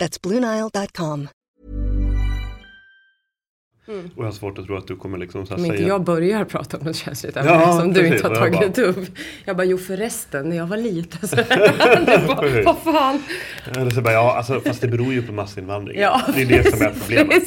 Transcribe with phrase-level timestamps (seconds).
[0.00, 1.28] That's BlueNile.com.
[3.88, 5.88] Och jag har svårt att tro att du kommer liksom så här Om inte säga...
[5.88, 8.14] jag börjar prata om något känsligt ämne Ja, som du precis.
[8.16, 9.08] inte har Och jag tagit bara- upp.
[9.44, 11.36] Jag bara, jo förresten, när jag var liten så...
[12.64, 13.22] Vad fan?
[13.76, 16.00] Eller så bara, ja, alltså, fast det beror ju på massinvandring.
[16.00, 17.42] Ja, det är det som är problemet.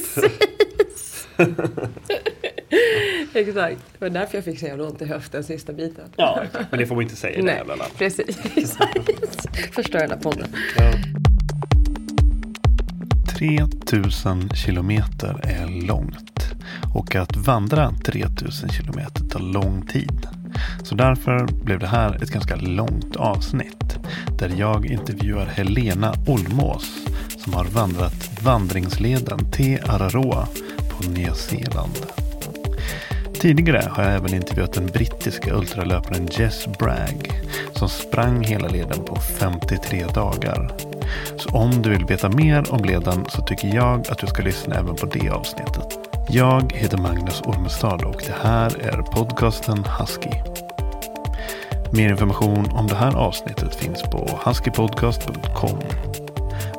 [3.33, 3.81] Exakt.
[3.91, 6.05] Det var därför jag fick så jävla ont i höften sista biten.
[6.15, 6.65] Ja, exakt.
[6.71, 8.37] men det får man inte säga i det Nej, precis.
[9.71, 10.47] Förstör hela podden.
[10.77, 10.91] Ja.
[13.39, 16.53] 3000 kilometer är långt.
[16.93, 20.27] Och att vandra 3000 kilometer tar lång tid.
[20.83, 23.99] Så därför blev det här ett ganska långt avsnitt.
[24.39, 27.07] Där jag intervjuar Helena Olmås.
[27.37, 30.47] Som har vandrat vandringsleden till Araroa
[30.89, 31.97] på Nya Zeeland.
[33.33, 37.41] Tidigare har jag även intervjuat den brittiska ultralöparen Jess Bragg
[37.73, 40.88] som sprang hela leden på 53 dagar.
[41.37, 44.75] Så om du vill veta mer om leden så tycker jag att du ska lyssna
[44.75, 45.99] även på det avsnittet.
[46.29, 50.29] Jag heter Magnus Ormestad och det här är podcasten Husky.
[51.91, 55.79] Mer information om det här avsnittet finns på huskypodcast.com.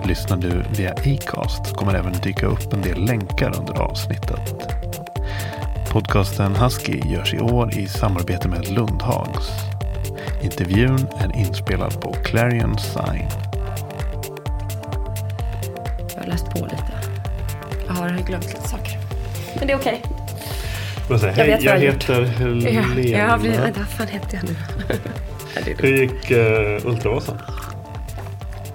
[0.05, 4.75] Lyssnar du via Acast kommer även dyka upp en del länkar under avsnittet.
[5.91, 9.51] Podcasten Husky görs i år i samarbete med Lundhags.
[10.43, 13.29] Intervjun är inspelad på Clarion Sign.
[16.21, 16.93] Jag har läst på lite.
[17.87, 18.99] Jag har glömt lite saker.
[19.59, 20.03] Men det är okej.
[21.09, 23.01] Här, Jag hej, vad jag jag heter Helena.
[23.01, 23.59] Ja, ja, precis.
[23.59, 24.57] Vänta, vad fan hette jag nu?
[25.55, 27.39] Ja, Hur gick uh, Ultravasan?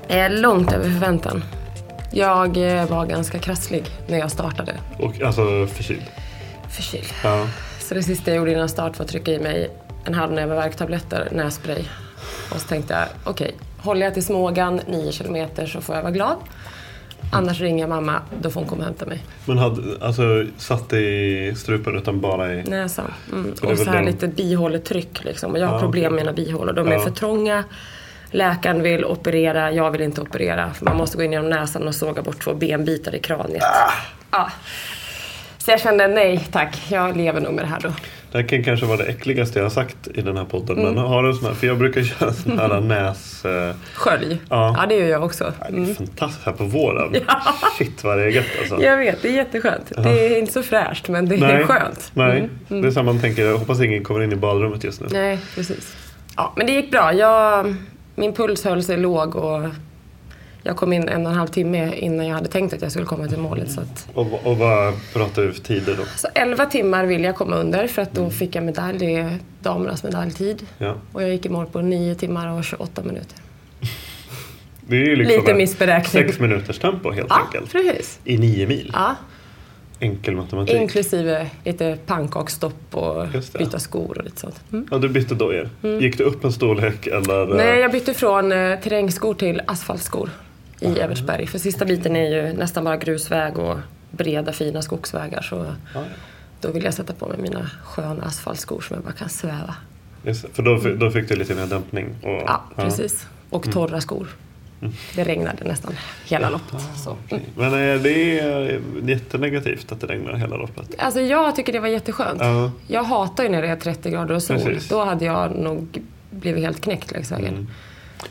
[0.08, 0.14] det.
[0.14, 1.44] är långt över förväntan.
[2.12, 4.74] Jag eh, var ganska krasslig när jag startade.
[5.00, 6.04] Och alltså förkyld?
[6.70, 7.08] Förkyld.
[7.24, 7.48] Ja.
[7.80, 9.70] Så det sista jag gjorde innan start var att trycka i mig
[10.06, 11.84] en halv näve värktabletter, nässpray.
[12.52, 16.12] Och så tänkte jag, okej, håller jag till Smågan 9 kilometer så får jag vara
[16.14, 16.38] glad.
[17.32, 19.24] Annars ringer jag mamma, då får hon komma och hämta mig.
[19.46, 22.64] Men hade, alltså satt i strupen utan bara i...
[22.64, 23.14] Näsan.
[23.32, 23.52] Mm.
[23.62, 25.52] Och så här den- lite bihåletryck liksom.
[25.52, 26.74] Och jag har Ja, problem med mina bihålor.
[26.74, 27.00] De är Ja.
[27.00, 27.64] för trånga.
[28.32, 30.74] Läkaren vill operera, jag vill inte operera.
[30.74, 33.64] För man måste gå in genom näsan och såga bort två benbitar i kraniet.
[33.64, 33.92] Ah.
[34.32, 34.50] Ja.
[35.58, 37.90] Så jag kände nej tack, jag lever nog med det här då.
[38.36, 40.80] Det här kan kanske vara det äckligaste jag har sagt i den här podden.
[40.80, 40.94] Mm.
[40.94, 43.46] Men har du en sån här, för jag brukar köra sån här näs...
[43.46, 44.42] eh, Skölj.
[44.50, 44.76] Ja.
[44.78, 45.54] Ja, det gör jag också.
[45.60, 47.16] ja, det är fantastiskt här på våren.
[47.78, 48.82] Shit vad det är gött alltså.
[48.84, 49.92] Jag vet, det är jätteskönt.
[49.98, 52.12] Det är inte så fräscht men det är skönt.
[52.14, 53.46] Nej, det är samma man tänker.
[53.46, 55.08] Jag hoppas ingen kommer in i badrummet just nu.
[55.12, 55.96] Nej, precis.
[56.36, 57.14] Ja, men det gick bra.
[57.14, 57.76] Jag,
[58.16, 59.62] min puls höll sig låg och
[60.68, 63.06] jag kom in en och en halv timme innan jag hade tänkt att jag skulle
[63.06, 63.72] komma till målet.
[63.72, 66.04] Så, att, Och, och vad pratar vi för tider då?
[66.16, 68.98] så 11 timmar vill jag komma under för att då fick jag medalj.
[69.00, 70.66] Det är damernas medaljtid.
[70.78, 70.96] Ja.
[71.14, 73.38] Och jag gick i mål på 9 timmar och 28 minuter.
[74.88, 76.24] Det är ju liksom Lite missberäkning.
[76.24, 77.72] Sex minuters tempo helt Ja, enkelt.
[77.72, 78.20] precis.
[78.24, 78.92] I nio mil.
[78.94, 79.16] Ja,
[80.00, 80.76] Enkel matematik.
[80.76, 83.28] inklusive lite pannkaksstopp och
[83.60, 84.64] byta skor och lite sånt.
[84.72, 84.88] Mm.
[84.92, 85.70] Ja, du bytte dojor.
[86.02, 87.46] Gick du upp en storlek eller?
[87.56, 90.30] Nej, jag bytte från eh, terrängskor till asfaltskor
[90.80, 91.48] i Evertsberg.
[91.48, 93.78] För sista biten är ju nästan bara grusväg och
[94.12, 95.42] breda fina skogsvägar.
[95.42, 95.76] Så
[96.62, 99.76] då vill jag sätta på mig mina sköna asfaltskor som jag bara kan sväva.
[100.24, 102.16] Just för då, då fick du lite mer dämpning.
[102.24, 103.28] Och, Ja, precis.
[103.50, 104.28] Och torra skor.
[105.16, 105.94] det regnade nästan
[106.26, 106.82] hela loppet.
[107.04, 107.18] Så.
[107.30, 107.44] Mm.
[107.56, 110.96] Men är det jättenegativt att det regnar hela loppet?
[110.98, 112.42] Alltså jag tycker det var jätteskönt.
[112.42, 112.72] Ja.
[112.88, 114.58] Jag hatar ju när det är 30 grader och sol.
[114.60, 114.90] Precis.
[114.90, 117.54] Då hade jag nog blivit helt knäckt längs vägen.
[117.54, 117.68] Mm.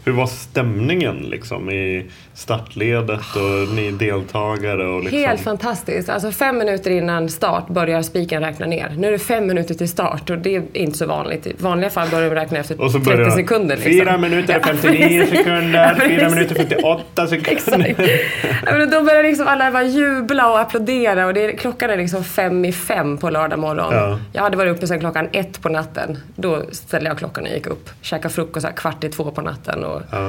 [0.05, 4.87] Hur var stämningen liksom i startledet och ni deltagare?
[4.87, 5.19] Och liksom...
[5.19, 6.09] Helt fantastiskt.
[6.09, 8.95] Alltså fem minuter innan start börjar spiken räkna ner.
[8.97, 11.47] Nu är det fem minuter till start och det är inte så vanligt.
[11.47, 13.77] I vanliga fall börjar de räkna efter Och så 30 börjar sekunder.
[13.77, 13.93] Liksom.
[13.93, 17.53] Fyra minuter och 59 sekunder, fyra minuter och 58 sekunder.
[17.53, 18.91] Exakt.
[18.93, 22.65] Då börjar liksom alla bara jubla och applådera och det är, klockan är liksom fem
[22.65, 23.95] i fem på lördag morgon.
[23.95, 24.19] Ja.
[24.33, 26.19] Jag hade varit uppe sedan klockan ett på natten.
[26.37, 27.91] Då ställde jag klockan och gick upp.
[28.01, 29.74] Käkade frukost kvart i två på natten.
[29.85, 30.29] Och, Ja.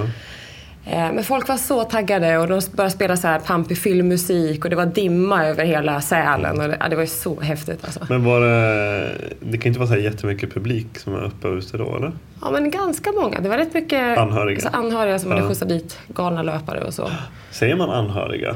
[0.86, 4.69] eh, men folk var så taggade och de började spela så här pampig filmmusik och
[4.69, 6.62] det var dimma över hela Sälen.
[6.62, 8.00] Och det, ja, det var ju så häftigt alltså.
[8.09, 11.56] Men var det, det kan inte vara så här jättemycket publik som är uppe och
[11.57, 12.12] ute då eller?
[12.42, 13.39] Ja men ganska många.
[13.39, 14.56] Det var rätt mycket Anhöriga.
[14.56, 15.38] alltså, anhöriga som Ja.
[15.38, 17.12] hade skjutsat dit galna löpare och så.
[17.51, 18.56] Säger man anhöriga?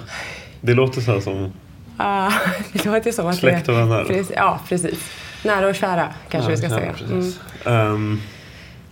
[0.61, 1.53] Det låter så här som
[2.01, 2.31] Ah,
[2.73, 4.03] det låter som att Släkt och vänner.
[4.03, 5.11] Precis, ja, precis.
[5.45, 6.93] Nära och kära kanske vi ska Ja, säga.
[6.99, 7.19] ja, Mm.
[7.21, 7.39] precis.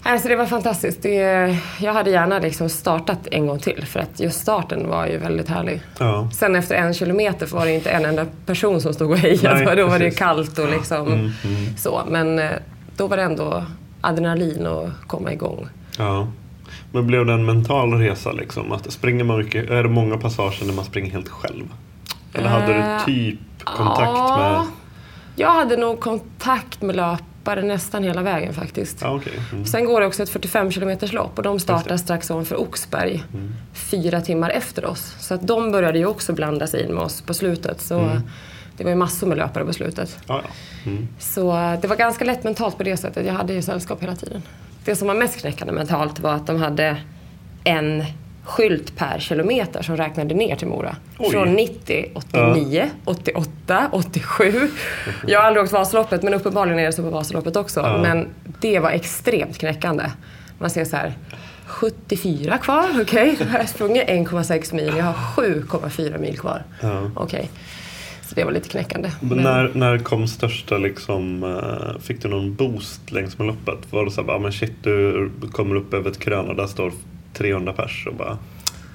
[0.08, 1.02] Alltså, det var fantastiskt.
[1.02, 5.18] Det, jag hade gärna liksom startat en gång till för att just starten var ju
[5.18, 5.82] väldigt härlig.
[6.00, 6.30] ja.
[6.34, 9.66] Sen efter en kilometer var det inte en enda person som stod och hejade.
[9.66, 11.78] Nej, då var det kallt och liksom Mm, mm.
[11.78, 12.02] så.
[12.10, 12.50] Men eh,
[12.98, 13.64] då var det ändå
[14.02, 15.68] adrenalin och komma igång.
[15.98, 16.28] ja.
[16.92, 18.72] Men blev det en mental resa liksom?
[18.72, 21.64] Att springer man mycket, är det många passager när man springer helt själv?
[22.34, 24.68] Eller hade Eh, du typ kontakt ja, med...
[25.36, 26.96] Jag hade nog kontakt med
[27.48, 28.98] löpare nästan hela vägen faktiskt.
[29.02, 29.34] Ja, okej.
[29.52, 29.66] Mm.
[29.66, 33.24] Sen går det också ett 45 km lopp och de startar strax ovanför Oxberg.
[33.34, 33.54] Mm.
[33.74, 35.16] Fyra timmar efter oss.
[35.20, 37.82] Så att de började ju också blanda sig in med oss på slutet.
[37.82, 38.22] Så Mm.
[38.78, 40.18] det var ju massor med löpare på slutet.
[40.28, 40.50] Ja, ja.
[40.92, 41.08] Mm.
[41.20, 41.52] Så
[41.82, 43.26] det var ganska lätt mentalt på det sättet.
[43.26, 44.42] Jag hade ju sällskap hela tiden.
[44.86, 46.98] Det som var mest knäckande mentalt var att de hade
[47.64, 48.04] en
[48.48, 50.96] skylt per kilometer som räknade ner till Mora.
[51.18, 51.32] Oj.
[51.32, 54.70] Från 90, 89, 88, 87.
[55.28, 57.80] Jag har aldrig åkt Vasaloppet men uppenbarligen är det så på Vasaloppet också.
[57.80, 57.98] Ja.
[58.02, 58.28] Men
[58.60, 60.04] det var extremt knäckande.
[60.60, 61.14] Man ser så här
[61.66, 63.36] 74 kvar, okej.
[63.40, 66.64] Jag har sprungit 1,6 mil, jag har 7,4 mil kvar.
[66.82, 67.12] Ja.
[67.16, 67.50] Okej.
[68.22, 69.12] Så det var lite knäckande.
[69.20, 73.78] Men när, när kom största liksom, eh, fick du någon boost längs med loppet?
[73.90, 76.68] Var det så här, bara, men shit du kommer upp över ett krön och där
[76.68, 76.92] står
[77.38, 78.38] 300 pers och bara...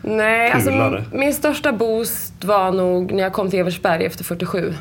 [0.03, 4.75] Nej, alltså min, min största boost var nog när jag kom till Eversberg efter 47.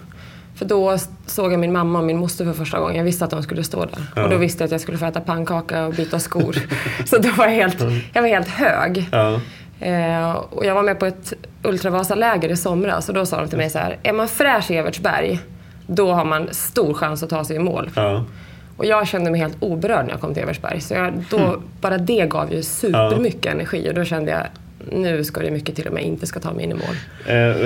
[0.56, 2.96] För då såg jag min mamma och min moster för första gången.
[2.96, 4.04] Jag visste att de skulle stå där.
[4.16, 4.24] Ja.
[4.24, 6.56] Och då visste jag att jag skulle få äta pannkaka och byta skor.
[7.06, 7.82] Så då var jag helt,
[8.14, 9.10] jag var helt hög.
[9.12, 9.40] Ja,
[9.82, 13.58] Eh, och jag var med på ett Ultravasaläger i somras och då sa de till
[13.58, 13.98] mig så här.
[14.04, 15.40] Är man fräsch i Evertsberg,
[15.88, 17.90] då har man stor chans att ta sig i mål.
[17.96, 18.26] ja.
[18.82, 20.82] Och jag kände mig helt oberörd när jag kom till Eversberg.
[20.82, 24.42] Så jag, då, bara det gav ju supermycket energi och då kände jag
[24.92, 26.96] nu ska det mycket till om jag inte ska ta mig in i mål.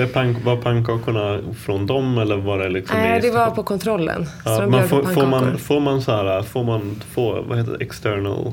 [0.00, 3.62] Eh, pank, var pannkakorna från dem eller var det liksom Nej, i det var på
[3.62, 4.26] kontrollen.
[4.26, 7.58] Så Ja, de man får, får, man, får man så här, får man få, vad
[7.58, 8.52] heter det, external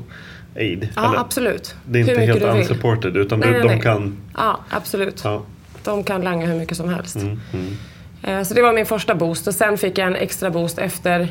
[0.56, 0.88] aid?
[0.96, 1.74] Ja, Eller, absolut.
[1.84, 3.80] Det är inte helt unsupported utan Nej, du, nej, de nej.
[3.80, 4.16] kan...
[4.36, 5.20] Ja, absolut.
[5.24, 5.42] Ja.
[5.84, 7.16] De kan langa hur mycket som helst.
[7.16, 7.76] Mm, mm.
[8.22, 11.28] Eh, Så det var min första boost och sen fick jag en extra boost efter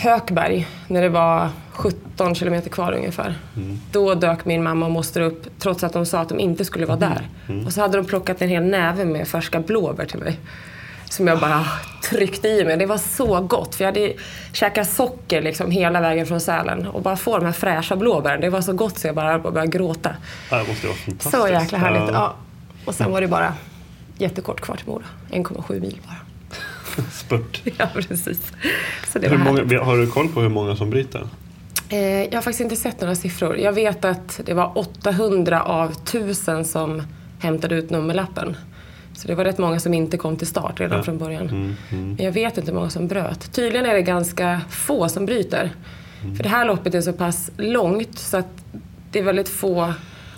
[0.00, 3.34] Hökberg när det var 17 kilometer kvar ungefär.
[3.56, 3.78] Mm.
[3.92, 6.86] Då dök min mamma och moster upp trots att de sa att de inte skulle
[6.86, 7.10] vara Mm.
[7.46, 7.66] där.
[7.66, 10.38] Och så hade de plockat en hel näve med färska blåbär till mig.
[11.10, 11.64] Som jag bara
[12.10, 12.76] tryckte i mig.
[12.76, 14.12] Det var så gott för jag hade
[14.52, 16.86] käkat socker liksom hela vägen från Sälen.
[16.86, 18.40] Och bara få de här fräscha blåbären.
[18.40, 20.10] Det var så gott så jag bara började gråta.
[20.50, 21.36] Det måste vara fantastiskt.
[21.42, 22.00] Så jäkla härligt.
[22.00, 22.12] Ja.
[22.12, 22.34] Ja.
[22.84, 23.54] Och sen var det bara
[24.18, 25.04] jättekort kvar till Mora.
[25.30, 26.16] 1,7 mil bara.
[27.12, 27.62] Spurt.
[27.78, 28.52] Ja, precis.
[29.12, 31.26] Så det Hur var många, har du koll på hur många som bryter?
[31.88, 33.56] Eh, jag har faktiskt inte sett några siffror.
[33.58, 37.02] Jag vet att det var 800 av 1000 som
[37.38, 38.56] hämtade ut nummerlappen.
[39.14, 41.02] Så det var rätt många som inte kom till start redan Ja.
[41.04, 41.48] från början.
[41.48, 42.14] Mm, mm.
[42.14, 43.52] Men jag vet inte hur många som bröt.
[43.52, 45.70] Tydligen är det ganska få som bryter.
[46.22, 46.36] Mm.
[46.36, 48.48] För det här loppet är så pass långt så att
[49.12, 49.94] det är väldigt få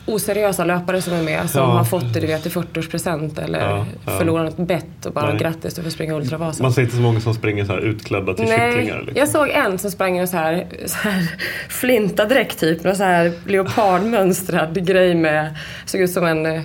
[0.07, 1.67] oseriösa löpare som är med som Ja.
[1.67, 4.19] har fått det du vet, i 40-årspresent eller Ja, ja.
[4.19, 5.39] förlorat ett bett och bara Nej.
[5.39, 6.63] grattis du får springa Ultravasan.
[6.65, 8.69] Man ser inte så många som springer så här utklädda till kycklingar.
[8.75, 9.13] Nej, Liksom.
[9.15, 11.27] jag såg en som sprang i så här, så här
[11.69, 12.85] flintadräkt typ.
[12.85, 15.55] Någon så här leopardmönstrad grej med,
[15.87, 16.63] såg ut som en, eh,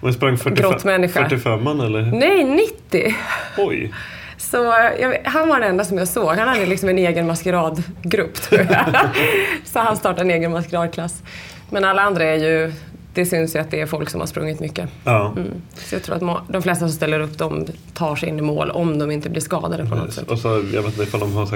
[0.00, 1.22] Men sprang 45, Grottmänniska.
[1.28, 2.02] 45 eller?
[2.02, 3.14] nej 90!
[3.58, 3.92] Oj.
[4.38, 4.56] Så
[5.00, 6.28] jag, han var den enda som jag såg.
[6.36, 8.84] Han hade liksom en egen maskeradgrupp tror jag.
[9.64, 11.22] Så han startade en egen maskeradklass.
[11.70, 12.72] Men alla andra är ju
[13.16, 14.88] det syns ju att det är folk som har sprungit mycket.
[15.04, 15.32] Ja.
[15.36, 15.50] Mm.
[15.74, 18.70] Så jag tror att de flesta som ställer upp de tar sig in i mål
[18.70, 20.30] om de inte blir skadade på något sätt.
[20.30, 21.46] Och så, jag vet inte ifall de har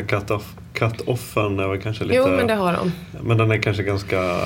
[0.74, 2.16] cut-offen är väl kanske lite...
[2.16, 2.92] Jo, men det har de.
[3.22, 4.38] men den är kanske ganska...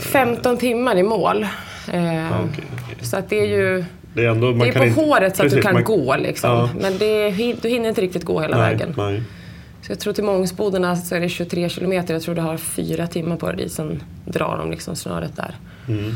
[0.00, 1.46] 15 timmar i mål.
[1.92, 2.96] Eh, Ja, okej, okej.
[3.06, 5.52] Så att det är ju Det är, ändå, det är på inte- håret så att
[5.52, 6.50] du kan man- gå liksom.
[6.50, 6.68] Ja.
[6.80, 7.30] Men det,
[7.62, 8.94] du hinner inte riktigt gå hela nej, vägen.
[8.96, 9.22] Nej.
[9.82, 12.14] Så jag tror till Mångsbodarna så är det 23 kilometer.
[12.14, 13.72] Jag tror du har fyra timmar på dig dit.
[13.72, 15.54] Sen drar de liksom snöret där.
[15.88, 16.14] Mm.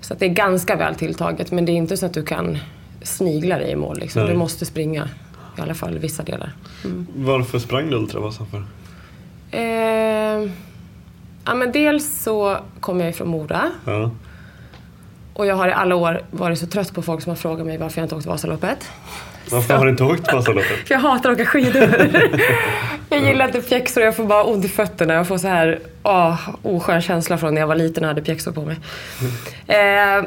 [0.00, 1.52] Så att det är ganska väl tilltaget.
[1.52, 2.58] Men det är inte så att du kan
[3.02, 3.98] snigla dig i mål.
[3.98, 4.22] Liksom.
[4.22, 4.32] Nej.
[4.32, 5.08] Du måste springa.
[5.58, 6.52] I alla fall vissa delar.
[7.16, 8.64] Varför sprang du Ultravasan för?
[9.50, 10.50] Eh,
[11.44, 13.70] ja, men dels så kommer jag ifrån Mora.
[13.84, 14.10] Ja.
[15.34, 17.78] Och jag har i alla år varit så trött på folk som har frågat mig
[17.78, 18.90] varför jag inte åkt Vasaloppet.
[19.50, 20.88] Varför har du inte åkt Vasaloppet?
[20.88, 21.82] För jag hatar att åka skidor.
[23.08, 25.14] jag gillar inte pjäxor och jag får bara ont i fötterna.
[25.14, 28.52] Jag får så här åh, oskön känsla från när jag var liten och hade pjäxor
[28.52, 28.76] på mig.
[29.66, 30.24] Eh,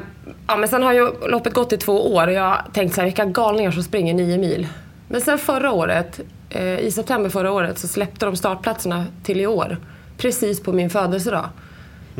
[0.47, 3.01] ja, men sen har ju loppet gått i två år och jag har tänkt så
[3.01, 4.67] här, vilka galningar som springer nio mil.
[5.07, 9.47] Men sen förra året, eh, i september förra året, så släppte de startplatserna till i
[9.47, 9.77] år.
[10.17, 11.45] Precis på min födelsedag.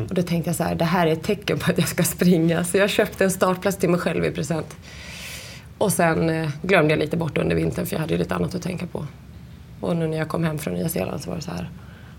[0.08, 2.02] Och då tänkte jag så här, det här är ett tecken på att jag ska
[2.02, 2.64] springa.
[2.64, 4.76] Så jag köpte en startplats till mig själv i present.
[5.80, 8.54] Och sen eh, glömde jag lite bort under vintern för jag hade ju lite annat
[8.54, 9.06] att tänka på.
[9.80, 11.70] Och nu när jag kom hem från Nya Zeeland så var det så här.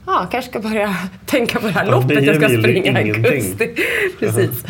[0.06, 3.02] Ja, ah, kanske ska börja tänka på det här Ja, loppet nio jag ska springa
[3.02, 3.70] i augusti.
[4.20, 4.64] Precis.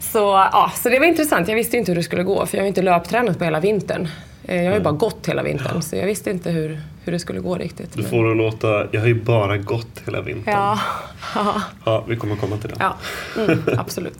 [0.00, 0.18] Så,
[0.52, 1.48] ja, så det var intressant.
[1.48, 3.60] Jag visste inte hur det skulle gå för jag har ju inte löptränat på hela
[3.60, 4.08] vintern.
[4.44, 7.18] Eh, Jag har ju bara gått hela vintern så jag visste inte hur, hur det
[7.18, 7.92] skulle gå riktigt.
[7.94, 10.54] Du får det låta, jag har ju bara gått hela vintern.
[10.54, 10.78] Ja,
[11.34, 12.76] ja, Ja, vi kommer komma till det.
[12.78, 12.96] ja.
[13.42, 14.18] Mm, absolut.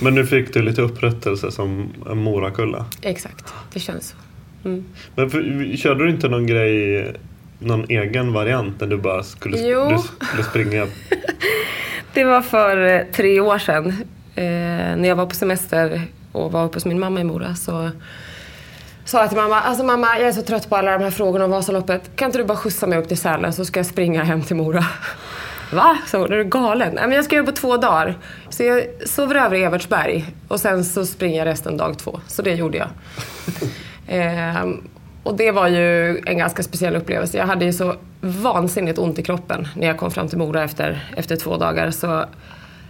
[0.00, 2.84] Men nu fick du lite upprättelse som en Morakulla.
[3.02, 4.16] Exakt, det känns så.
[4.68, 4.84] Mm.
[5.14, 7.12] Men för, körde du inte någon grej,
[7.58, 9.88] någon egen variant när du bara skulle, Jo.
[9.90, 10.86] du skulle springa?
[12.14, 13.88] Det var för eh, tre år sedan.
[14.34, 14.44] Eh,
[14.96, 16.02] när jag var på semester
[16.32, 17.90] och var uppe hos min mamma i Mora så
[19.04, 21.44] sa jag till mamma, alltså mamma jag är så trött på alla de här frågorna
[21.44, 22.16] om Vasaloppet.
[22.16, 24.56] Kan inte du bara skjutsa mig upp till Sälen så ska jag springa hem till
[24.56, 24.84] Mora?
[25.72, 25.98] Va?
[26.06, 26.94] Så hon, är du galen?
[26.94, 28.18] Nej men jag ska på två dagar.
[28.48, 32.20] Så jag sover över i Evertsberg och sen så springer jag resten dag två.
[32.26, 32.88] Så det gjorde jag.
[34.08, 34.88] Ehm,
[35.22, 37.38] och det var ju en ganska speciell upplevelse.
[37.38, 41.12] Jag hade ju så vansinnigt ont i kroppen när jag kom fram till Mora efter,
[41.16, 41.90] efter två dagar.
[41.90, 42.24] Så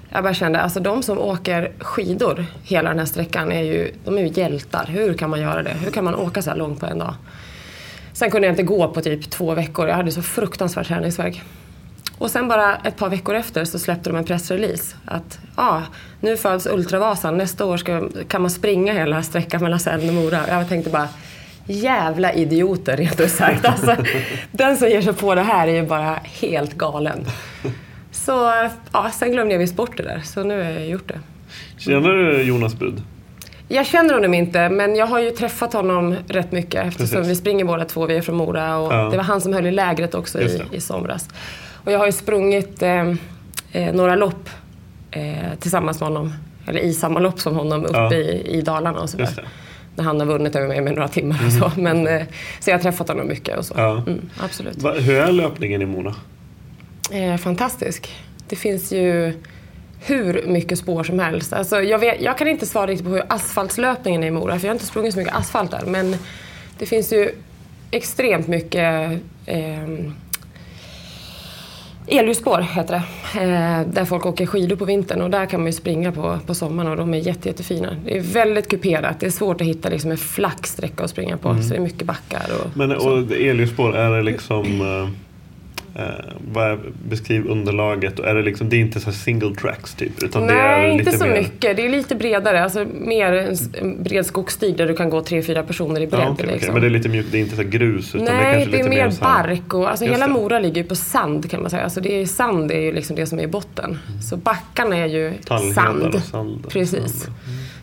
[0.09, 4.19] jag bara kände, alltså de som åker skidor hela den här sträckan är ju, de
[4.19, 4.87] är ju hjältar.
[4.87, 5.71] Hur kan man göra det?
[5.85, 7.15] Hur kan man åka så här långt på en dag?
[8.13, 9.89] Sen kunde jag inte gå på typ två veckor.
[9.89, 11.43] Jag hade så fruktansvärd träningsvärk.
[12.19, 14.97] Och sen bara ett par veckor efter så släppte de en pressrelease.
[15.05, 15.83] Att ja,
[16.21, 17.37] nu föds Ultravasan.
[17.39, 20.41] Nästa år ska, kan man springa hela sträckan mellan Sälen och Mora.
[20.49, 21.09] Jag tänkte bara,
[21.67, 23.65] jävla idioter rent ut sagt.
[23.65, 23.97] Alltså,
[24.53, 27.27] den som ger sig på det här är ju bara helt galen.
[28.13, 28.53] Så
[28.93, 30.21] ja, sen glömde jag visst bort det där.
[30.25, 31.21] Så nu har jag gjort det.
[31.79, 33.03] Känner du Jonas Bud?
[33.69, 37.31] Jag känner honom inte, men jag har ju träffat honom rätt mycket eftersom Precis.
[37.31, 39.09] vi springer båda två, vi är från Mora och Ja.
[39.11, 41.29] det var han som höll i lägret också i, i somras.
[41.85, 43.09] Och jag har ju sprungit eh,
[43.73, 44.49] eh, några lopp
[45.11, 46.33] eh, tillsammans med honom,
[46.67, 48.15] eller i samma lopp som honom uppe Ja.
[48.15, 49.45] i, i Dalarna och sådär.
[49.97, 51.73] När han har vunnit över mig med några timmar och så.
[51.81, 52.23] Men, eh,
[52.61, 53.75] så jag har träffat honom mycket och så.
[53.77, 53.91] Ja.
[54.07, 54.83] Mm, absolut.
[54.83, 56.15] Va, hur är löpningen i Mona?
[57.11, 58.13] Eh, fantastisk.
[58.49, 59.35] Det finns ju
[60.05, 61.53] hur mycket spår som helst.
[61.53, 64.67] Alltså, jag, vet, jag kan inte svara riktigt på hur asfaltslöpningen är i Mora, för
[64.67, 65.83] jag har inte sprungit så mycket asfalt där.
[65.87, 66.17] Men
[66.79, 67.31] det finns ju
[67.91, 69.11] extremt mycket
[69.47, 69.89] eh,
[72.19, 73.41] elljusspår, heter det.
[73.41, 76.55] Eh, där folk åker skidor på vintern och där kan man ju springa på, på
[76.55, 77.97] sommaren och de är jätte, jättefina.
[78.05, 79.21] Det är väldigt kuperat.
[79.21, 81.55] Det är svårt att hitta liksom en flack sträcka att springa på.
[81.63, 83.11] Så det är mycket backar och Men så.
[83.11, 84.65] och elljusspår, är det liksom...
[84.81, 85.09] Eh,
[85.95, 86.75] eh,
[87.09, 88.19] beskriv underlaget.
[88.19, 90.23] Är det, liksom, det är inte så single tracks typ?
[90.23, 91.77] Utan det är Nej, lite inte så mer, mycket.
[91.77, 92.63] Det är lite bredare.
[92.65, 93.33] Alltså mer
[93.81, 96.21] en, bred skogsstig där du kan gå tre, fyra personer i bredd.
[96.21, 96.47] Ja, okej.
[96.47, 96.73] liksom.
[96.73, 98.71] Men det är lite mjukt, det är inte så grus utan det är Nej, kanske
[98.71, 99.75] det är, lite mer här- bark.
[99.75, 100.33] Och, alltså Just hela det.
[100.33, 101.85] Mora ligger ju på sand kan man säga.
[101.85, 103.99] Alltså det är, sand är ju liksom det som är i botten.
[104.31, 105.33] Så backarna är ju
[105.75, 106.15] sand.
[106.15, 106.67] och sand.
[106.69, 107.23] Precis.
[107.23, 107.35] Sand.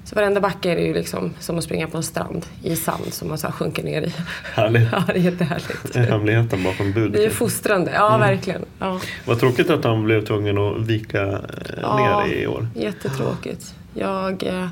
[0.10, 3.14] Så varenda backe är det ju liksom som att springa på en strand i sand
[3.14, 4.14] som man så sjunker ner i.
[4.54, 4.88] Härligt.
[4.92, 5.94] Ja, det är jättehärligt.
[5.94, 7.12] Det är hemligheten bakom bud.
[7.12, 7.92] Det är ju fostrande.
[7.96, 8.20] Ja, Mm.
[8.20, 8.66] verkligen.
[8.80, 9.00] Ja.
[9.26, 11.38] Vad tråkigt att han blev tvungen att vika eh,
[11.82, 12.24] Ja.
[12.26, 12.68] ner i år.
[12.76, 13.74] Jättetråkigt.
[13.94, 14.68] Jag, eh,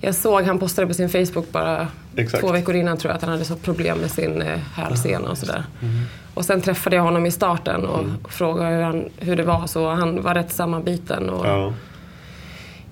[0.00, 2.40] jag såg, han postade på sin Facebook bara Exakt.
[2.44, 5.38] två veckor innan tror jag att han hade så problem med sin eh, hälsena och
[5.38, 5.64] sådär.
[5.82, 5.94] Mm.
[6.34, 9.66] Och sen träffade jag honom i starten och frågade hur, han, hur det var.
[9.66, 11.72] Så han var rätt sammanbiten och Ja,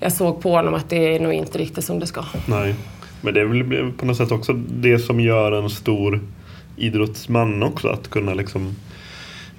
[0.00, 2.24] jag såg på honom att det är nog inte riktigt som det ska.
[2.46, 2.74] nej.
[3.22, 6.20] Men det är väl på något sätt också det som gör en stor
[6.76, 7.88] idrottsman också.
[7.88, 8.76] Att kunna liksom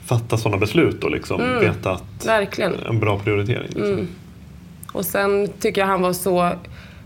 [0.06, 1.60] fatta sådana beslut och liksom Mm.
[1.60, 2.74] veta att Verkligen.
[2.90, 3.68] en bra prioritering.
[3.68, 3.84] Liksom.
[3.94, 4.08] Mm.
[4.92, 6.50] Och sen tycker jag han var så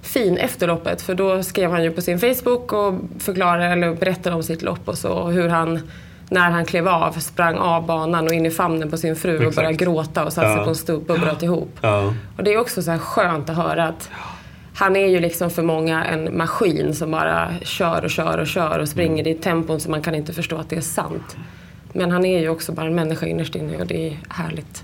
[0.02, 4.36] fin efter loppet för då skrev han ju på sin Facebook och förklarade eller berättade
[4.36, 5.80] om sitt lopp och så och hur han
[6.30, 9.48] när han klev av sprang av banan och in i famnen på sin fru Exakt.
[9.48, 10.64] och började gråta och satte sig Ja.
[10.64, 11.70] på en stubbe och bröt ihop.
[11.82, 12.14] Ja.
[12.38, 14.10] Och det är också så här skönt att höra att
[14.76, 18.80] han är ju liksom för många en maskin som bara kör och kör och kör
[18.80, 21.38] och springer i tempon så man kan inte förstå att det är sant.
[21.94, 24.84] Men han är ju också bara en människa innerst inne och det är härligt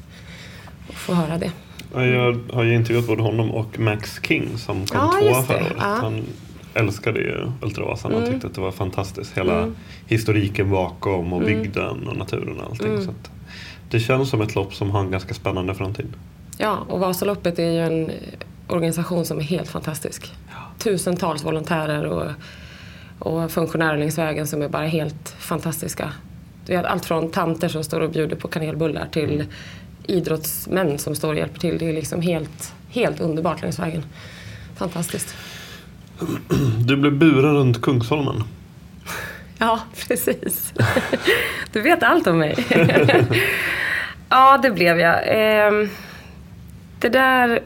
[0.89, 1.51] att få höra det.
[1.93, 5.57] Ja, Jag har ju intervjuat både honom och Max King som kom Ja, tvåa förra
[5.57, 5.73] året.
[5.79, 5.85] Ja.
[5.89, 6.01] Mm.
[6.01, 6.23] Han
[6.73, 9.37] älskade ju Ultravasan och tyckte att det var fantastiskt.
[9.37, 9.71] Hela
[10.07, 11.61] historiken bakom och Mm.
[11.61, 13.01] bygden och naturen och allting.
[13.01, 13.31] Så att
[13.89, 16.07] det känns som ett lopp som har en ganska spännande framtid.
[16.57, 18.11] Ja, och Vasaloppet är ju en
[18.67, 20.33] organisation som är helt fantastisk.
[20.79, 22.27] Tusentals volontärer och,
[23.19, 26.11] och funktionärer längs vägen som är bara helt fantastiska.
[26.65, 29.45] Det är allt från tanter som står och bjuder på kanelbullar till
[30.07, 31.77] idrottsmän som står och hjälper till.
[31.77, 34.03] Det är liksom helt, helt underbart längs vägen.
[34.75, 35.35] Fantastiskt.
[36.85, 38.43] Du blev buren runt Kungsholmen.
[39.57, 40.73] Ja, precis.
[41.71, 42.55] Du vet allt om mig.
[44.33, 45.19] Ja, det blev jag.
[45.25, 45.89] Ehm,
[46.99, 47.61] det där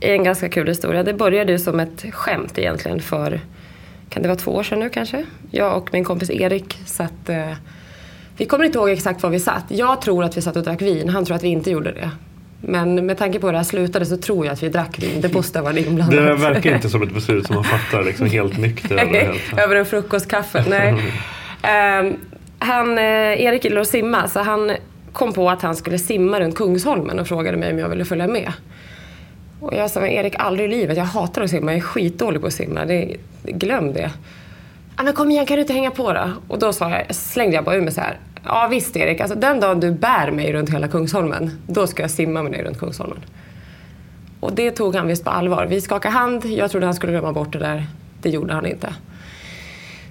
[0.00, 1.02] är en ganska kul historia.
[1.02, 3.40] Det började ju som ett skämt egentligen för,
[4.08, 5.26] kan det vara två år sedan nu kanske?
[5.50, 7.52] Jag och min kompis Erik satt, eh,
[8.36, 9.64] vi kommer inte ihåg exakt var vi satt.
[9.68, 12.10] Jag tror att vi satt och drack vin, han tror att vi inte gjorde det.
[12.60, 15.20] Men med tanke på hur det här slutade så tror jag att vi drack vin.
[15.20, 16.16] Det måste varit inblandat.
[16.16, 18.96] Det verkar inte som ett beslut som man fattar liksom helt nykter.
[18.96, 19.58] Eller helt.
[19.58, 20.64] Över en frukostkaffe.
[20.68, 20.94] Nej.
[21.62, 22.16] Ehm,
[22.58, 23.04] han, eh,
[23.44, 24.72] Erik gillar att simma så han
[25.12, 28.26] kom på att han skulle simma runt Kungsholmen och frågade mig om jag ville följa
[28.26, 28.52] med.
[29.60, 32.46] Och jag sa, Erik aldrig i livet, jag hatar att simma, jag är skitdålig på
[32.46, 32.84] att simma.
[32.84, 34.10] Det, glöm det
[35.00, 36.32] ah, men kom igen, kan du inte hänga på då?
[36.48, 38.18] Och då sa jag, slängde jag bara ur mig så här.
[38.44, 42.10] Ja visst Erik, alltså, den dagen du bär mig runt hela Kungsholmen, då ska jag
[42.10, 43.18] simma med dig runt Kungsholmen.
[44.40, 45.66] Och det tog han visst på allvar.
[45.66, 47.86] Vi skakade hand, jag trodde han skulle glömma bort det där.
[48.22, 48.94] Det gjorde han inte.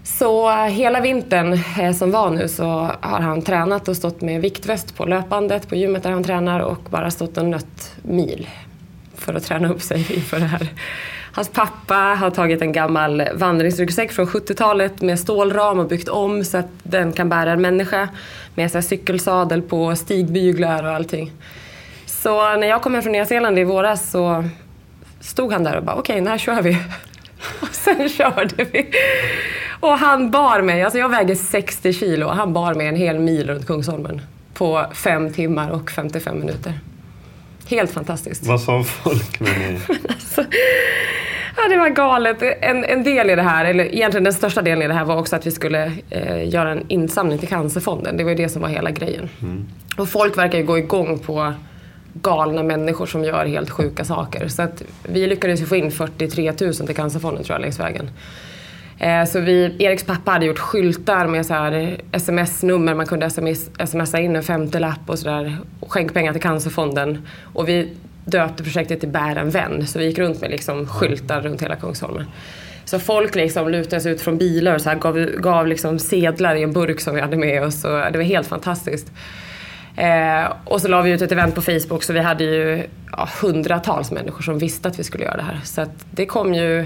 [0.03, 2.63] Så eh, hela vintern eh, som var nu så
[3.01, 6.81] har han tränat och stått med viktväst på löpbandet på gymmet där han tränar och
[6.89, 8.47] bara stått och nött mil
[9.29, 10.67] för att träna upp sig inför det här.
[11.31, 16.57] Hans pappa har tagit en gammal vandringsryggsäck från 70-talet med stålram och byggt om så
[16.57, 18.09] att den kan bära en människa
[18.55, 21.31] med så här cykelsadel på, stigbyglar och allting.
[22.05, 24.43] Så när jag kom hem från Nya Zeeland i våras så
[25.19, 26.77] stod han där och bara okej, när kör vi?
[27.61, 28.91] Och sen körde vi.
[29.79, 33.19] Och han bar mig, alltså jag väger 60 kilo och han bar mig en hel
[33.19, 34.21] mil runt Kungsholmen
[34.53, 36.73] på fem timmar och 55 minuter.
[37.69, 38.45] Helt fantastiskt.
[38.45, 39.79] Vad sa folk när ni...
[40.09, 40.43] Alltså,
[41.57, 42.37] ja, det var galet.
[42.61, 45.17] En, en del i det här, eller egentligen den största delen i det här var
[45.17, 48.17] också att vi skulle eh, göra en insamling till Cancerfonden.
[48.17, 49.29] Det var ju det som var hela grejen.
[49.97, 51.53] Och folk verkar ju gå igång på
[52.13, 54.47] galna människor som gör helt sjuka saker.
[54.47, 58.09] Så att vi lyckades ju få in 43 000 till Cancerfonden tror jag längs vägen.
[58.99, 63.69] Eh, så vi, Eriks pappa hade gjort skyltar med så här sms-nummer, man kunde sms,
[63.85, 65.57] smsa in en femtelapp och sådär.
[65.87, 67.27] Skänk pengar till Cancerfonden.
[67.53, 67.93] Och vi
[68.25, 71.75] döpte projektet till Bär en vän, så vi gick runt med liksom skyltar runt hela
[71.75, 72.25] Kungsholmen.
[72.85, 76.55] Så folk liksom lutade sig ut från bilar och så här gav, gav liksom sedlar
[76.55, 77.85] i en burk som vi hade med oss.
[77.85, 79.11] Och det var helt fantastiskt.
[79.95, 83.29] Eh, och så la vi ut ett event på Facebook så vi hade ju ja,
[83.41, 85.59] hundratals människor som visste att vi skulle göra det här.
[85.63, 86.85] Så att det kom ju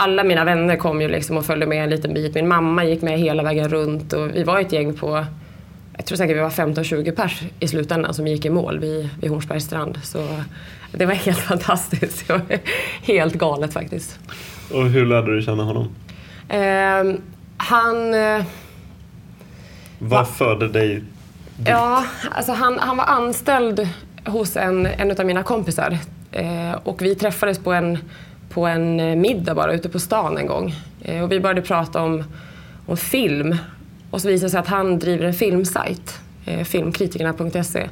[0.00, 2.34] alla mina vänner kom ju liksom och följde med en liten bit.
[2.34, 5.24] Min mamma gick med hela vägen runt och vi var ett gäng på,
[5.96, 9.30] jag tror säkert vi var 15-20 pers i slutändan som gick i mål vid, vid
[9.30, 9.98] Hornsbergs strand.
[10.02, 10.26] Så
[10.92, 12.26] det var helt fantastiskt.
[12.28, 12.42] Det var
[13.02, 14.18] helt galet faktiskt.
[14.72, 15.88] Och hur lärde du känna honom?
[16.48, 17.20] Eh,
[17.56, 18.14] han...
[18.14, 18.44] Eh,
[19.98, 21.02] Vad förde dig
[21.66, 23.88] Ja, alltså han, han var anställd
[24.26, 25.98] hos en, en av mina kompisar.
[26.32, 27.98] Eh, och vi träffades på en,
[28.50, 30.74] på en eh, middag bara ute på stan en gång.
[31.02, 32.24] Eh, och vi började prata om,
[32.86, 33.56] om film.
[34.10, 37.88] Och så visade det sig att han driver en filmsajt, eh, filmkritikerna.se.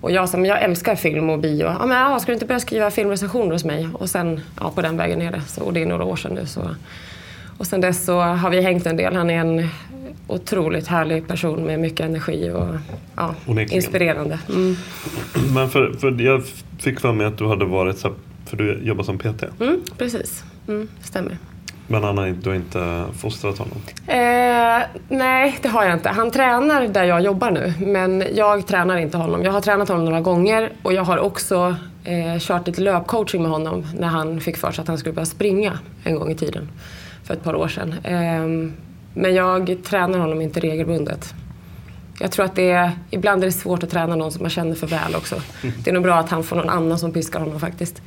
[0.00, 2.60] Och jag som jag älskar film och bio, ja men ja, ska du inte börja
[2.60, 3.88] skriva filmrecensioner hos mig?
[3.92, 5.40] Och sen, ja på den vägen är det.
[5.40, 6.46] Så, och det är några år sedan nu.
[6.46, 6.60] Så.
[7.58, 9.16] Och sen dess så har vi hängt en del.
[9.16, 9.68] Han är en
[10.26, 12.66] otroligt härlig person med mycket energi och
[13.16, 13.34] ja,
[13.70, 14.38] inspirerande.
[14.48, 14.76] Mm.
[15.54, 16.42] Men för, för jag
[16.78, 18.12] fick för mig att du hade varit så
[18.50, 19.44] för du jobbar som PT.
[19.60, 21.38] Mm, precis, mm, stämmer.
[21.86, 23.78] Men han har, du har inte fostrat honom.
[24.06, 26.08] Eh, nej, det har jag inte.
[26.08, 29.42] Han tränar där jag jobbar nu, men jag tränar inte honom.
[29.42, 33.50] Jag har tränat honom några gånger och jag har också eh, kört lite löpcoaching med
[33.50, 36.68] honom när han fick för sig att han skulle börja springa en gång i tiden,
[37.24, 37.94] för ett par år sedan.
[38.04, 38.72] Eh,
[39.14, 41.34] men jag tränar honom inte regelbundet.
[42.22, 44.74] Jag tror att det är, ibland är det svårt att träna någon som man känner
[44.74, 45.36] för väl också.
[45.84, 48.02] Det är nog bra att han får någon annan som piskar honom faktiskt.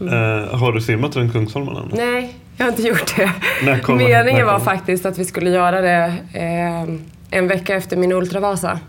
[0.00, 1.90] Eh, har du simmat runt Kungsholmen än?
[1.92, 3.80] Nej, jag har inte gjort det.
[3.82, 6.82] Kommer- Meningen var faktiskt att vi skulle göra det eh,
[7.30, 8.80] en vecka efter min Ultravasa.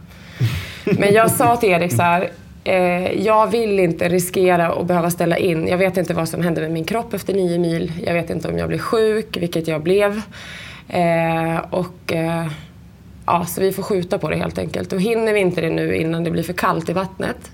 [0.86, 2.30] Men jag sa till Erik så här,
[2.64, 5.68] eh, jag vill inte riskera att behöva ställa in.
[5.68, 7.92] Jag vet inte vad som händer med min kropp efter nio mil.
[8.06, 10.22] Jag vet inte om jag blir sjuk, vilket jag blev.
[10.90, 12.46] Eh, och, eh,
[13.30, 14.94] ja, så vi får skjuta på det helt enkelt.
[14.94, 17.52] Och hinner vi inte det nu innan det blir för kallt i vattnet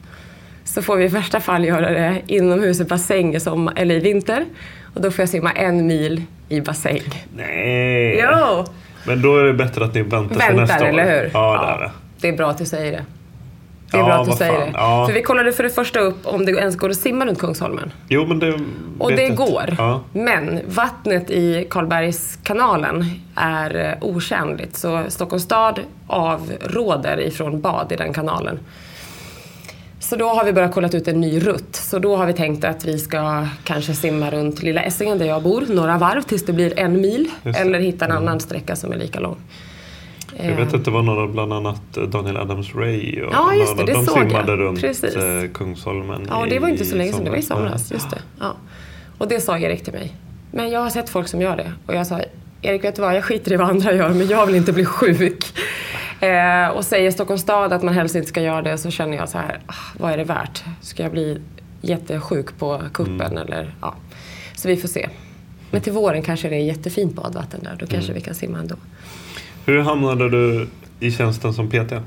[0.64, 4.00] så får vi i värsta fall göra det inomhus i bassäng i, sommar, eller i
[4.00, 4.46] vinter.
[4.94, 7.02] Och då får jag simma en mil i bassäng.
[7.36, 8.24] Nej!
[8.24, 8.66] Jo!
[9.08, 10.90] Men då är det bättre att ni väntar till nästa Väntar, år.
[10.90, 11.32] eller hur?
[11.34, 11.92] Ja, det är det.
[12.22, 13.06] Det är bra att du säger det.
[13.92, 14.62] Det är Ja, bra att du säger fan.
[14.72, 14.72] det.
[14.74, 15.06] Ja.
[15.08, 17.92] För vi kollade för det första upp om det ens går att simma runt Kungsholmen.
[18.10, 18.60] Jo, men det
[19.00, 19.36] Och det jag.
[19.36, 19.76] går.
[19.78, 20.02] Ja.
[20.14, 24.78] Men vattnet i Karlbergskanalen är eh, otjänligt.
[24.78, 28.60] Så Stockholms stad avråder ifrån bad i den kanalen.
[30.00, 31.76] Så då har vi börjat kolla ut en ny rutt.
[31.76, 35.44] Så då har vi tänkt att vi ska kanske simma runt Lilla Essingen där jag
[35.44, 37.30] bor, några varv tills det blir en mil.
[37.44, 37.56] Mm.
[37.62, 39.38] Eller hitta en annan sträcka som är lika lång.
[40.44, 43.86] Jag vet att det var några, bland annat Daniel Adams-Ray och Ja, just det, några,
[43.86, 44.28] det de såg jag.
[44.30, 45.16] simmade runt Precis.
[45.16, 47.24] eh, Kungsholmen Ja, det var inte så länge sedan.
[47.24, 47.66] Det var i somras.
[47.88, 47.92] somras.
[47.92, 48.22] Just det.
[48.40, 48.56] Ja.
[49.18, 50.16] Och det sa Erik till mig.
[50.52, 51.72] Men jag har sett folk som gör det.
[51.86, 52.20] Och jag sa,
[52.62, 54.86] Erik vet du vad, jag skiter i vad andra gör men jag vill inte bli
[54.86, 55.46] sjuk.
[56.20, 59.30] Eh, och säger Stockholms stad att man helst inte ska göra det så känner jag
[59.30, 60.64] så här, ah, vad är det värt?
[60.82, 61.42] Ska jag bli
[61.82, 63.38] jättesjuk på kuppen Mm.
[63.38, 63.96] eller ja.
[64.56, 65.10] Så vi får se.
[65.72, 67.76] Men till våren kanske det är jättefint badvatten där.
[67.80, 68.14] Då kanske Mm.
[68.16, 68.76] vi kan simma ändå.
[69.66, 70.68] Hur hamnade du
[71.00, 71.92] i tjänsten som PT?
[71.92, 72.02] Eh,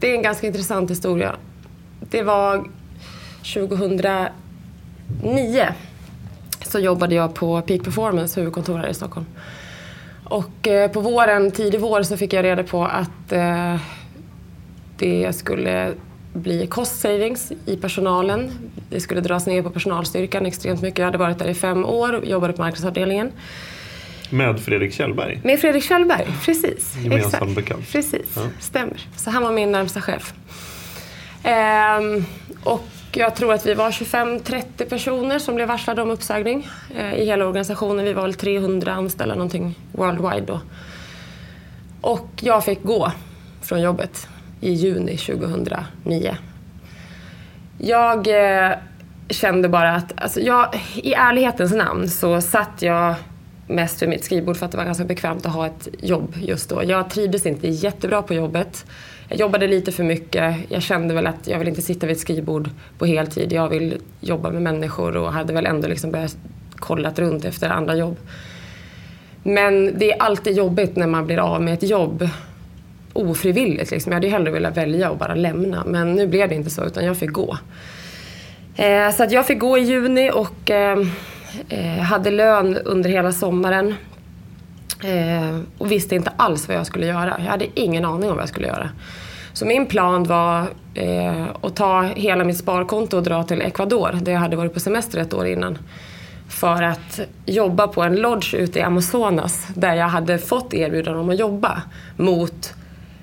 [0.00, 1.36] det är en ganska intressant historia.
[2.10, 2.64] Det var
[3.54, 4.32] 2009
[6.66, 9.26] så jobbade jag på Peak Performance huvudkontor här i Stockholm.
[10.24, 13.76] Och eh, på våren, tidig vår, så fick jag reda på att eh,
[14.96, 15.92] det skulle
[16.32, 18.50] bli cost savings i personalen.
[18.90, 20.98] Det skulle dras ner på personalstyrkan extremt mycket.
[20.98, 23.32] Jag hade varit där i fem år och jobbade på marknadsavdelningen.
[24.30, 25.40] Med Fredrik Kjellberg?
[25.44, 26.96] Med Fredrik Kjellberg, precis.
[26.96, 27.54] Gemensam Exakt.
[27.54, 27.92] bekant.
[27.92, 28.42] Precis, Ja.
[28.60, 29.00] stämmer.
[29.16, 30.34] Så han var min närmsta chef.
[31.42, 32.24] Ehm,
[32.64, 37.24] och jag tror att vi var 25-30 personer som blev varslade om uppsägning eh, i
[37.26, 38.04] hela organisationen.
[38.04, 40.60] Vi var väl 300 anställda någonting worldwide då.
[42.00, 43.12] Och jag fick gå
[43.62, 44.28] från jobbet
[44.60, 46.36] i juni 2009.
[47.78, 48.26] Jag
[48.66, 48.72] eh,
[49.30, 53.14] kände bara att, alltså jag, i ärlighetens namn så satt jag
[53.68, 56.68] mest vid mitt skrivbord för att det var ganska bekvämt att ha ett jobb just
[56.70, 56.84] då.
[56.84, 58.86] Jag trivdes inte jättebra på jobbet.
[59.28, 60.56] Jag jobbade lite för mycket.
[60.68, 63.52] Jag kände väl att jag vill inte sitta vid ett skrivbord på heltid.
[63.52, 66.36] Jag vill jobba med människor och hade väl ändå liksom börjat
[66.76, 68.16] kollat runt efter andra jobb.
[69.42, 72.28] Men det är alltid jobbigt när man blir av med ett jobb
[73.12, 73.90] ofrivilligt.
[73.90, 74.12] Liksom.
[74.12, 75.84] Jag hade ju hellre velat välja och bara lämna.
[75.86, 77.58] Men nu blev det inte så, utan jag fick gå.
[78.76, 80.98] Eh, så att jag fick gå i juni och eh,
[81.68, 83.94] eh, hade lön under hela sommaren.
[85.04, 87.36] Eh, och visste inte alls vad jag skulle göra.
[87.38, 88.90] Jag hade ingen aning om vad jag skulle göra.
[89.52, 94.32] Så min plan var eh, att ta hela mitt sparkonto och dra till Ecuador, där
[94.32, 95.78] jag hade varit på semester ett år innan.
[96.48, 101.30] För att jobba på en lodge ute i Amazonas, där jag hade fått erbjudande om
[101.30, 101.82] att jobba
[102.16, 102.74] mot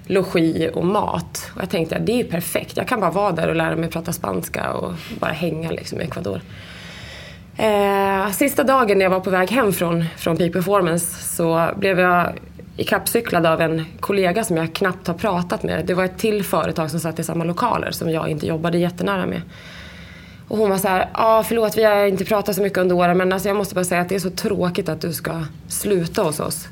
[0.05, 1.51] logi och mat.
[1.55, 3.89] Och jag tänkte att det är perfekt, jag kan bara vara där och lära mig
[3.89, 6.41] prata spanska och bara hänga liksom i Ecuador.
[7.57, 11.99] Eh, sista dagen när jag var på väg hem från, från Peak Performance så blev
[11.99, 12.33] jag
[12.77, 15.85] ikappcyklad av en kollega som jag knappt har pratat med.
[15.85, 19.25] Det var ett till företag som satt i samma lokaler som jag inte jobbade jättenära
[19.25, 19.41] med.
[20.47, 22.95] Och hon var så här, ja ah, förlåt vi har inte pratat så mycket under
[22.95, 25.43] åren men alltså jag måste bara säga att det är så tråkigt att du ska
[25.67, 26.67] sluta hos oss.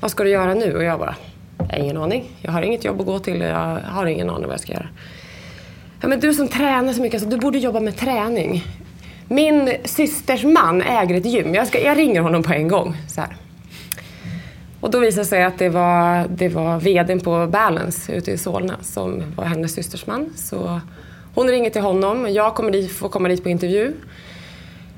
[0.00, 0.76] Vad ska du göra nu?
[0.76, 1.16] Och jag bara,
[1.58, 2.24] jag har ingen aning.
[2.40, 4.72] Jag har inget jobb att gå till och jag har ingen aning vad jag ska
[4.72, 4.88] göra.
[6.00, 8.64] Ja, men du som tränar så mycket, alltså, du borde jobba med träning.
[9.32, 11.54] Min systers man äger ett gym.
[11.54, 12.96] Jag, ska, jag ringer honom på en gång.
[13.08, 13.36] Så här.
[14.80, 18.38] Och då visade det sig att det var, det var vdn på Balance ute i
[18.38, 20.32] Solna som var hennes systers man.
[20.36, 20.80] Så
[21.34, 22.28] hon ringer till honom.
[22.32, 23.92] Jag kommer dit, får komma dit på intervju.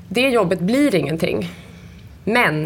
[0.09, 1.49] Det jobbet blir ingenting.
[2.23, 2.65] Men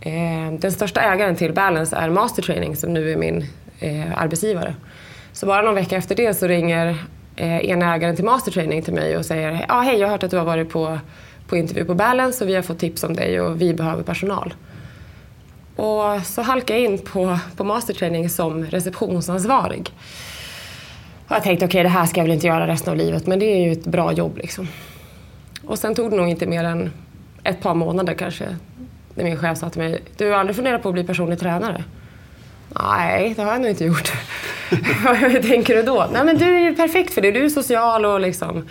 [0.00, 3.44] eh, den största ägaren till Balance är Master Training som nu är min
[3.80, 4.74] eh, arbetsgivare.
[5.32, 6.96] Så bara någon vecka efter det så ringer
[7.40, 10.22] eh, ena ägaren till Master Training till mig och säger ja hej jag har hört
[10.22, 10.98] att du har varit på,
[11.46, 14.54] på intervju på Balance och vi har fått tips om dig och vi behöver personal.
[15.76, 19.92] Och så halkade jag in på, på Master Training som receptionsansvarig.
[21.28, 23.26] Och jag tänkte okej okay, det här ska jag väl inte göra resten av livet
[23.26, 24.68] men det är ju ett bra jobb liksom.
[25.64, 26.90] Och sen tog det nog inte mer än
[27.44, 28.56] ett par månader kanske
[29.14, 31.84] när min chef sa till mig du har aldrig funderat på att bli personlig tränare?
[32.78, 34.12] Nej, det har jag nog inte gjort.
[35.18, 36.08] Hur tänker du då?
[36.12, 37.30] Nej, men du är ju perfekt för det.
[37.30, 38.68] Du är social och liksom...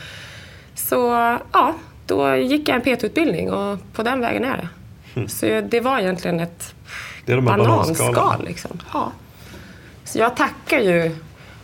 [0.76, 0.96] Så
[1.52, 1.74] ja,
[2.06, 4.68] då gick jag en PT-utbildning och på den vägen är det.
[5.30, 6.74] Så det var egentligen ett
[7.26, 8.46] Det är de bananskal.
[8.46, 8.80] Liksom.
[8.94, 9.12] Ja.
[10.04, 11.16] Så jag tackar ju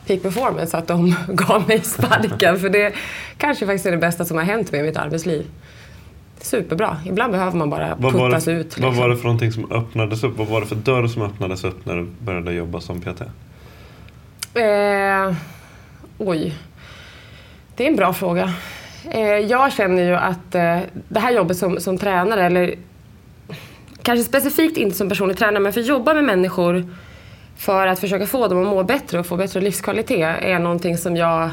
[0.07, 2.59] Peak Performance att de gav mig sparken.
[2.59, 2.93] för det
[3.37, 5.45] kanske faktiskt är det bästa som har hänt mig i mitt arbetsliv.
[6.45, 6.97] Superbra.
[7.05, 8.77] Ibland behöver man bara Vad puttas det, ut.
[8.77, 9.03] vad liksom.
[9.03, 10.37] var det för någonting som öppnades upp?
[10.37, 13.21] Vad var det för dörr som öppnades upp när du började jobba som PT?
[14.53, 15.35] Eh,
[16.17, 16.53] oj.
[17.75, 18.53] Det är en bra fråga.
[19.11, 20.79] Eh, jag känner ju att eh,
[21.09, 22.75] det här jobbet som, som tränare, eller
[24.01, 26.85] kanske specifikt inte som personlig tränare, men för att jobba med människor
[27.57, 31.15] för att försöka få dem att må bättre och få bättre livskvalitet är någonting som
[31.15, 31.49] jag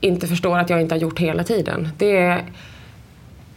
[0.00, 1.88] inte förstår att jag inte har gjort hela tiden.
[1.98, 2.42] Det är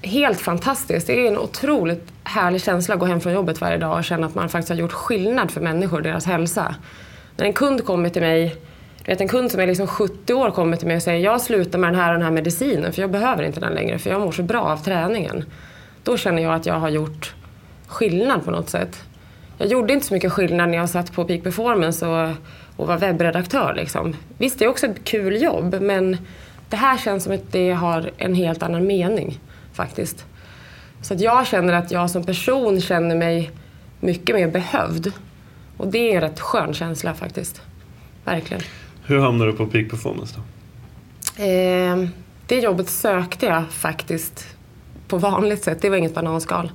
[0.06, 1.08] helt fantastiskt.
[1.08, 4.28] Det är en otroligt härlig känsla att gå hem från jobbet varje dag och känna
[4.28, 6.76] att man faktiskt har gjort skillnad för människor och deras hälsa.
[7.38, 8.56] När en kund kommer till mig,
[8.98, 11.42] du vet en kund som är liksom 70 år kommer till mig och säger jag
[11.42, 14.10] slutar med den här och den här medicinen för jag behöver inte den längre för
[14.10, 15.46] jag mår så bra av träningen.
[16.04, 17.34] Då känner jag att jag har gjort
[17.88, 19.04] skillnad på något sätt.
[19.58, 22.30] Jag gjorde inte så mycket skillnad när jag satt på Peak Performance och,
[22.76, 23.74] och var webbredaktör.
[23.74, 24.16] Liksom.
[24.38, 26.18] Visst, det är också ett kul jobb men
[26.70, 29.40] det här känns som att det har en helt annan mening
[29.76, 30.26] faktiskt.
[31.02, 33.52] Så att jag känner att jag som person känner mig
[34.00, 35.12] mycket mer behövd.
[35.78, 37.62] Och det är en rätt skön känsla faktiskt.
[38.24, 38.64] Verkligen.
[39.06, 41.44] Hur hamnade du på Peak Performance då?
[41.44, 42.08] Eh,
[42.48, 44.56] det jobbet sökte jag faktiskt
[45.08, 45.82] på vanligt sätt.
[45.82, 46.72] Det var inget bananskal.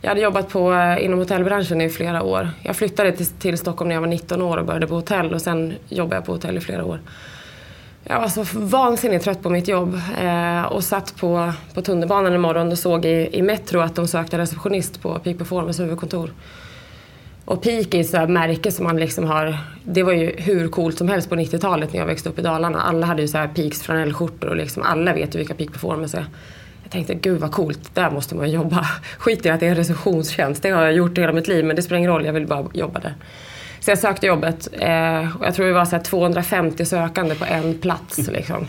[0.00, 2.50] Jag hade jobbat på, eh, inom hotellbranschen i flera år.
[2.62, 5.42] Jag flyttade till, till Stockholm när jag var 19 år och började på hotell och
[5.42, 7.00] sen jobbade jag på hotell i flera år.
[8.04, 12.40] Jag var så vansinnigt trött på mitt jobb eh, och satt på, på tunnelbanan en
[12.40, 16.30] morgon och såg i, i Metro att de sökte receptionist på Peak Performance huvudkontor.
[17.44, 20.98] Och Peak är ett sådär märke som man liksom har, det var ju hur coolt
[20.98, 22.80] som helst på 90-talet när jag växte upp i Dalarna.
[22.82, 26.16] Alla hade ju så här Peaks flanellskjortor och liksom alla vet ju vilka Peak Performance
[26.18, 26.26] är.
[26.82, 28.86] Jag tänkte, gud vad coolt, där måste man jobba.
[29.18, 31.76] Skit i att det är en receptionstjänst, det har jag gjort hela mitt liv men
[31.76, 33.14] det spelar ingen roll, jag vill bara jobba där.
[33.82, 37.44] Så jag sökte jobbet eh, och jag tror det var så här 250 sökande på
[37.44, 38.28] en plats.
[38.28, 38.66] Liksom.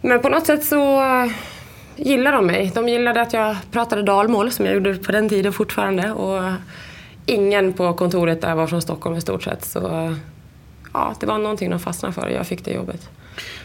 [0.00, 1.32] Men på något sätt så eh,
[1.96, 2.72] gillade de mig.
[2.74, 6.12] De gillade att jag pratade dalmål som jag gjorde på den tiden fortfarande.
[6.12, 6.52] Och
[7.26, 9.64] ingen på kontoret där var från Stockholm i stort sett.
[9.64, 10.14] Så eh,
[10.92, 13.10] ja, det var någonting de fastnade för och jag fick det jobbet.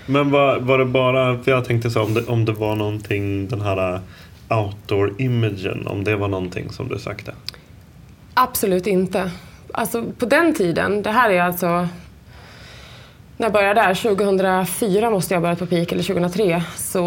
[0.05, 3.47] Men var, var det bara, för jag tänkte så om det, om det var någonting,
[3.47, 3.99] den här
[4.49, 7.33] outdoor-imagen, om det var någonting som du sökte?
[8.33, 9.31] Absolut inte.
[9.75, 11.67] Alltså på den tiden, det här är alltså
[13.37, 17.03] när jag började där, 2004 måste jag ha börjat på Peak, eller 2003, så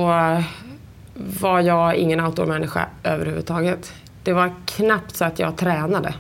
[1.15, 3.93] var jag ingen outdoor-människa överhuvudtaget.
[4.23, 6.15] Det var knappt så att jag tränade.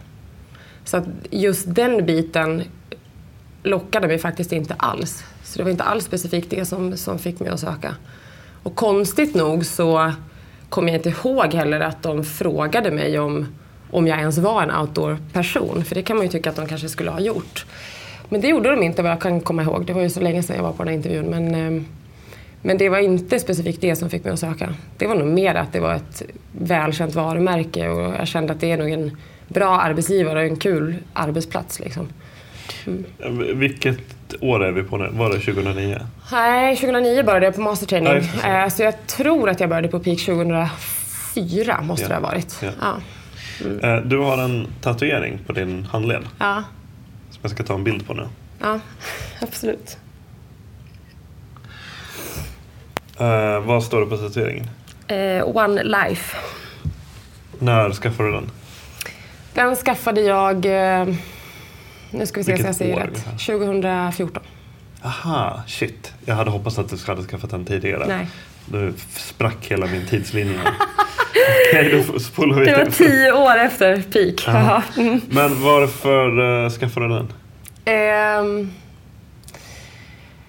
[0.84, 2.62] Så att just den biten
[3.62, 5.24] lockade mig faktiskt inte alls.
[5.42, 7.94] Så det var inte alls specifikt det som, som fick mig att söka.
[8.62, 10.12] Och konstigt nog så
[10.68, 13.46] kommer jag inte ihåg heller att de frågade mig om,
[13.90, 15.84] om jag ens var en outdoor-person.
[15.84, 17.66] För det kan man ju tycka att de kanske skulle ha gjort.
[18.28, 19.86] Men det gjorde de inte vad jag kan komma ihåg.
[19.86, 21.26] Det var ju så länge sedan jag var på den här intervjun.
[21.26, 21.82] Men, eh,
[22.62, 24.74] men det var inte specifikt det som fick mig att söka.
[24.98, 26.22] Det var nog mer att det var ett
[26.52, 29.16] välkänt varumärke och jag kände att det är nog en
[29.48, 31.80] bra arbetsgivare och en kul arbetsplats.
[31.80, 32.08] Liksom.
[33.54, 33.98] Vilket
[34.40, 35.08] år är vi på nu?
[35.12, 35.98] Var det 2009?
[36.32, 38.30] Nej, 2009 började jag på Ja, mastertraining.
[38.46, 42.08] Eh, så jag tror att jag började på Peak 2004, måste Ja.
[42.08, 42.58] det ha varit.
[42.62, 42.68] Ja.
[42.80, 42.94] Ja.
[43.82, 46.62] Eh, Du har en tatuering på din handled Ja.
[47.30, 48.28] som jag ska ta en bild på nu.
[48.60, 48.80] ja,
[49.40, 49.98] absolut.
[53.18, 54.70] Eh, vad står det på tatueringen?
[55.08, 56.36] Eh, One Life.
[57.58, 58.50] När skaffade du den?
[59.54, 60.56] Den skaffade jag,
[61.00, 61.14] eh,
[62.10, 63.38] nu ska vi se Vilket så jag säger år rätt, vi här?
[63.38, 64.42] 2014.
[65.02, 66.12] Aha, shit.
[66.24, 68.06] Jag hade hoppats att du hade skaffat den tidigare.
[68.08, 68.28] Nej.
[68.72, 70.58] Nu sprack hela min tidslinje.
[71.70, 72.92] Okej, då spolar vi Det var till.
[72.92, 74.44] tio år efter Peak.
[74.46, 74.82] Ja.
[74.96, 75.20] Mm.
[75.28, 77.32] Men varför uh, skaffade du den?
[77.84, 78.72] Ehm,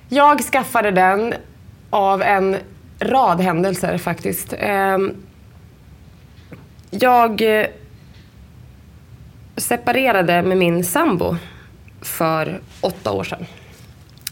[0.10, 1.34] jag skaffade den
[1.89, 2.58] av en
[2.99, 4.53] rad händelser faktiskt.
[4.60, 5.13] Ehm,
[6.89, 7.65] jag eh,
[9.58, 11.36] separerade med min sambo
[12.01, 13.45] för åtta år sedan.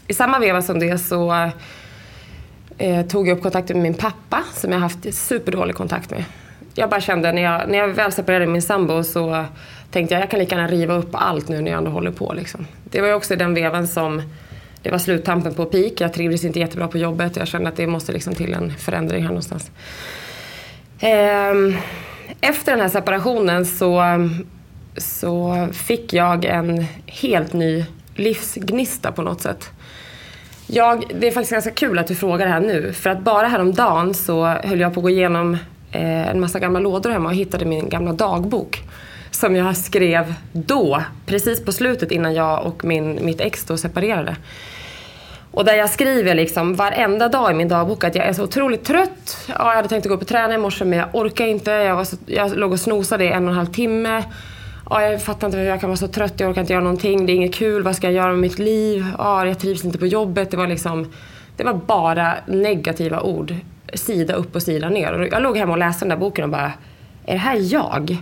[0.08, 1.50] I samma veva som det så
[2.78, 6.24] eh, tog jag upp kontakten med min pappa som jag haft superdålig kontakt med.
[6.74, 9.44] Jag bara kände när jag, när jag väl separerade med min sambo så
[9.90, 12.32] tänkte jag jag kan lika gärna riva upp allt nu när jag ändå håller på.
[12.32, 12.66] Liksom.
[12.84, 14.22] Det var ju också den vevan som
[14.82, 15.92] det var sluttampen på peak.
[15.96, 17.32] Jag trivdes inte jättebra på jobbet.
[17.32, 19.70] och Jag kände att det måste liksom till en förändring här någonstans.
[21.00, 21.76] Ehm,
[22.40, 24.02] efter den här separationen så
[24.96, 27.84] så fick jag en helt ny
[28.14, 29.70] livsgnista på något sätt.
[30.66, 32.92] Jag, det är faktiskt ganska kul att du frågar det här nu.
[32.92, 35.54] För att bara häromdagen så höll jag på att gå igenom
[35.92, 38.82] eh, en massa gamla lådor hemma och hittade min gamla dagbok.
[39.30, 44.36] Som jag skrev då, precis på slutet innan jag och min, mitt ex då separerade.
[45.50, 48.84] Och där jag skriver liksom varenda dag i min dagbok att jag är så otroligt
[48.84, 49.46] trött.
[49.48, 51.70] Ja, jag hade tänkt att gå upp och träna i morse men jag orkar inte.
[51.70, 54.22] Jag, var så, jag låg och snosade i en och en halv timme.
[54.90, 57.26] Ja, jag fattar inte hur jag kan vara så trött, jag orkar inte göra någonting,
[57.26, 59.06] det är inget kul, vad ska jag göra med mitt liv?
[59.18, 60.50] Ja, jag trivs inte på jobbet.
[60.50, 61.12] Det var liksom,
[61.56, 63.54] det var bara negativa ord.
[63.94, 65.12] Sida upp och sida ner.
[65.12, 66.72] Och jag låg hemma och läste den där boken och bara,
[67.26, 68.16] är det här jag?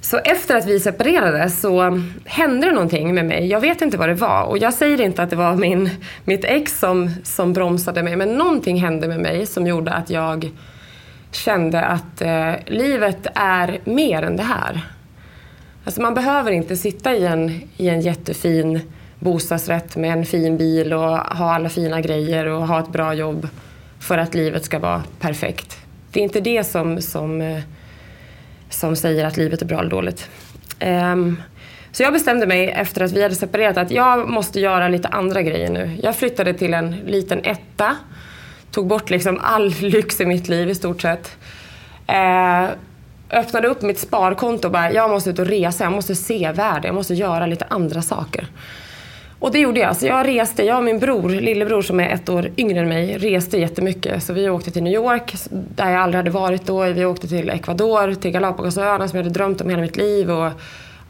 [0.00, 3.46] Så efter att vi separerade så hände det någonting med mig.
[3.46, 4.42] Jag vet inte vad det var.
[4.42, 5.90] Och jag säger inte att det var min,
[6.24, 8.16] mitt ex som, som bromsade mig.
[8.16, 10.50] Men någonting hände med mig som gjorde att jag
[11.32, 14.82] kände att eh, livet är mer än det här.
[15.84, 18.80] Alltså man behöver inte sitta i en, i en jättefin
[19.18, 23.48] bostadsrätt med en fin bil och ha alla fina grejer och ha ett bra jobb
[24.00, 25.78] för att livet ska vara perfekt.
[26.12, 27.60] Det är inte det som, som, eh,
[28.70, 30.28] som säger att livet är bra eller dåligt.
[30.80, 31.42] Um,
[31.92, 35.42] så jag bestämde mig efter att vi hade separerat att jag måste göra lite andra
[35.42, 35.98] grejer nu.
[36.02, 37.96] Jag flyttade till en liten etta.
[38.70, 41.36] Tog bort liksom all lyx i mitt liv i stort sett.
[42.10, 42.70] Uh,
[43.30, 46.84] öppnade upp mitt sparkonto och bara, jag måste ut och resa, jag måste se världen,
[46.84, 48.48] jag måste göra lite andra saker.
[49.40, 49.96] Och det gjorde jag.
[49.96, 53.18] Så jag reste, jag och min bror, lillebror som är ett år yngre än mig,
[53.18, 54.22] reste jättemycket.
[54.22, 56.84] Så vi åkte till New York, där jag aldrig hade varit då.
[56.84, 60.30] Vi åkte till Ecuador, till Galapagosöarna som jag hade drömt om hela mitt liv.
[60.30, 60.52] Och,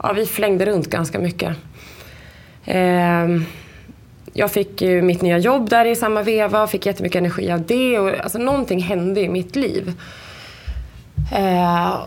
[0.03, 1.57] ja, vi flängde runt ganska mycket.
[2.65, 3.45] Ehm,
[4.33, 7.99] jag fick ju mitt nya jobb där i samma veva, fick jättemycket energi av det.
[7.99, 9.93] Och, alltså, någonting hände i mitt liv.
[11.35, 12.01] Eh,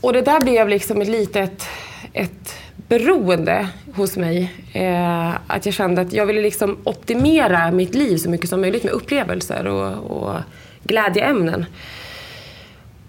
[0.00, 1.68] och det där blev liksom ett litet
[2.12, 2.54] ett
[2.88, 4.52] beroende hos mig.
[4.72, 8.84] Eh, att jag kände att jag ville liksom optimera mitt liv så mycket som möjligt
[8.84, 10.34] med upplevelser och, och
[10.82, 11.64] glädjeämnen.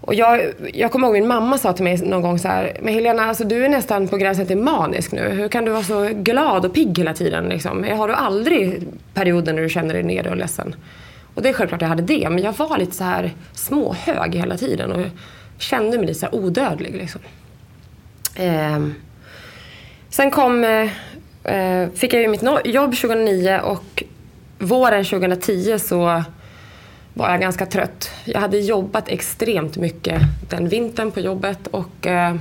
[0.01, 0.41] Och jag,
[0.73, 3.43] jag kommer ihåg min mamma sa till mig någon gång så här, men Helena, alltså
[3.43, 5.29] du är nästan på gränsen till manisk nu.
[5.29, 7.45] Hur kan du vara så glad och pigg hela tiden?
[7.45, 7.83] Liksom?
[7.83, 10.75] Har du aldrig perioder när du känner dig nere och ledsen?
[11.35, 14.57] Och det är självklart jag hade det, men jag var lite så här småhög hela
[14.57, 15.05] tiden och
[15.57, 16.95] kände mig lite så här odödlig.
[16.95, 17.21] Liksom.
[18.35, 18.87] Eh,
[20.09, 20.63] sen kom,
[21.43, 24.03] eh, fick jag ju mitt jobb 2009 och
[24.59, 26.23] våren 2010 så
[27.13, 28.11] var jag ganska trött.
[28.25, 32.35] Jag hade jobbat extremt mycket den vintern på jobbet och eh,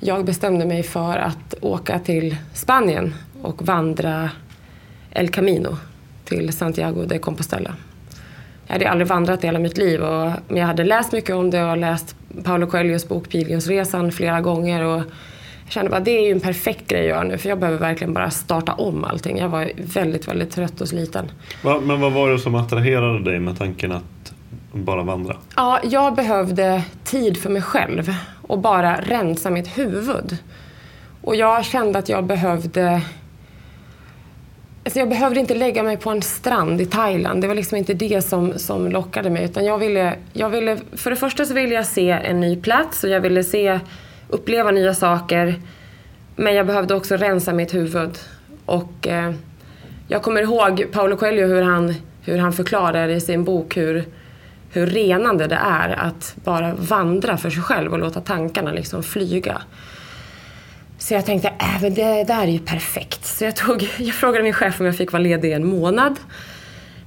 [0.00, 4.30] jag bestämde mig för att åka till Spanien och vandra
[5.10, 5.76] El Camino
[6.28, 7.74] till Santiago de Compostela.
[8.66, 11.50] Jag hade aldrig vandrat i hela mitt liv, och, men jag hade läst mycket om
[11.50, 14.84] det och läst Paolo Coelhos bok Pilgrimsresan flera gånger.
[14.84, 15.02] Och
[15.64, 17.78] jag kände bara det är ju en perfekt grej att göra nu för jag behöver
[17.78, 19.38] verkligen bara starta om allting.
[19.38, 21.30] Jag var väldigt, väldigt trött och sliten.
[21.62, 24.32] Va, men vad var det som attraherade dig med tanken att
[24.72, 25.36] bara vandra?
[25.56, 30.38] Ja, jag behövde tid för mig själv och bara rensa mitt huvud.
[31.22, 33.02] Och jag kände att jag behövde
[34.88, 37.40] Alltså jag behövde inte lägga mig på en strand i Thailand.
[37.40, 39.44] Det var liksom inte det som, som lockade mig.
[39.44, 43.04] Utan jag ville, jag ville, för det första så ville jag se en ny plats
[43.04, 43.80] och jag ville se,
[44.28, 45.60] uppleva nya saker.
[46.36, 48.18] Men jag behövde också rensa mitt huvud.
[48.66, 49.32] Och eh,
[50.06, 54.04] jag kommer ihåg Paolo Coelho hur han, hur han förklarar i sin bok hur,
[54.70, 59.62] hur renande det är att bara vandra för sig själv och låta tankarna liksom flyga.
[60.98, 63.24] Så jag tänkte, äh, men det där är ju perfekt.
[63.24, 66.16] Så jag, tog, jag frågade min chef om jag fick vara ledig en månad.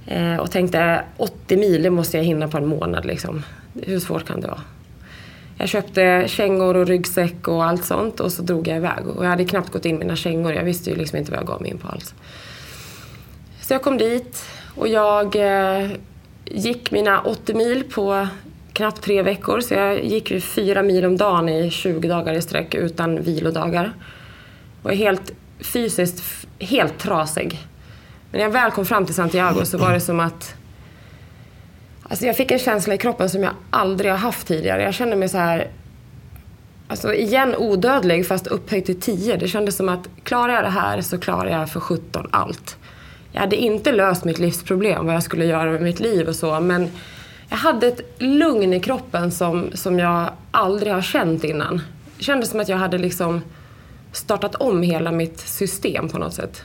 [0.07, 3.05] Eh, och tänkte, 80 mil, det måste jag hinna på en månad.
[3.05, 3.43] Liksom.
[3.83, 4.61] Hur svårt kan det vara?
[5.57, 9.07] Jag köpte kängor och ryggsäck och allt sånt och så drog jag iväg.
[9.07, 10.53] Och jag hade knappt gått in mina kängor.
[10.53, 12.13] Jag visste ju liksom inte vad jag gav mig in på alls.
[13.61, 15.89] Så jag kom dit och jag eh,
[16.45, 18.27] gick mina 80 mil på
[18.73, 19.61] knappt tre veckor.
[19.61, 23.93] Så jag gick ju fyra mil om dagen i 20 dagar i sträck utan vilodagar.
[24.79, 27.59] Och var helt fysiskt helt trasig.
[28.31, 30.55] Men när jag väl kom fram till Santiago så var det som att
[32.03, 34.83] Alltså jag fick en känsla i kroppen som jag aldrig har haft tidigare.
[34.83, 35.67] Jag kände mig så här
[36.87, 39.37] Alltså igen odödlig fast upphöjd till 10.
[39.37, 42.77] Det kändes som att klarar jag det här så klarar jag för 17 allt.
[43.31, 46.59] Jag hade inte löst mitt livsproblem, vad jag skulle göra med mitt liv och så,
[46.59, 46.89] men
[47.51, 51.81] jag hade ett lugn i kroppen som, som jag aldrig har känt innan.
[52.17, 53.41] Det kändes som att jag hade liksom
[54.11, 56.63] startat om hela mitt system på något sätt.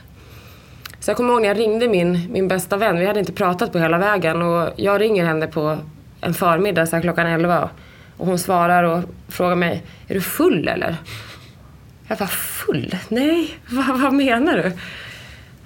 [1.01, 3.73] Så jag kommer ihåg när jag ringde min, min bästa vän, vi hade inte pratat
[3.73, 5.79] på hela vägen och jag ringer henne på
[6.21, 7.71] en förmiddag så klockan 11
[8.17, 10.97] Och hon svarar och frågar mig, är du full eller?
[12.09, 12.97] Jag bara, full?
[13.09, 14.73] Nej, vad, vad menar du?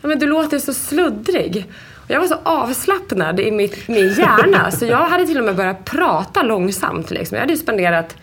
[0.03, 1.67] Ja, men du låter så sluddrig.
[2.11, 5.85] Jag var så avslappnad i mitt, min hjärna så jag hade till och med börjat
[5.85, 7.11] prata långsamt.
[7.11, 7.35] Liksom.
[7.35, 8.17] Jag hade spenderat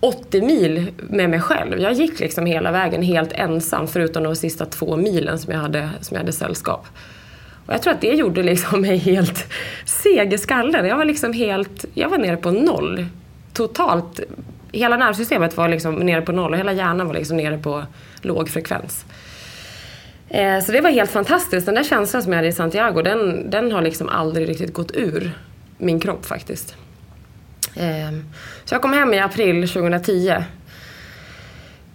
[0.00, 1.80] 80 mil med mig själv.
[1.80, 5.90] Jag gick liksom hela vägen helt ensam förutom de sista två milen som jag hade,
[6.00, 6.86] som jag hade sällskap.
[7.66, 9.52] Och jag tror att det gjorde liksom mig helt
[9.84, 10.86] seg i skallen.
[10.86, 13.06] Jag var liksom helt, jag var nere på noll.
[13.52, 14.20] Totalt.
[14.72, 17.82] Hela nervsystemet var liksom nere på noll och hela hjärnan var liksom nere på
[18.22, 19.04] låg frekvens.
[20.32, 21.66] Eh, så det var helt fantastiskt.
[21.66, 24.96] Den där känslan som jag hade i Santiago, den, den har liksom aldrig riktigt gått
[24.96, 25.38] ur
[25.78, 26.76] min kropp faktiskt.
[27.76, 28.24] Ehm,
[28.64, 30.34] så jag kom hem i april 2010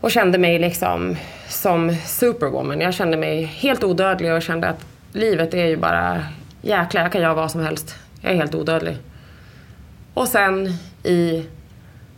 [0.02, 1.16] och kände mig liksom
[1.48, 2.82] som superwoman.
[2.82, 6.24] Jag kände mig helt odödlig och kände att livet är ju bara
[6.62, 7.96] jäklar, jag kan göra vad som helst.
[8.22, 8.98] Jag är helt odödlig.
[10.14, 10.68] Och sen
[11.04, 11.46] i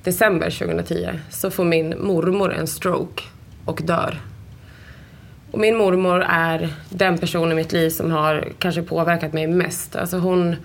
[0.04, 3.24] december 2010 så får min mormor en stroke
[3.66, 4.20] och dör.
[5.52, 9.96] Och min mormor är den person i mitt liv som har kanske påverkat mig mest.
[9.96, 10.56] Alltså hon,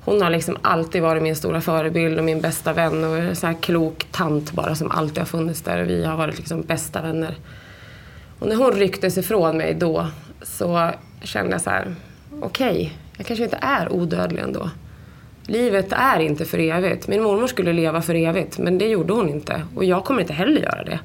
[0.00, 3.50] hon har liksom alltid varit min stora förebild och min bästa vän och en sån
[3.50, 5.82] här klok tant bara som alltid har funnits där.
[5.82, 7.34] Vi har varit liksom bästa vänner.
[8.38, 10.06] Och när hon rycktes ifrån mig då
[10.42, 10.90] så
[11.22, 11.94] kände jag så här,
[12.40, 14.70] okej, okay, jag kanske inte är odödlig ändå.
[15.46, 17.08] Livet är inte för evigt.
[17.08, 19.62] Min mormor skulle leva för evigt, men det gjorde hon inte.
[19.74, 20.98] Och jag kommer inte heller göra det.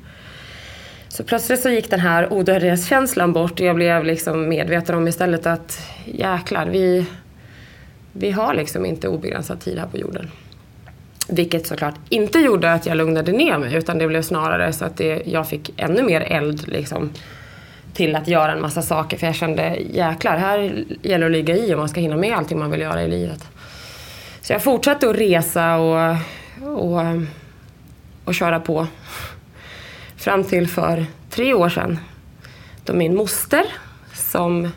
[1.09, 5.45] Så plötsligt så gick den här odödlighetskänslan bort och jag blev liksom medveten om istället
[5.45, 7.05] att jäklar, vi,
[8.13, 10.31] vi har liksom inte obegränsad tid här på jorden.
[11.29, 14.97] Vilket såklart inte gjorde att jag lugnade ner mig utan det blev snarare så att
[14.97, 17.09] det, jag fick ännu mer eld liksom,
[17.93, 19.17] till att göra en massa saker.
[19.17, 22.37] För jag kände jäklar, här gäller det att ligga i om man ska hinna med
[22.37, 23.47] allting man vill göra i livet.
[24.41, 26.15] Så jag fortsatte att resa och,
[26.61, 27.01] och,
[28.25, 28.87] och köra på.
[30.19, 31.99] Fram till för tre år sedan.
[32.85, 33.65] Då min moster,
[34.13, 34.71] som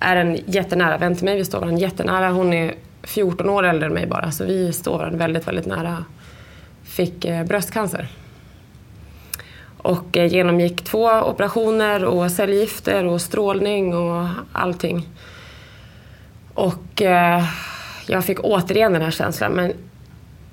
[0.00, 2.30] är en jättenära vän till mig, vi står varandra jättenära.
[2.30, 6.04] Hon är 14 år äldre än mig bara, så vi står varandra väldigt, väldigt nära.
[6.84, 8.08] Fick eh, bröstcancer.
[9.78, 15.08] Och eh, genomgick två operationer och cellgifter och strålning och allting.
[16.54, 17.44] Och eh,
[18.06, 19.72] jag fick återigen den här känslan, men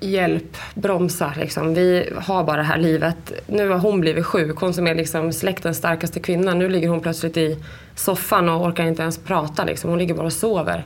[0.00, 1.74] hjälp, bromsa liksom.
[1.74, 3.32] Vi har bara det här livet.
[3.46, 6.54] Nu har hon blivit sjuk, hon som är liksom släktens starkaste kvinna.
[6.54, 7.58] Nu ligger hon plötsligt i
[7.94, 9.90] soffan och orkar inte ens prata liksom.
[9.90, 10.84] Hon ligger bara och sover.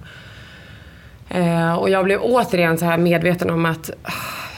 [1.29, 4.13] Eh, och jag blev återigen så här medveten om att ah,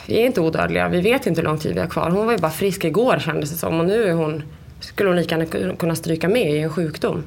[0.07, 0.87] vi är inte odödliga.
[0.87, 2.09] Vi vet inte hur lång tid vi har kvar.
[2.09, 4.43] Hon var ju bara frisk igår kändes det som och nu är hon,
[4.79, 7.23] skulle hon lika gärna kunna stryka med i en sjukdom.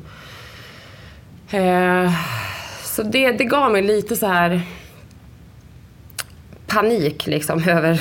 [1.51, 2.13] Eh,
[2.83, 4.63] så det, det gav mig lite så här
[6.75, 8.01] panik liksom över,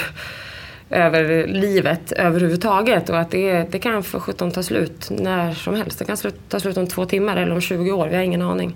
[0.90, 6.00] över livet överhuvudtaget och att det, det kan för sjutton ta slut när som helst.
[6.00, 6.18] Det kan
[6.50, 8.76] ta slut om två timmar eller om 20 år, vi har ingen aning.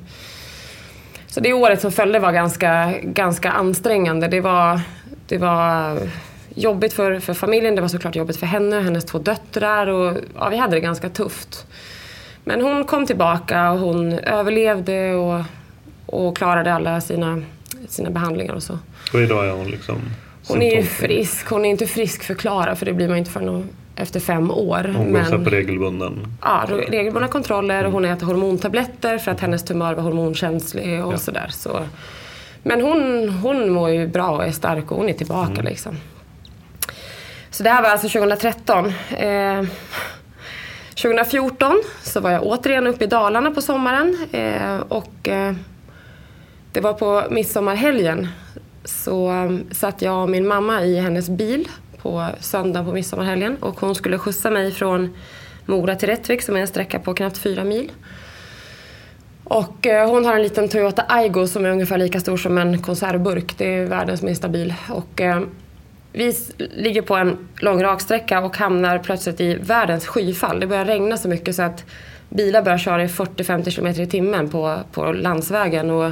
[1.27, 4.27] Så det året som följde var ganska, ganska ansträngande.
[4.27, 4.81] Det var,
[5.27, 5.97] det var
[6.55, 9.87] jobbigt för, för familjen, det var såklart jobbigt för henne och hennes två döttrar.
[9.87, 11.67] Och, ja, vi hade det ganska tufft.
[12.43, 15.43] Men hon kom tillbaka och hon överlevde och,
[16.05, 17.41] och klarade alla sina,
[17.87, 18.79] sina behandlingar och så.
[19.13, 20.01] Och idag är hon liksom
[20.47, 21.49] Hon är ju frisk.
[21.49, 24.93] Hon är inte frisk förklarad för det blir man inte förrän efter fem år.
[24.97, 26.37] Hon går men, på regelbunden?
[26.41, 27.83] Ja, regelbundna kontroller.
[27.83, 31.17] Hon äter hormontabletter för att hennes tumör var hormonkänslig och ja.
[31.17, 31.47] sådär.
[31.49, 31.79] Så.
[32.63, 35.65] Men hon, hon mår ju bra och är stark och hon är tillbaka mm.
[35.65, 35.97] liksom.
[37.49, 38.93] Så det här var alltså 2013.
[39.17, 39.63] Eh,
[40.89, 44.17] 2014 så var jag återigen uppe i Dalarna på sommaren.
[44.31, 45.53] Eh, och eh,
[46.71, 48.27] det var på midsommarhelgen
[48.87, 49.31] så
[49.71, 51.67] satt jag och min mamma i hennes bil
[52.01, 55.15] på söndagen på midsommarhelgen och hon skulle skjutsa mig från
[55.65, 57.91] Mora till Rättvik som är en sträcka på knappt fyra mil.
[59.43, 62.81] Och eh, hon har en liten Toyota Aygo som är ungefär lika stor som en
[62.81, 63.57] konservburk.
[63.57, 64.73] Det är världens minsta bil.
[64.89, 65.41] Och eh,
[66.13, 70.59] vi ligger på en lång raksträcka och hamnar plötsligt i världens skyfall.
[70.59, 71.85] Det börjar regna så mycket så att
[72.29, 75.89] bilar börjar köra i 40-50 km i timmen på, på landsvägen.
[75.89, 76.11] Och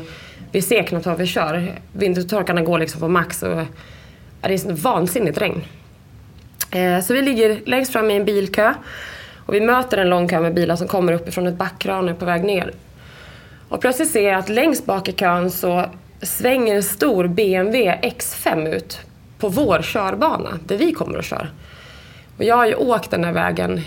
[0.56, 1.74] vi ser knappt vad vi kör.
[1.94, 3.56] Vintertorkarna går liksom på max och
[4.42, 5.64] det är sånt vansinnigt regn.
[6.72, 8.74] Eh, så vi ligger längst fram i en bilkö
[9.46, 12.44] och vi möter en lång kö med bilar som kommer uppifrån ett backkrane på väg
[12.44, 12.72] ner.
[13.70, 15.86] Och plötsligt ser jag att längst bak i kön så
[16.22, 19.00] svänger en stor BMW X5 ut
[19.40, 21.50] på vår körbana där vi kommer och kör.
[22.38, 23.82] Och jag har ju åkt den här vägen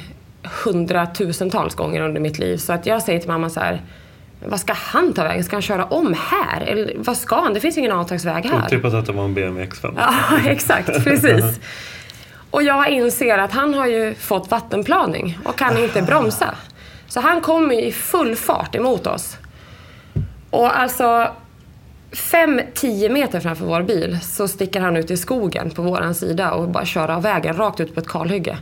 [0.65, 3.83] hundratusentals gånger under mitt liv så att jag säger till mamma så här
[4.47, 5.45] vad ska han ta vägen?
[5.45, 6.61] Ska han köra om här?
[6.61, 7.55] Eller vad ska han?
[7.55, 8.67] Det finns ingen avtagsväg här.
[8.67, 9.95] Otippat att det var en BMW X5.
[9.97, 11.05] Ja, exakt.
[11.05, 11.61] Precis.
[12.51, 16.55] Och jag inser att han har ju fått vattenplaning och kan inte bromsa.
[17.09, 19.37] Så han kommer i full fart emot oss.
[20.51, 21.29] Och alltså
[22.13, 26.69] 5-10 meter framför vår bil så sticker han ut i skogen på våran sida och
[26.69, 28.59] bara kör av vägen rakt ut på ett kalhygge.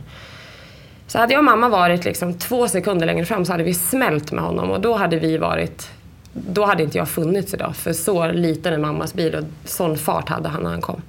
[1.07, 4.31] Så hade jag och mamma varit liksom två sekunder längre fram så hade vi smält
[4.31, 5.89] med honom och då hade vi varit
[6.33, 10.29] då hade inte jag funnits idag för så liten är mammas bil och sån fart
[10.29, 11.01] hade han när han kom.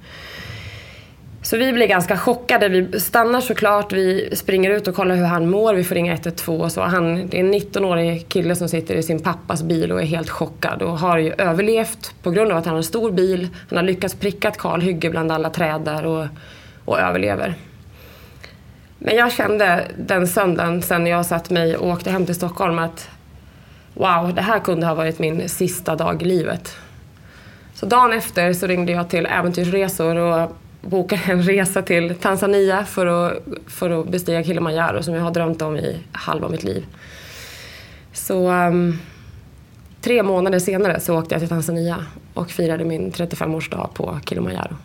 [1.41, 2.69] Så vi blir ganska chockade.
[2.69, 5.73] Vi stannar såklart, vi springer ut och kollar hur han mår.
[5.73, 6.81] Vi får ringa 112 och så.
[6.81, 10.29] Han, det är en 19-årig kille som sitter i sin pappas bil och är helt
[10.29, 13.47] chockad och har ju överlevt på grund av att han har en stor bil.
[13.69, 16.25] Han har lyckats pricka ett kalhygge bland alla träd där och,
[16.85, 17.55] och överlever.
[18.99, 23.09] Men jag kände den söndagen sen jag satt mig och åkte hem till Stockholm att
[23.93, 26.75] wow, det här kunde ha varit min sista dag i livet.
[27.73, 33.05] Så dagen efter så ringde jag till Äventyrsresor och bokade en resa till Tanzania för
[33.05, 33.33] att,
[33.67, 36.85] för att bestiga Kilimanjaro som jag har drömt om i halva mitt liv.
[38.13, 38.99] Så um,
[40.01, 44.75] tre månader senare så åkte jag till Tanzania och firade min 35-årsdag på Kilimanjaro.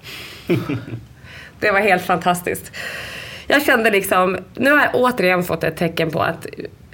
[1.61, 2.73] det var helt fantastiskt.
[3.47, 6.47] Jag kände liksom, nu har jag återigen fått ett tecken på att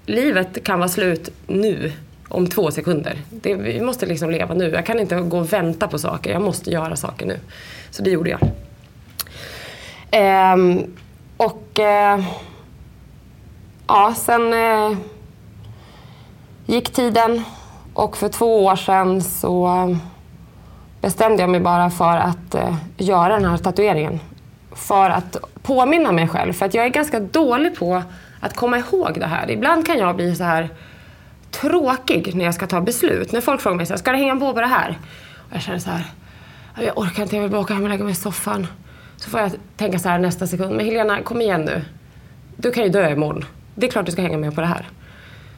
[0.07, 1.92] livet kan vara slut nu
[2.28, 3.18] om två sekunder.
[3.30, 4.70] Det, vi måste liksom leva nu.
[4.70, 6.32] Jag kan inte gå och vänta på saker.
[6.32, 7.38] Jag måste göra saker nu.
[7.90, 8.40] Så det gjorde jag.
[10.11, 10.96] Ehm,
[11.36, 12.20] och eh,
[13.86, 14.98] ja, sen eh,
[16.66, 17.42] gick tiden
[17.94, 19.96] och för två år sedan så
[21.01, 24.20] bestämde jag mig bara för att eh, göra den här tatueringen.
[24.73, 26.53] För att påminna mig själv.
[26.53, 28.03] För att jag är ganska dålig på
[28.41, 29.51] att komma ihåg det här.
[29.51, 30.68] Ibland kan jag bli så här
[31.51, 33.33] tråkig när jag ska ta beslut.
[33.33, 34.99] När folk frågar mig så här, ska du hänga på på det här?
[35.37, 36.05] Och jag känner så här,
[36.85, 38.66] jag orkar inte, jag vill bara åka hem och lägga mig i soffan.
[39.16, 41.83] Så får jag tänka så här nästa sekund, men Helena kom igen nu.
[42.57, 43.45] Du kan ju dö imorgon.
[43.75, 44.89] Det är klart du ska hänga med på det här.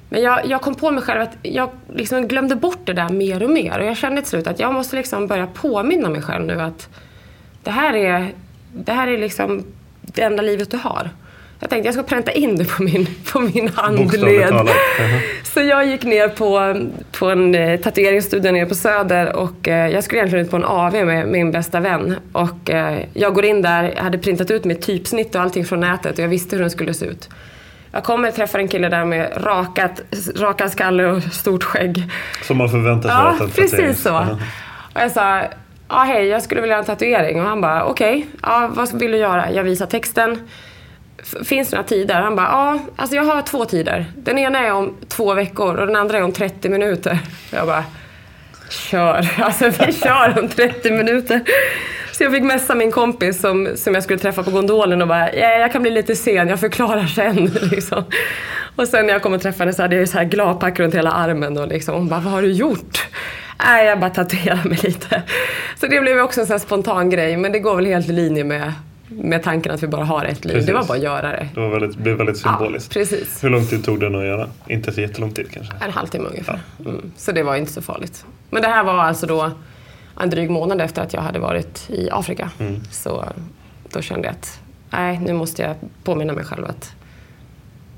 [0.08, 3.42] Men jag, jag kom på mig själv att jag liksom glömde bort det där mer
[3.42, 3.78] och mer.
[3.78, 6.88] Och jag kände till slut att jag måste liksom börja påminna mig själv nu att
[7.62, 8.32] det här är,
[8.72, 9.64] det här är liksom
[10.02, 11.10] det enda livet du har.
[11.60, 14.68] Jag tänkte jag ska pränta in det på min, på min handled.
[15.42, 16.76] Så jag gick ner på,
[17.18, 20.64] på en eh, tatueringsstudio nere på Söder och eh, jag skulle egentligen ut på en
[20.64, 22.16] AV med min bästa vän.
[22.32, 25.80] Och eh, jag går in där, jag hade printat ut mitt typsnitt och allting från
[25.80, 27.28] nätet och jag visste hur den skulle se ut.
[27.92, 30.00] Jag kommer och träffar en kille där med rakat,
[30.36, 32.10] rakad skalle och stort skägg.
[32.42, 34.18] Som man förväntar sig Ja, att en precis så.
[34.94, 35.42] Och jag sa,
[35.92, 37.40] ja hej, jag skulle vilja ha en tatuering.
[37.40, 39.50] Och han bara, okej, okay, ah, vad vill du göra?
[39.52, 40.48] Jag visar texten.
[41.44, 42.14] Finns det några tider?
[42.14, 44.06] Han bara, ja, alltså jag har två tider.
[44.16, 47.18] Den ena är om två veckor och den andra är om 30 minuter.
[47.50, 47.84] Jag bara,
[48.70, 49.28] kör.
[49.42, 51.40] Alltså vi kör om 30 minuter.
[52.12, 55.34] Så jag fick messa min kompis som, som jag skulle träffa på gondolen och bara,
[55.34, 57.46] ja, jag kan bli lite sen, jag förklarar sen.
[57.70, 58.04] Liksom.
[58.76, 60.94] Och sen när jag kom och träffade henne så hade jag så här gladpack runt
[60.94, 63.08] hela armen och liksom, hon bara, vad har du gjort?
[63.64, 65.22] Nej, jag bara tatuerar mig lite.
[65.80, 68.12] Så det blev också en sån här spontan grej, men det går väl helt i
[68.12, 68.72] linje med,
[69.08, 70.52] med tanken att vi bara har ett liv.
[70.52, 70.66] Precis.
[70.66, 71.48] Det var bara att göra det.
[71.54, 72.96] Det var väldigt, blev väldigt symboliskt.
[72.96, 73.44] Ja, precis.
[73.44, 74.48] Hur lång tid tog den att göra?
[74.66, 75.74] Inte så jättelång tid kanske?
[75.80, 76.60] En halvtimme ungefär.
[76.80, 77.12] Mm.
[77.16, 78.24] Så det var inte så farligt.
[78.50, 79.50] Men det här var alltså då
[80.20, 82.50] en dryg månad efter att jag hade varit i Afrika.
[82.90, 83.24] Så
[83.92, 84.60] då kände jag att
[84.90, 86.94] nej, nu måste jag påminna mig själv att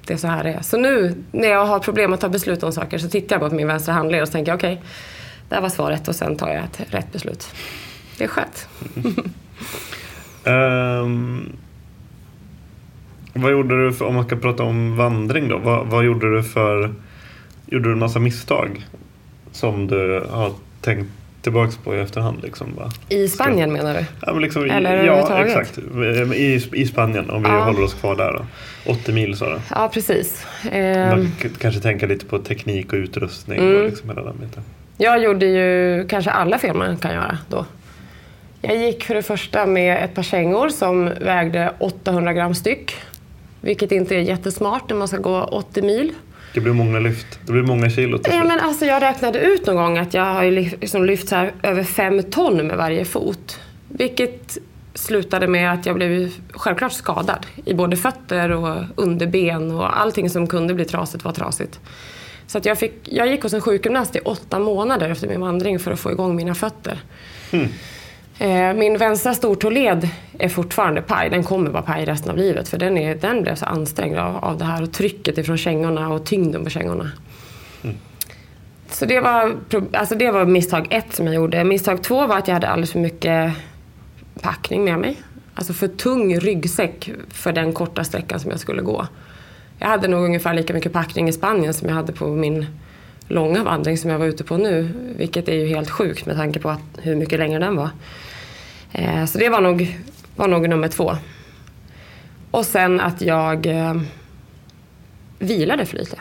[0.06, 0.62] det är så här det är.
[0.62, 3.56] Så nu när jag har problem att ta beslut om saker så tittar jag på
[3.56, 4.82] min vänstra handled och tänker okej,
[5.48, 7.54] det här var svaret och sen tar jag ett rätt beslut.
[8.18, 8.68] Det är skönt.
[10.46, 11.52] Ehm,
[13.32, 16.42] vad gjorde du, för, om man ska prata om vandring då, vad, vad gjorde du
[16.42, 16.94] för,
[17.66, 18.86] gjorde du en massa misstag
[19.52, 21.10] som du har tänkt
[21.44, 22.42] tillbaks på i efterhand?
[22.42, 22.90] Liksom, va?
[23.08, 24.04] I Spanien menar du?
[24.26, 25.78] Ja, men liksom, Eller ja, exakt.
[26.34, 27.64] I, I Spanien, om vi Ja.
[27.64, 28.46] håller oss kvar där då.
[28.92, 29.60] 80 mil sa du.
[29.70, 30.46] Ja, precis.
[30.72, 33.76] Ehm, Man k- kanske tänka lite på teknik och utrustning Mm.
[33.76, 34.62] och liksom hela den biten.
[34.96, 37.66] Jag gjorde ju kanske alla fel man kan göra då.
[38.60, 42.94] Jag gick för det första med ett par kängor som vägde 800 gram styck.
[43.60, 46.12] Vilket inte är jättesmart när man ska gå 80 mil.
[46.54, 47.26] Det blir många lyft.
[47.46, 48.48] Det blir många kilo till Ja, slut.
[48.48, 50.44] men alltså, jag räknade ut någon gång att jag har
[50.80, 53.60] liksom lyft så över fem ton med varje fot.
[53.88, 54.58] Vilket
[54.94, 60.46] slutade med att jag blev självklart skadad i både fötter och underben och allting som
[60.46, 61.80] kunde bli trasigt var trasigt.
[62.46, 65.78] Så att jag, fick, jag gick hos en sjukgymnast i åtta månader efter min vandring
[65.78, 66.98] för att få igång mina fötter.
[67.50, 67.60] Eh,
[68.74, 70.08] Min vänstra stortåled
[70.38, 71.30] är fortfarande paj.
[71.30, 74.36] Den kommer vara paj resten av livet för den, är, den blev så ansträngd av,
[74.36, 77.10] av det här och trycket ifrån kängorna och tyngden på kängorna.
[78.88, 79.56] Så det var,
[79.92, 81.64] alltså det var misstag ett som jag gjorde.
[81.64, 83.52] Misstag två var att jag hade alldeles för mycket
[84.40, 85.16] packning med mig.
[85.54, 89.06] Alltså för tung ryggsäck för den korta sträckan som jag skulle gå.
[89.78, 92.66] Jag hade nog ungefär lika mycket packning i Spanien som jag hade på min
[93.28, 94.88] långa vandring som jag var ute på nu.
[95.16, 97.90] Vilket är ju helt sjukt med tanke på att, hur mycket längre den var.
[98.92, 99.98] Eh, så det var nog,
[100.36, 101.16] var nog nummer två.
[102.50, 103.94] Och sen att jag eh,
[105.38, 106.16] vilade för lite.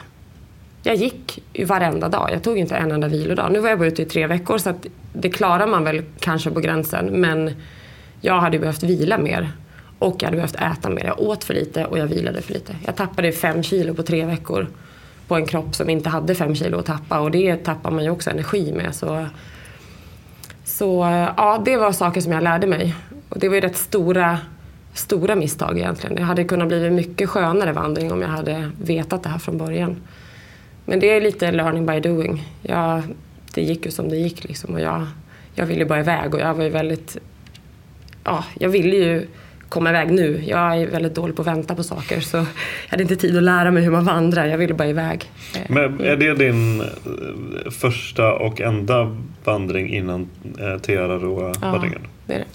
[0.84, 2.30] Jag gick ju varenda dag.
[2.32, 3.52] Jag tog inte en enda vilodag.
[3.52, 6.52] Nu var jag bara ute i tre veckor så att det klarar man väl kanske
[6.52, 7.06] på gränsen.
[7.06, 7.52] Men
[8.22, 9.52] jag hade behövt vila mer.
[10.00, 11.06] Och jag hade behövt äta mer.
[11.06, 12.76] Jag åt för lite och jag vilade för lite.
[12.86, 14.68] Jag tappade fem kilo på tre veckor.
[15.28, 17.20] På en kropp som inte hade fem kilo att tappa.
[17.20, 18.96] Och det tappar man ju också energi med.
[18.96, 19.26] Så,
[20.64, 20.86] så
[21.38, 22.96] ja, det var saker som jag lärde mig.
[23.30, 24.40] Och det var ju rätt stora,
[24.94, 26.16] stora misstag egentligen.
[26.16, 29.96] Det hade kunnat bli mycket skönare vandring om jag hade vetat det här från början.
[30.86, 32.48] Men det är lite learning by doing.
[32.62, 33.02] Jag,
[33.54, 35.08] det gick ju som det gick liksom och jag,
[35.56, 37.18] jag ville bara iväg och jag var ju väldigt...
[38.24, 39.28] Ja, jag ville ju
[39.74, 40.44] komma iväg nu.
[40.48, 42.46] Jag är väldigt dålig på att vänta på saker så jag
[42.88, 44.46] hade inte tid att lära mig hur man vandrar.
[44.46, 45.32] Jag ville bara iväg.
[45.70, 52.02] Men är det din eh, första och enda vandring innan eh, Tiararoa-vandringen?
[52.02, 52.46] Ja, det är det.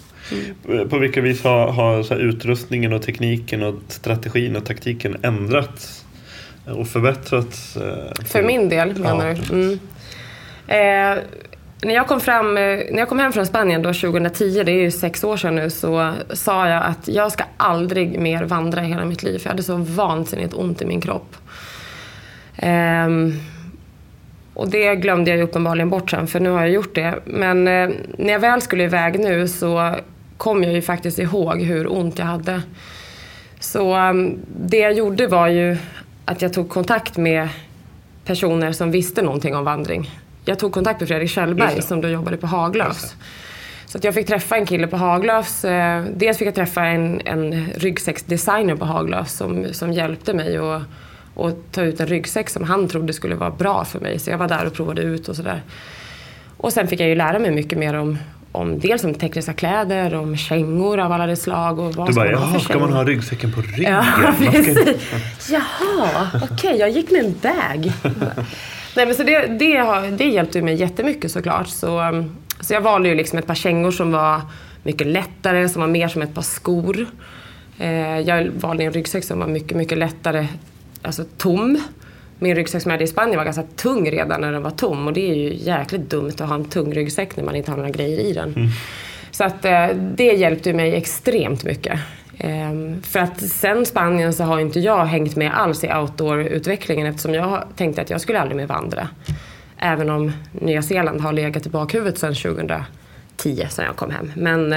[0.67, 0.89] Mm.
[0.89, 6.05] På vilka vis har, har utrustningen och tekniken och strategin och taktiken ändrats
[6.65, 7.77] och förbättrats?
[7.77, 9.35] Eh, För min del menar ja.
[9.51, 9.55] du?
[9.55, 9.79] Mm.
[10.69, 11.23] Eh,
[11.83, 14.83] när, jag kom fram, eh, när jag kom hem från Spanien då 2010, det är
[14.83, 18.87] ju sex år sedan nu, så sa jag att jag ska aldrig mer vandra i
[18.87, 19.39] hela mitt liv.
[19.39, 21.37] För jag hade så vansinnigt ont i min kropp.
[22.63, 23.41] Um,
[24.55, 27.19] och det glömde jag ju uppenbarligen bort sen, för nu har jag gjort det.
[27.25, 29.95] Men uh, när jag väl skulle iväg nu så
[30.37, 32.63] kom jag ju faktiskt ihåg hur ont jag hade.
[33.61, 35.77] Så um, det jag gjorde var ju
[36.25, 37.49] att jag tog kontakt med
[38.25, 40.11] personer som visste någonting om vandring.
[40.49, 43.15] Jag tog kontakt med Fredrik Kjellberg som då jobbade på Haglöfs.
[43.87, 45.65] Så att jag fick träffa en kille på Haglöfs.
[45.65, 50.83] Eh, dels fick jag träffa en, en ryggsäcksdesigner på Haglöfs som, som hjälpte mig att
[51.35, 54.19] och ta ut en ryggsäck som han trodde skulle vara bra för mig.
[54.19, 55.63] Så jag var där och provade ut och sådär.
[56.57, 58.19] Och sen fick jag ju lära mig mycket mer om
[58.53, 61.79] om dels om tekniska kläder, om kängor av alla de slag.
[61.79, 63.93] Och vad du bara, jaha, ska man ha ryggsäcken på ryggen?
[63.93, 65.07] Ja, precis.
[65.51, 67.93] Jaha, okej, okay, jag gick med en bag.
[68.97, 71.69] Nej, men så det, det, det hjälpte mig jättemycket såklart.
[71.69, 72.25] Så,
[72.61, 74.41] så jag valde ju liksom ett par kängor som var
[74.83, 77.07] mycket lättare, som var mer som ett par skor.
[77.79, 80.47] Eh, jag valde en ryggsäck som var mycket, mycket lättare,
[81.03, 81.81] alltså tom
[82.39, 85.07] min ryggsäck som jag hade i Spanien var ganska tung redan när den var tom
[85.07, 87.77] och det är ju jäkligt dumt att ha en tung ryggsäck när man inte har
[87.77, 88.55] några grejer i den.
[88.57, 88.69] Mm.
[89.31, 89.87] Så att eh,
[90.17, 92.01] det hjälpte mig extremt mycket.
[92.39, 97.35] Ehm, för att sen Spanien så har inte jag hängt med alls i outdoor-utvecklingen eftersom
[97.35, 99.09] jag tänkte att jag skulle aldrig mer vandra.
[99.79, 104.33] Även om Nya Zeeland har legat i bakhuvudet sedan 2010, sedan jag kom hem.
[104.37, 104.73] Men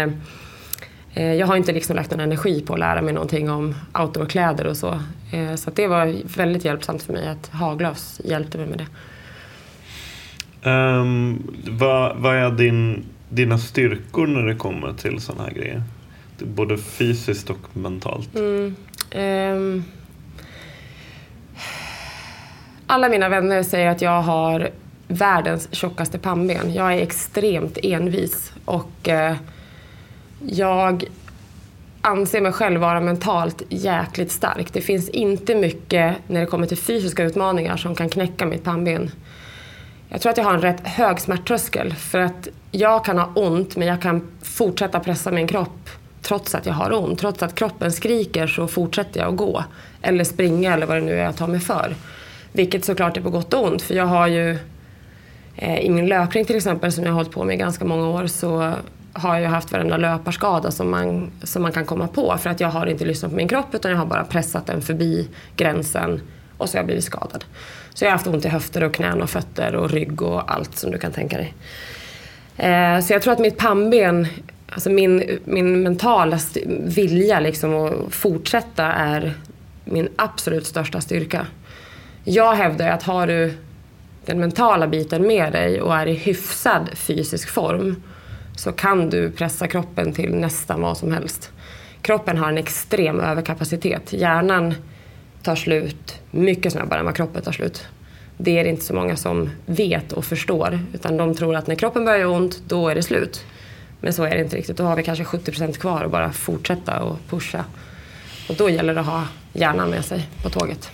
[1.14, 4.68] eh, jag har inte liksom lagt någon energi på att lära mig någonting om outdoorkläder
[4.68, 5.00] och så.
[5.32, 8.88] Eh, så det var väldigt hjälpsamt för mig att Haglöfs hjälpte mig med det.
[10.70, 15.84] Um, vad, vad är din, dina styrkor när det kommer till sådana här grejer?
[16.42, 18.36] Både fysiskt och mentalt.
[18.36, 18.76] Mm,
[19.16, 19.84] um,
[22.88, 24.70] alla mina vänner säger att jag har
[25.08, 26.74] världens tjockaste pannben.
[26.74, 29.36] Jag är extremt envis och eh,
[30.46, 31.06] jag
[32.02, 34.74] anser mig själv vara mentalt jäkligt stark.
[34.74, 39.12] Det finns inte mycket när det kommer till fysiska utmaningar som kan knäcka mitt pannben.
[40.10, 43.76] Jag tror att jag har en rätt hög smärttröskel för att jag kan ha ont
[43.76, 45.90] men jag kan fortsätta pressa min kropp
[46.22, 47.20] trots att jag har ont.
[47.20, 49.64] Trots att kroppen skriker så fortsätter jag att gå.
[50.02, 51.96] Eller springa eller vad det nu är jag tar mig för.
[52.52, 54.58] Vilket såklart är på gott och ont för jag har ju
[55.56, 58.08] eh, i min löpning till exempel som jag har hållit på med i ganska många
[58.08, 58.74] år så
[59.14, 62.38] har jag haft varenda löparskada som man, som man kan komma på.
[62.38, 64.82] För att jag har inte lyssnat på min kropp utan jag har bara pressat den
[64.82, 66.22] förbi gränsen
[66.58, 67.46] och så har jag blivit skadad.
[67.94, 70.78] Så jag har haft ont i höfter och knän och fötter och rygg och allt
[70.78, 71.54] som du kan tänka dig.
[72.58, 74.28] Eh, så jag tror att mitt pannben,
[74.72, 76.40] alltså min, min mentala
[76.80, 79.34] vilja liksom att fortsätta är
[79.86, 81.48] min absolut största styrka.
[82.24, 83.54] Jag hävdar att har du
[84.26, 87.96] den mentala biten med dig och är i hyfsad fysisk form
[88.56, 91.52] så kan du pressa kroppen till nästan vad som helst.
[92.02, 94.14] Kroppen har en extrem överkapacitet.
[94.14, 94.74] Hjärnan
[95.44, 97.88] tar slut mycket snabbare än vad kroppen tar slut.
[98.38, 100.80] Det är det inte så många som vet och förstår.
[100.94, 103.46] Utan de tror att när kroppen börjar göra ont, då är det slut.
[104.02, 104.78] Men så är det inte riktigt.
[104.78, 107.66] Då har vi kanske 70% kvar och bara fortsätta och pusha.
[108.50, 109.24] Och då gäller det att ha
[109.54, 110.92] hjärnan med sig på tåget.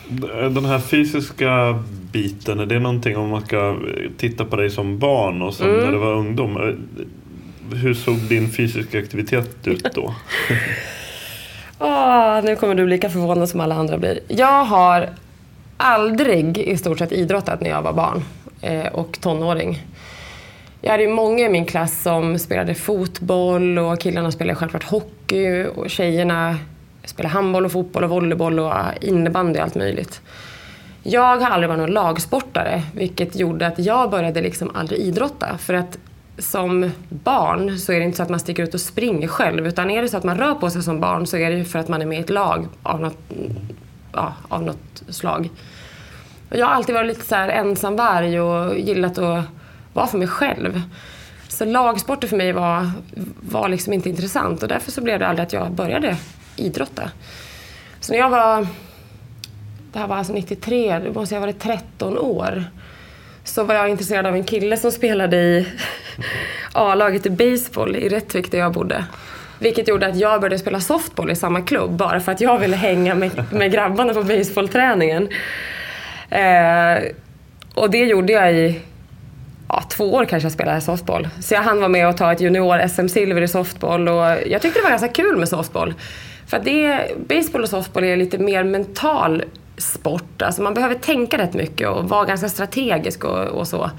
[0.51, 3.77] Den här fysiska biten, är det någonting om man ska
[4.17, 5.79] titta på dig som barn och som mm.
[5.79, 6.77] när du var ungdom?
[7.73, 10.13] Hur såg din fysiska aktivitet ut då?
[11.79, 14.19] oh, nu kommer du bli lika förvånad som alla andra blir.
[14.27, 15.09] Jag har
[15.77, 18.23] aldrig i stort sett idrottat när jag var barn
[18.61, 19.83] eh, och tonåring.
[20.87, 25.65] Jag hade ju många i min klass som spelade fotboll och killarna spelade självklart hockey
[25.65, 26.57] och tjejerna
[27.05, 30.21] spelade handboll och fotboll och volleyboll och äh, innebandy och allt möjligt.
[31.03, 35.57] Jag har aldrig varit någon lagsportare vilket gjorde att jag började liksom aldrig idrotta.
[35.57, 35.97] För att
[36.37, 39.89] som barn så är det inte så att man sticker ut och springer själv utan
[39.89, 41.79] är det så att man rör på sig som barn så är det ju för
[41.79, 43.17] att man är med i ett lag av något,
[44.13, 45.49] ja, av något slag.
[46.49, 49.56] Jag har alltid varit lite så här ensamvarg och gillat att
[49.97, 50.81] vara för mig själv.
[51.47, 52.91] Så lagsporter för mig var,
[53.41, 56.17] var liksom inte intressant och därför så blev det aldrig att jag började
[56.55, 57.11] idrotta.
[57.99, 58.67] Så när jag var,
[59.93, 62.63] det här var alltså 93, då måste jag ha varit 13 år.
[63.43, 65.67] Så var jag intresserad av en kille som spelade i
[66.73, 69.05] A-laget i baseball i Rättvik där jag bodde.
[69.59, 72.75] Vilket gjorde att jag började spela softball i samma klubb bara för att jag ville
[72.75, 75.29] hänga med, med grabbarna på baseballträningen.
[76.29, 77.03] Eh,
[77.73, 78.81] och det gjorde jag i
[79.69, 81.27] ja, två år kanske jag spelade softball.
[81.39, 84.83] Så jag hann vara med och ta ett junior-SM-silver i softball och jag tyckte det
[84.83, 85.93] var ganska kul med softball.
[86.47, 89.43] För att det, baseball och softball är lite mer mental
[89.77, 90.41] sport.
[90.41, 93.91] Alltså man behöver tänka rätt mycket och vara ganska strategisk och, och så.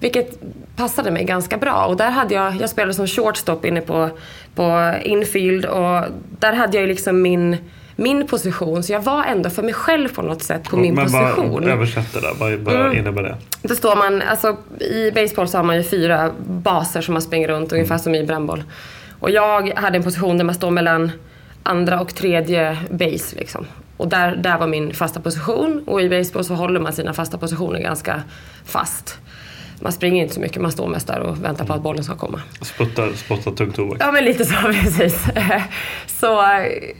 [0.00, 0.38] Vilket
[0.76, 1.86] passade mig ganska bra.
[1.86, 4.10] Och där hade jag, jag spelade som shortstop inne på,
[4.54, 6.04] på infield och
[6.38, 7.56] där hade jag liksom min,
[8.00, 8.82] min position.
[8.82, 11.60] Så jag var ändå för mig själv på något sätt på min Men position.
[11.60, 12.98] Men översätt det där, vad, vad mm.
[12.98, 13.36] innebär det?
[13.62, 17.48] Då står man, alltså i baseball så har man ju fyra baser som man springer
[17.48, 17.80] runt, mm.
[17.80, 18.62] ungefär som i brännboll.
[19.20, 21.12] Och jag hade en position där man står mellan
[21.62, 23.66] andra och tredje base liksom.
[23.96, 27.38] Och där, där var min fasta position och i baseball så håller man sina fasta
[27.38, 28.22] positioner ganska
[28.64, 29.18] fast.
[29.82, 32.16] Man springer inte så mycket, man står mest där och väntar på att bollen ska
[32.16, 32.42] komma.
[32.60, 33.96] Spottar, spottar tung tobak?
[34.00, 35.24] Ja, men lite så precis.
[36.06, 36.44] Så,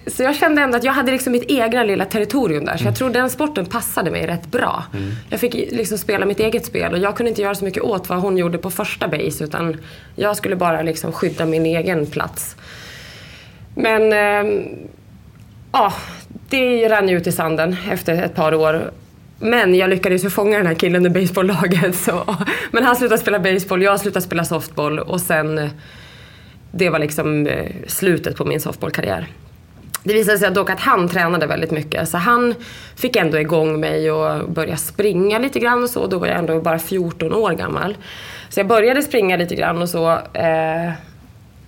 [0.07, 2.77] så jag kände ändå att jag hade liksom mitt egna lilla territorium där.
[2.77, 2.95] Så jag mm.
[2.95, 4.85] tror den sporten passade mig rätt bra.
[4.95, 5.11] Mm.
[5.31, 8.09] Jag fick liksom spela mitt eget spel och jag kunde inte göra så mycket åt
[8.09, 9.77] vad hon gjorde på första base utan
[10.17, 12.57] jag skulle bara liksom skydda min egen plats.
[13.75, 14.63] Men eh,
[15.73, 15.93] ja,
[16.49, 18.91] det rann ut i sanden efter ett par år.
[19.41, 21.95] Men jag lyckades ju fånga den här killen i baseballlaget.
[21.95, 22.37] Så.
[22.71, 25.71] Men han slutade spela baseball, jag slutade spela softball och sen
[26.73, 29.27] det var liksom eh, slutet på min softballkarriär.
[30.03, 32.55] Det visade sig dock att han tränade väldigt mycket så han
[32.97, 36.07] fick ändå igång mig och börja springa lite grann och så.
[36.07, 37.97] Då var jag ändå bara 14 år gammal.
[38.49, 40.11] Så jag började springa lite grann och så.
[40.33, 40.93] Eh,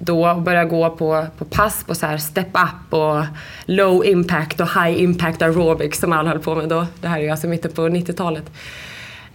[0.05, 3.25] då och började gå på, på pass på så här step up och
[3.67, 6.87] low impact och high impact aerobics som alla höll på med då.
[7.01, 8.51] Det här är ju alltså mitten på 90-talet.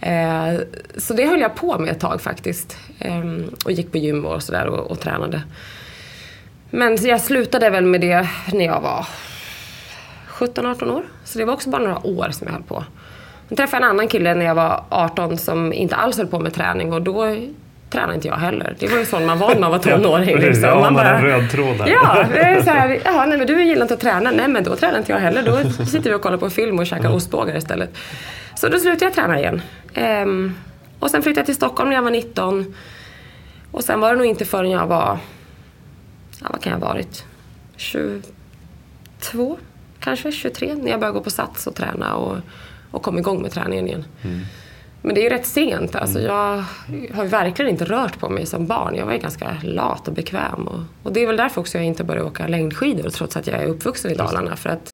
[0.00, 0.60] Eh,
[0.96, 2.76] så det höll jag på med ett tag faktiskt.
[2.98, 3.22] Eh,
[3.64, 5.42] och gick på gym och sådär och, och tränade.
[6.70, 9.06] Men jag slutade väl med det när jag var
[10.28, 11.02] 17-18 år.
[11.24, 12.84] Så det var också bara några år som jag höll på.
[13.48, 16.38] Sen träffade jag en annan kille när jag var 18 som inte alls höll på
[16.38, 17.36] med träning och då
[17.90, 18.76] tränade inte jag heller.
[18.78, 20.38] Det var ju sån man var när man var tonåring.
[20.38, 20.64] Liksom.
[20.64, 21.88] Ja, man bara, röd tråd där.
[21.88, 24.30] Ja, det är så här, ja, nej, men du gillar inte att träna.
[24.30, 25.42] Nej, men då tränar inte jag heller.
[25.42, 27.14] Då sitter vi och kollar på film och käkar mm.
[27.14, 27.98] ostbågar istället.
[28.54, 29.62] Så då slutade jag träna igen.
[29.94, 30.54] Ehm,
[30.98, 32.74] och sen flyttade jag till Stockholm när jag var 19.
[33.70, 35.18] Och sen var det nog inte förrän jag var,
[36.40, 37.24] ja, vad kan jag ha varit?
[37.76, 39.58] 22,
[40.00, 42.36] kanske 23, när jag började gå på Sats och träna och,
[42.90, 44.04] och kom igång med träningen igen.
[44.22, 44.40] Mm.
[45.02, 45.94] Men det är ju rätt sent.
[45.94, 46.30] Alltså mm.
[46.30, 46.64] jag
[47.14, 48.94] har verkligen inte rört på mig som barn.
[48.94, 50.68] Jag var ju ganska lat och bekväm.
[50.68, 53.62] Och, och det är väl därför också jag inte började åka längdskidor trots att jag
[53.62, 54.56] är uppvuxen i Dalarna.
[54.56, 54.90] För att...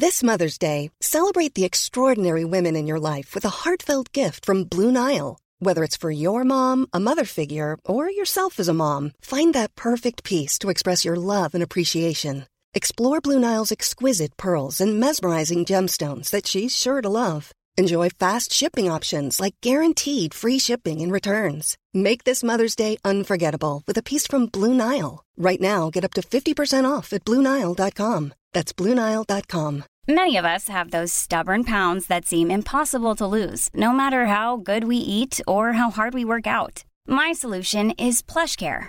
[0.00, 4.64] This Mother's Day, celebrate the extraordinary women in your life with a heartfelt gift from
[4.64, 5.36] Blue Nile.
[5.58, 9.74] Whether it's for your mom, a mother figure, or yourself as a mom, find that
[9.74, 12.44] perfect piece to express your love and appreciation.
[12.76, 17.50] Explore Blue Nile's exquisite pearls and mesmerizing gemstones that she's sure to love.
[17.78, 21.78] Enjoy fast shipping options like guaranteed free shipping and returns.
[21.94, 25.24] Make this Mother's Day unforgettable with a piece from Blue Nile.
[25.38, 28.34] Right now, get up to 50% off at BlueNile.com.
[28.52, 29.84] That's BlueNile.com.
[30.06, 34.58] Many of us have those stubborn pounds that seem impossible to lose, no matter how
[34.58, 36.84] good we eat or how hard we work out.
[37.08, 38.88] My solution is PlushCare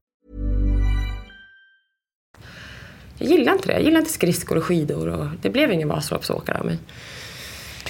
[3.21, 3.73] Jag gillar inte det.
[3.73, 6.77] Jag gillar inte skridskor och skidor och det blev ingen Vasaloppsåkare av mig.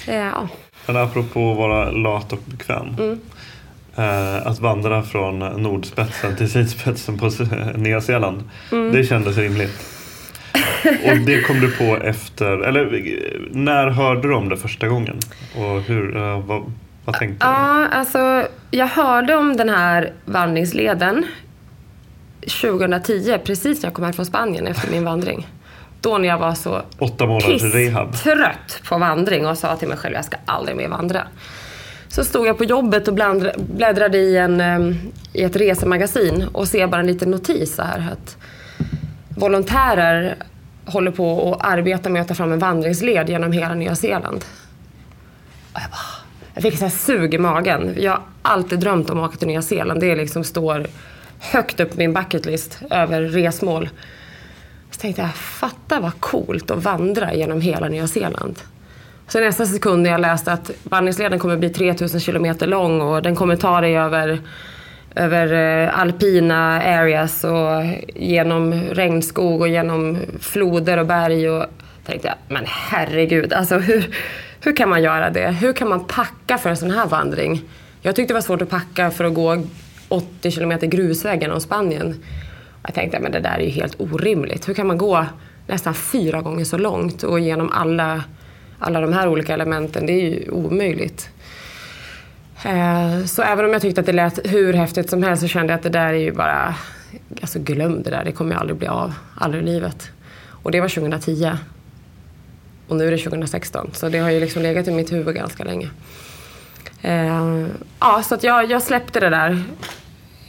[0.06, 0.48] Eh, Ja.
[0.86, 2.96] Men apropå att vara lat och bekväm.
[2.98, 3.20] Mm.
[3.96, 7.30] Eh, att vandra från nordspetsen till sydspetsen på
[7.74, 8.44] Nya Zeeland.
[8.72, 8.92] Mm.
[8.92, 9.88] Det kändes rimligt.
[10.84, 13.02] Och det kom du på efter, eller
[13.50, 15.18] när hörde du om det första gången?
[15.56, 16.72] Och hur, eh, vad,
[17.04, 17.52] vad tänkte du?
[17.52, 21.26] Ja, alltså jag hörde om den här vandringsleden
[22.46, 25.48] 2010, precis när jag kom hem från Spanien efter min vandring.
[26.00, 28.16] Då när jag var så Åtta månaders rehab.
[28.16, 31.26] trött på vandring och sa till mig själv jag ska aldrig mer vandra.
[32.08, 33.14] Så stod jag på jobbet och
[33.56, 34.98] bläddrade i, en, em,
[35.32, 38.36] i ett resemagasin och ser bara en liten notis så här att
[39.28, 40.36] volontärer
[40.84, 44.44] håller på och arbetar med att ta fram en vandringsled genom hela Nya Zeeland.
[45.72, 46.24] Och jag, bara,
[46.54, 47.94] jag fick så här sug i magen.
[47.98, 50.00] Jag har alltid drömt om att åka till Nya Zeeland.
[50.00, 50.86] Det liksom står
[51.42, 53.88] högt upp på min bucketlist över resmål.
[54.90, 58.60] Så tänkte jag, fatta vad coolt att vandra genom hela Nya Zeeland.
[59.28, 63.36] Så nästa sekund när jag läste att vandringsleden kommer bli 3000 kilometer lång och den
[63.36, 64.40] kommer ta dig över,
[65.14, 67.84] över eh, alpina areas och
[68.14, 71.50] genom regnskog och genom floder och berg.
[71.50, 71.66] Och
[72.06, 74.16] tänkte jag, men herregud, alltså hur,
[74.60, 75.48] hur kan man göra det?
[75.48, 77.62] Hur kan man packa för en sån här vandring?
[78.02, 79.62] Jag tyckte det var svårt att packa för att gå
[80.12, 82.22] 80 kilometer grusväg genom Spanien.
[82.82, 84.68] Jag tänkte, men det där är ju helt orimligt.
[84.68, 85.26] Hur kan man gå
[85.66, 88.24] nästan fyra gånger så långt och genom alla,
[88.78, 90.06] alla de här olika elementen?
[90.06, 91.30] Det är ju omöjligt.
[92.64, 95.72] Eh, så även om jag tyckte att det lät hur häftigt som helst så kände
[95.72, 96.74] jag att det där är ju bara...
[97.40, 99.14] Alltså glöm det där, det kommer ju aldrig bli av.
[99.34, 100.10] Aldrig i livet.
[100.48, 101.50] Och det var 2010.
[102.88, 103.90] Och nu är det 2016.
[103.92, 105.90] Så det har ju liksom legat i mitt huvud ganska länge.
[107.02, 107.66] Eh,
[108.00, 109.64] ja, så att jag, jag släppte det där.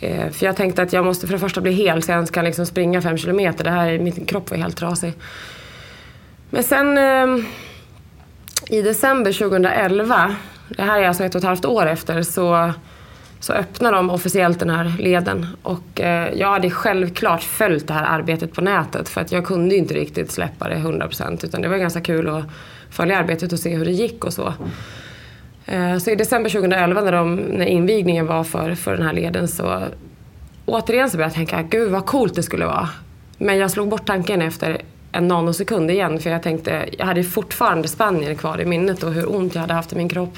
[0.03, 2.31] Eh, för jag tänkte att jag måste för det första bli hel så jag ens
[2.31, 3.63] kan liksom springa fem kilometer.
[3.63, 5.13] Det här, min kropp var helt trasig.
[6.49, 7.45] Men sen ehm,
[8.69, 10.35] i december 2011,
[10.67, 12.73] det här är alltså ett och ett halvt år efter, så,
[13.39, 15.47] så öppnar de officiellt den här leden.
[15.61, 19.75] Och eh, jag hade självklart följt det här arbetet på nätet för att jag kunde
[19.75, 22.43] ju inte riktigt släppa det 100% utan det var ganska kul att
[22.89, 24.53] följa arbetet och se hur det gick och så.
[25.65, 29.47] Eh, så i december 2011 när, de, när invigningen var för, för den här leden
[29.47, 29.83] så
[30.65, 32.89] återigen så började jag tänka, gud vad coolt det skulle vara.
[33.37, 37.87] Men jag slog bort tanken efter en nanosekund igen för jag tänkte, jag hade fortfarande
[37.87, 40.37] Spanien kvar i minnet och hur ont jag hade haft i min kropp.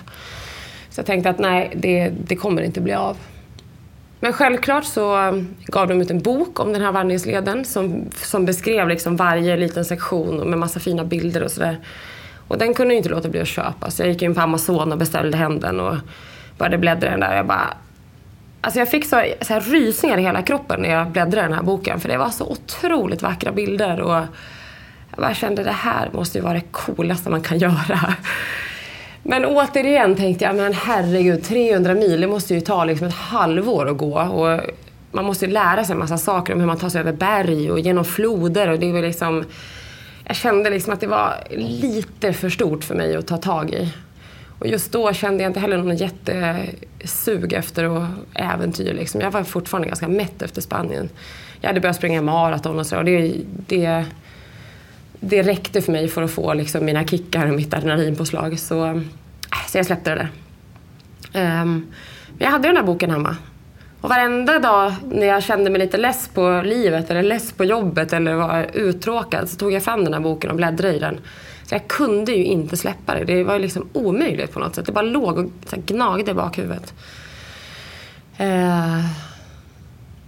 [0.89, 3.17] Så jag tänkte att nej, det, det kommer inte bli av.
[4.19, 8.45] Men självklart så eh, gav de ut en bok om den här vandringsleden som, som
[8.45, 11.77] beskrev liksom varje liten sektion med massa fina bilder och sådär.
[12.47, 13.91] Och den kunde jag inte låta bli att köpa.
[13.91, 15.95] Så jag gick in på Amazon och beställde hem den och
[16.57, 17.35] började bläddra i den där.
[17.35, 17.73] Jag bara...
[18.61, 21.53] Alltså jag fick så, så här rysningar i hela kroppen när jag bläddrade i den
[21.53, 21.99] här boken.
[21.99, 23.99] För det var så otroligt vackra bilder.
[24.01, 24.15] Och
[25.09, 28.15] jag bara kände det här måste ju vara det coolaste man kan göra.
[29.23, 33.89] Men återigen tänkte jag, men herregud, 300 mil, det måste ju ta liksom ett halvår
[33.89, 34.19] att gå.
[34.19, 34.61] Och
[35.11, 37.71] man måste ju lära sig en massa saker om hur man tar sig över berg
[37.71, 38.67] och genom floder.
[38.67, 39.45] Och det var liksom,
[40.27, 43.93] jag kände liksom att det var lite för stort för mig att ta tag i.
[44.59, 48.93] Och just då kände jag inte heller någon jättesug efter äventyr.
[48.93, 49.21] Liksom.
[49.21, 51.09] Jag var fortfarande ganska mätt efter Spanien.
[51.61, 52.97] Jag hade börjat springa maraton och så.
[52.97, 53.35] Och det,
[53.67, 54.05] det,
[55.19, 58.59] det räckte för mig för att få liksom, mina kickar och mitt adrenalinpåslag.
[58.59, 59.01] Så,
[59.67, 60.29] så jag släppte det
[61.33, 61.61] där.
[61.61, 61.93] Um,
[62.37, 63.35] men jag hade den här boken hemma.
[64.05, 68.13] Och varenda dag när jag kände mig lite less på livet eller less på jobbet
[68.13, 71.19] eller var uttråkad så tog jag fram den här boken och bläddrade i den.
[71.63, 73.23] Så jag kunde ju inte släppa det.
[73.23, 74.85] Det var ju liksom omöjligt på något sätt.
[74.85, 76.93] Det bara låg och så gnagde i bakhuvudet.
[78.37, 79.05] Eh,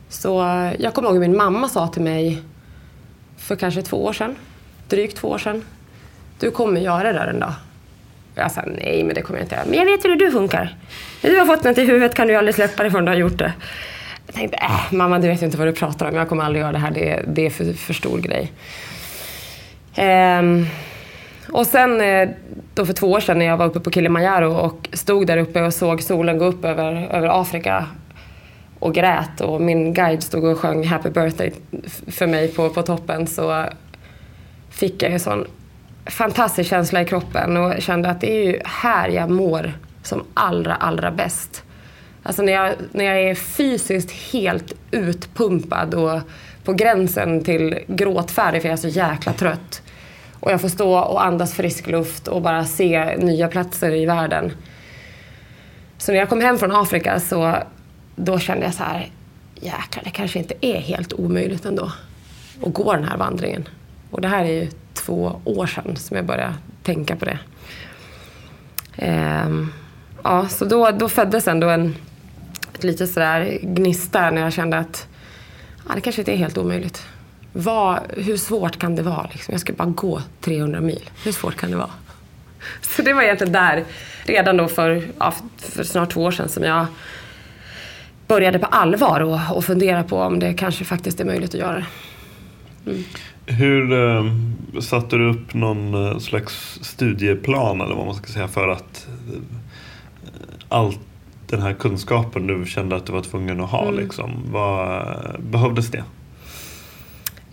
[0.10, 0.38] så
[0.80, 2.44] jag kommer ihåg hur min mamma sa till mig
[3.38, 4.36] för kanske två år sedan,
[4.88, 5.64] drygt två år sedan.
[6.40, 7.54] Du kommer göra det där en dag.
[8.38, 9.66] Jag sa nej, men det kommer jag inte göra.
[9.66, 10.76] Men jag vet hur du funkar.
[11.22, 13.12] När du har fått något i huvudet kan du ju aldrig släppa det förrän du
[13.12, 13.54] har gjort det.
[14.26, 16.16] Jag tänkte, äh, mamma du vet ju inte vad du pratar om.
[16.16, 16.92] Jag kommer aldrig göra det här.
[16.92, 18.52] Det, det är för, för stor grej.
[19.96, 20.66] Ehm,
[21.52, 22.30] och sen eh,
[22.74, 25.62] då för två år sedan när jag var uppe på Kilimanjaro och stod där uppe
[25.62, 27.86] och såg solen gå upp över, över Afrika
[28.80, 31.54] och grät och min guide stod och sjöng Happy birthday
[32.08, 33.66] för mig på, på toppen så
[34.70, 35.46] fick jag en sån
[36.10, 40.76] fantastisk känsla i kroppen och kände att det är ju här jag mår som allra,
[40.76, 41.64] allra bäst.
[42.24, 46.20] Alltså när jag, när jag är fysiskt helt utpumpad och
[46.64, 49.82] på gränsen till gråtfärdig för jag är så jäkla trött.
[50.40, 54.52] Och jag får stå och andas frisk luft och bara se nya platser i världen.
[55.98, 57.56] Så när jag kom hem från Afrika så
[58.16, 59.10] då kände jag så här,
[59.56, 61.92] jäklar det kanske inte är helt omöjligt ändå
[62.66, 63.70] att gå den här vandringen.
[64.12, 66.54] Och det här är ju två år sedan som jag började
[66.84, 67.40] tänka på det.
[68.96, 69.74] Ehm,
[70.24, 71.96] ja, så då, då föddes ändå en
[72.84, 75.08] ett sådär gnista när jag kände att
[75.88, 77.06] ja, det kanske inte är helt omöjligt.
[77.54, 79.30] Vad, hur svårt kan det vara?
[79.32, 79.52] Liksom?
[79.52, 81.10] Jag ska bara gå 300 mil.
[81.24, 81.90] Hur svårt kan det vara?
[82.82, 83.84] Så det var egentligen där,
[84.24, 86.86] redan då för, ja, för snart två år sedan, som jag
[88.28, 91.76] började på allvar och, och fundera på om det kanske faktiskt är möjligt att göra
[91.76, 91.86] det.
[92.92, 93.04] Mm.
[93.48, 94.32] Hur eh,
[94.80, 99.42] satte du upp någon eh, slags studieplan eller vad man ska säga för att eh,
[100.70, 101.00] allt
[101.48, 103.84] den här kunskapen du kände att du var tvungen att ha?
[103.84, 103.96] Mm.
[103.96, 104.44] Liksom.
[104.52, 105.06] Vad,
[105.40, 106.04] behövdes det?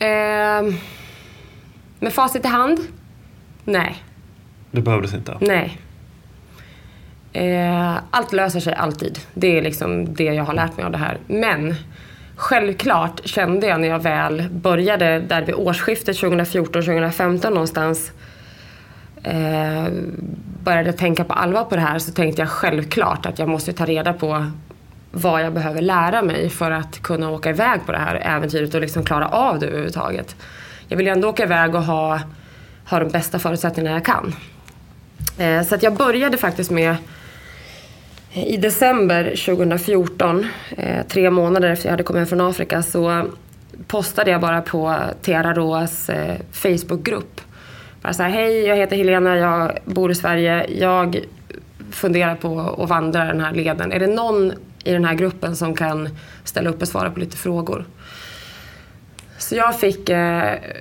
[0.06, 0.74] Eh,
[2.00, 2.80] med facit i hand?
[3.64, 3.96] Nej.
[4.70, 5.38] Det behövdes inte?
[5.40, 5.78] Nej.
[7.32, 9.18] Eh, allt löser sig alltid.
[9.34, 11.18] Det är liksom det jag har lärt mig av det här.
[11.26, 11.74] Men
[12.36, 18.12] självklart kände jag när jag väl började där vid årsskiftet 2014-2015 någonstans
[19.22, 19.84] eh,
[20.64, 23.84] började tänka på allvar på det här så tänkte jag självklart att jag måste ta
[23.84, 24.46] reda på
[25.12, 28.80] vad jag behöver lära mig för att kunna åka iväg på det här äventyret och
[28.80, 30.36] liksom klara av det överhuvudtaget.
[30.88, 32.20] Jag vill ju ändå åka iväg och ha,
[32.90, 34.34] ha de bästa förutsättningarna jag kan.
[35.38, 36.96] Eh, så att jag började faktiskt med
[38.34, 43.26] Eh, i december 2014, eh, tre månader efter jag hade kommit hem från Afrika, så
[43.86, 47.40] postade jag bara på Tera Roas eh, Facebookgrupp.
[48.02, 51.20] Bara så här, hej jag heter Helena, jag bor i Sverige, jag
[51.90, 53.92] funderar på att vandra den här leden.
[53.92, 54.52] Är det någon
[54.84, 56.08] i den här gruppen som kan
[56.44, 57.84] ställa upp och svara på lite frågor?
[59.38, 60.08] Så jag fick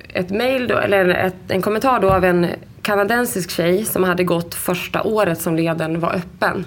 [0.08, 2.48] ett mail, då, eller ett, en kommentar då av en
[2.82, 6.66] kanadensisk tjej som hade gått första året som leden var öppen.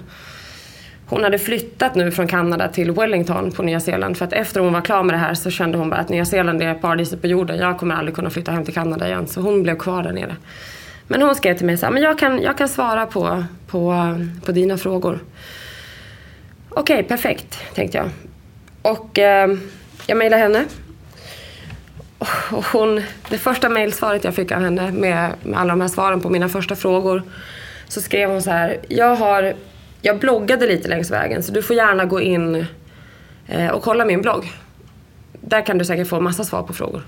[1.09, 4.73] Hon hade flyttat nu från Kanada till Wellington på Nya Zeeland för att efter hon
[4.73, 7.27] var klar med det här så kände hon bara att Nya Zeeland är paradiset på
[7.27, 7.57] jorden.
[7.57, 9.27] Jag kommer aldrig kunna flytta hem till Kanada igen.
[9.27, 10.35] Så hon blev kvar där nere.
[11.07, 14.15] Men hon skrev till mig så här, men jag kan, jag kan svara på, på,
[14.45, 15.19] på dina frågor.
[16.69, 18.09] Okej, okay, perfekt, tänkte jag.
[18.81, 19.57] Och eh,
[20.07, 20.65] jag mejlade henne.
[22.51, 26.21] Och hon, det första mejlsvaret jag fick av henne med, med alla de här svaren
[26.21, 27.23] på mina första frågor
[27.87, 29.53] så skrev hon så här, jag har
[30.01, 32.65] jag bloggade lite längs vägen så du får gärna gå in
[33.47, 34.51] eh, och kolla min blogg.
[35.41, 37.01] Där kan du säkert få massa svar på frågor.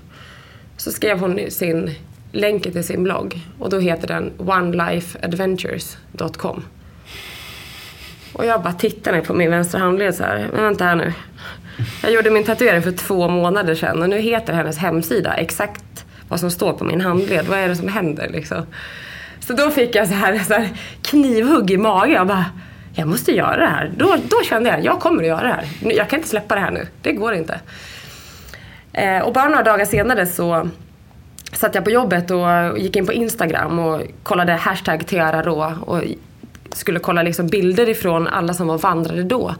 [0.76, 1.94] Så skrev hon sin
[2.32, 6.64] länken till sin blogg och då heter den onelifeadventures.com.
[8.32, 11.12] Och jag bara tittar ner på min vänstra handled så här, men vänta här nu.
[12.02, 16.40] Jag gjorde min tatuering för två månader sedan och nu heter hennes hemsida exakt vad
[16.40, 17.46] som står på min handled.
[17.46, 18.66] Vad är det som händer liksom?
[19.40, 20.68] Så då fick jag så här, så här
[21.02, 22.14] knivhugg i magen.
[22.14, 22.44] Jag bara,
[22.94, 23.90] jag måste göra det här.
[23.96, 25.92] Då, då kände jag, jag kommer att göra det här.
[25.96, 26.86] Jag kan inte släppa det här nu.
[27.02, 27.60] Det går inte.
[28.92, 30.68] Eh, och bara några dagar senare så
[31.52, 36.02] satt jag på jobbet och gick in på Instagram och kollade hashtag Tiararå och
[36.72, 39.54] skulle kolla liksom bilder ifrån alla som var vandrade då.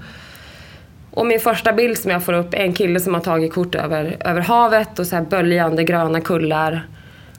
[1.10, 3.74] Och min första bild som jag får upp är en kille som har tagit kort
[3.74, 6.86] över, över havet och så här böljande gröna kullar.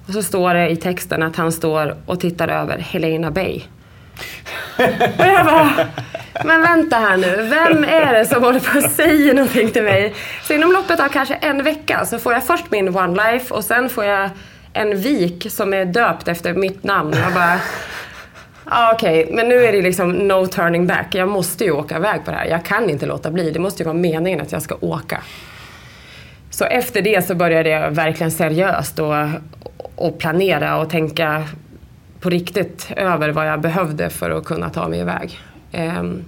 [0.07, 3.61] Och så står det i texten att han står och tittar över Helena Bay.
[5.17, 5.87] Och jag bara,
[6.45, 10.13] men vänta här nu, vem är det som håller på att säga någonting till mig?
[10.43, 13.63] Så inom loppet av kanske en vecka så får jag först min One Life och
[13.63, 14.29] sen får jag
[14.73, 17.13] en vik som är döpt efter mitt namn.
[17.23, 17.59] Jag bara,
[18.65, 19.35] ah, okej, okay.
[19.35, 21.15] men nu är det liksom no turning back.
[21.15, 22.45] Jag måste ju åka iväg på det här.
[22.45, 23.51] Jag kan inte låta bli.
[23.51, 25.21] Det måste ju vara meningen att jag ska åka.
[26.49, 29.15] Så efter det så började jag verkligen seriöst och,
[29.95, 31.43] och planera och tänka
[32.21, 35.39] på riktigt över vad jag behövde för att kunna ta mig iväg.
[35.71, 36.23] Ehm,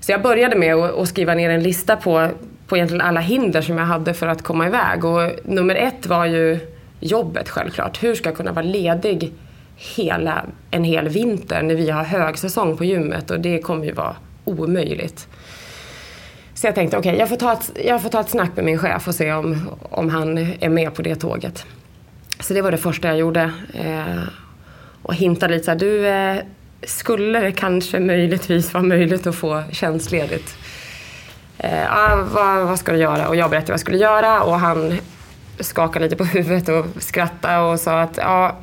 [0.00, 2.28] så jag började med att skriva ner en lista på,
[2.66, 5.04] på egentligen alla hinder som jag hade för att komma iväg.
[5.04, 6.58] Och nummer ett var ju
[7.00, 8.02] jobbet självklart.
[8.02, 9.32] Hur ska jag kunna vara ledig
[9.76, 14.16] hela, en hel vinter när vi har högsäsong på gymmet och det kommer ju vara
[14.44, 15.28] omöjligt.
[16.54, 18.64] Så jag tänkte okej, okay, jag, får ta ett, jag får ta ett snack med
[18.64, 21.66] min chef och se om, om han är med på det tåget.
[22.40, 23.52] Så det var det första jag gjorde.
[23.74, 24.22] Eh,
[25.04, 26.42] och hintade lite såhär, du, eh,
[26.82, 30.56] skulle det kanske möjligtvis vara möjligt att få tjänstledigt.
[31.58, 33.28] Eh, ah, vad, vad ska du göra?
[33.28, 34.98] Och jag berättade vad jag skulle göra och han
[35.60, 38.56] skakade lite på huvudet och skrattade och sa att ja,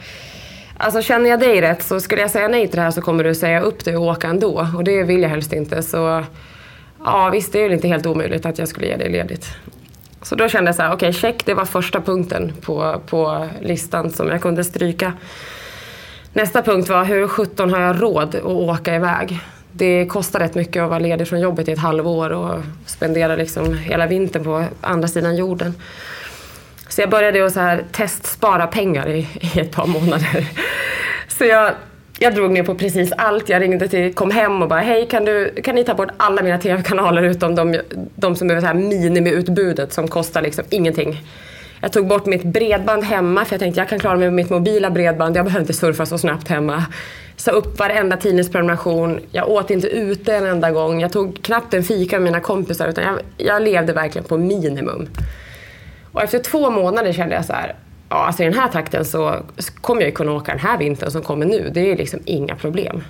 [0.77, 3.23] alltså känner jag dig rätt så skulle jag säga nej till det här så kommer
[3.23, 4.67] du säga upp dig och åka ändå.
[4.75, 5.83] Och det vill jag helst inte.
[5.83, 6.23] Så
[7.05, 9.47] ja, visst, det är väl inte helt omöjligt att jag skulle ge dig ledigt.
[10.21, 13.47] Så då kände jag så här, okej, okay, check, det var första punkten på, på
[13.61, 15.13] listan som jag kunde stryka.
[16.33, 19.39] Nästa punkt var, hur sjutton har jag råd att åka iväg?
[19.71, 23.77] Det kostar rätt mycket att vara ledig från jobbet i ett halvår och spendera liksom
[23.77, 25.73] hela vintern på andra sidan jorden.
[26.87, 30.47] Så jag började att så här testspara pengar i, i ett par månader.
[31.27, 31.71] Så jag,
[32.19, 33.49] jag drog ner på precis allt.
[33.49, 36.41] Jag ringde till kom hem och bara hej kan, du, kan ni ta bort alla
[36.41, 37.79] mina tv-kanaler utom de,
[38.15, 41.21] de som är så här minimiutbudet som kostar liksom ingenting.
[41.81, 44.49] Jag tog bort mitt bredband hemma för jag tänkte jag kan klara mig med mitt
[44.49, 45.37] mobila bredband.
[45.37, 46.85] Jag behöver inte surfa så snabbt hemma.
[47.35, 49.19] Sa upp varenda tidningsprenumeration.
[49.31, 51.01] Jag åt inte ute en enda gång.
[51.01, 55.07] Jag tog knappt en fika med mina kompisar utan jag, jag levde verkligen på minimum.
[56.11, 57.75] Och efter två månader kände jag så här,
[58.09, 59.35] ja alltså i den här takten så
[59.81, 61.71] kommer jag ju kunna åka den här vintern som kommer nu.
[61.73, 63.03] Det är liksom inga problem.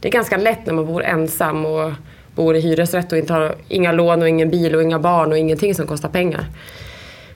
[0.00, 1.92] Det är ganska lätt när man bor ensam och
[2.34, 5.38] bor i hyresrätt och inte har inga lån och ingen bil och inga barn och
[5.38, 6.46] ingenting som kostar pengar.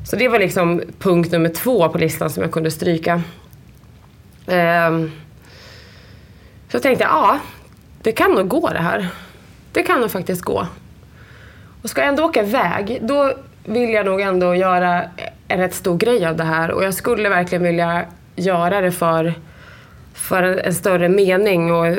[0.05, 3.23] Så det var liksom punkt nummer två på listan som jag kunde stryka.
[4.47, 5.13] Um,
[6.69, 7.39] så tänkte jag, ja,
[8.03, 9.09] det kan nog gå det här.
[9.73, 10.67] Det kan nog faktiskt gå.
[11.83, 13.33] Och ska jag ändå åka iväg, då
[13.65, 15.03] vill jag nog ändå göra
[15.49, 16.71] en rätt stor grej av det här.
[16.71, 18.05] Och jag skulle verkligen vilja
[18.37, 19.35] göra det för,
[20.15, 21.97] för en större mening och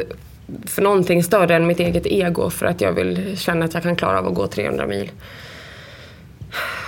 [0.66, 2.50] för någonting större än mitt eget ego.
[2.50, 5.12] För att jag vill känna att jag kan klara av att gå 300 mil.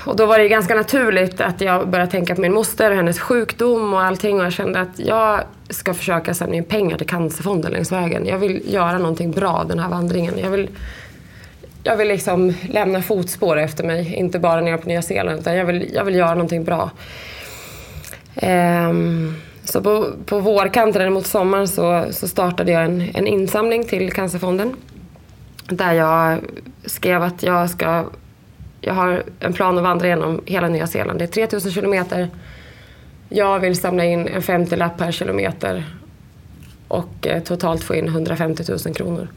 [0.05, 3.19] Och då var det ganska naturligt att jag började tänka på min moster och hennes
[3.19, 4.39] sjukdom och allting.
[4.39, 8.25] Och jag kände att jag ska försöka samla in pengar till Cancerfonden längs vägen.
[8.25, 10.37] Jag vill göra någonting bra den här vandringen.
[10.37, 10.69] Jag vill,
[11.83, 14.13] jag vill liksom lämna fotspår efter mig.
[14.13, 16.91] Inte bara nere på Nya Zeeland utan jag vill, jag vill göra någonting bra.
[18.41, 24.13] Um, så på, på vårkanten mot sommaren så, så startade jag en, en insamling till
[24.13, 24.75] Cancerfonden.
[25.67, 26.39] Där jag
[26.85, 28.05] skrev att jag ska
[28.85, 31.19] jag har en plan att vandra genom hela Nya Zeeland.
[31.19, 32.29] Det är 3000 kilometer.
[33.29, 35.83] Jag vill samla in en 50-lapp per kilometer
[36.87, 39.27] och eh, totalt få in 150 000 kronor.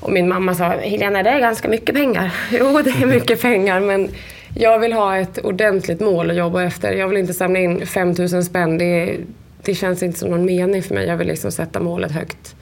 [0.00, 2.34] Och min mamma sa, Helena det är ganska mycket pengar.
[2.50, 4.10] Jo, det är mycket pengar men
[4.54, 6.92] jag vill ha ett ordentligt mål att jobba efter.
[6.92, 8.78] Jag vill inte samla in 5 000 spänn.
[8.78, 9.16] Det,
[9.62, 11.06] det känns inte som någon mening för mig.
[11.06, 12.56] Jag vill liksom sätta målet högt.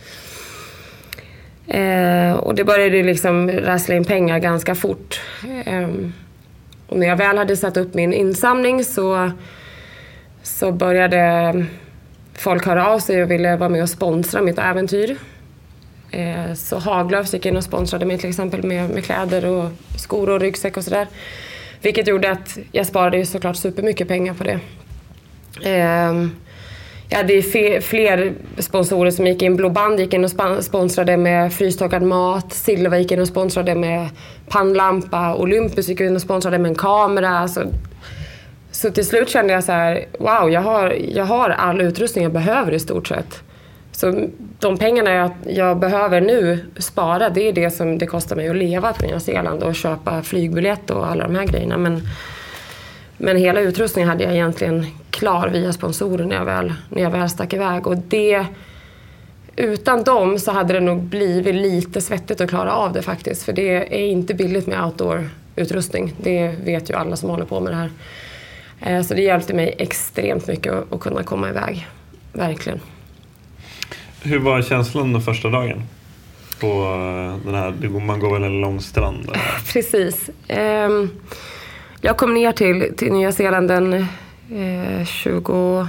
[1.66, 5.20] Eh, och det började liksom rassla in pengar ganska fort.
[5.64, 5.88] Eh,
[6.86, 9.30] och när jag väl hade satt upp min insamling så,
[10.42, 11.66] så började
[12.34, 15.16] folk höra av sig och ville vara med och sponsra mitt äventyr.
[16.10, 20.30] Eh, så Haglöfs gick in och sponsrade mig till exempel med, med kläder och skor
[20.30, 21.06] och ryggsäck och sådär.
[21.82, 24.60] Vilket gjorde att jag sparade ju såklart supermycket pengar på det.
[25.64, 26.30] Ehm,
[27.14, 27.42] jag hade
[27.80, 29.56] fler sponsorer som gick in.
[29.56, 30.30] Blå band gick in och
[30.64, 32.52] sponsrade med frystorkad mat.
[32.52, 34.08] Silva gick in och sponsrade med
[34.48, 35.34] pannlampa.
[35.34, 37.48] Olympus gick in och sponsrade med en kamera.
[37.48, 37.62] Så,
[38.70, 42.32] så till slut kände jag så här, wow, jag har, jag har all utrustning jag
[42.32, 43.42] behöver i stort sett.
[43.92, 48.48] Så de pengarna jag, jag, behöver nu spara, det är det som det kostar mig
[48.48, 51.76] att leva på Nya Zeeland och köpa flygbiljett och alla de här grejerna.
[51.76, 52.02] Men,
[53.16, 57.28] men hela utrustningen hade jag egentligen klar via sponsorer när jag väl, när jag väl
[57.28, 57.86] stack iväg.
[57.86, 58.46] Och det,
[59.56, 63.42] utan dem så hade det nog blivit lite svettigt att klara av det faktiskt.
[63.42, 66.12] För det är inte billigt med outdoor-utrustning.
[66.22, 67.90] Det vet ju alla som håller på med det här.
[68.80, 71.88] Eh, så det hjälpte mig extremt mycket att kunna komma iväg.
[72.32, 72.80] Verkligen.
[74.22, 75.82] Hur var känslan den första dagen?
[76.60, 79.32] På eh, den här, man går väl en lång strand?
[79.72, 80.30] Precis.
[80.48, 81.10] Ehm,
[82.00, 84.06] jag kom ner till, till Nya Zeeland den
[84.50, 85.88] Eh, 25...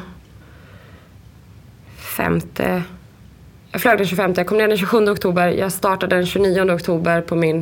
[3.71, 5.47] Jag flög den 25, jag kom ner den 27 oktober.
[5.47, 7.61] Jag startade den 29 oktober på min...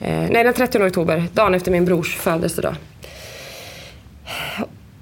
[0.00, 2.74] Eh, nej, den 30 oktober, dagen efter min brors födelsedag.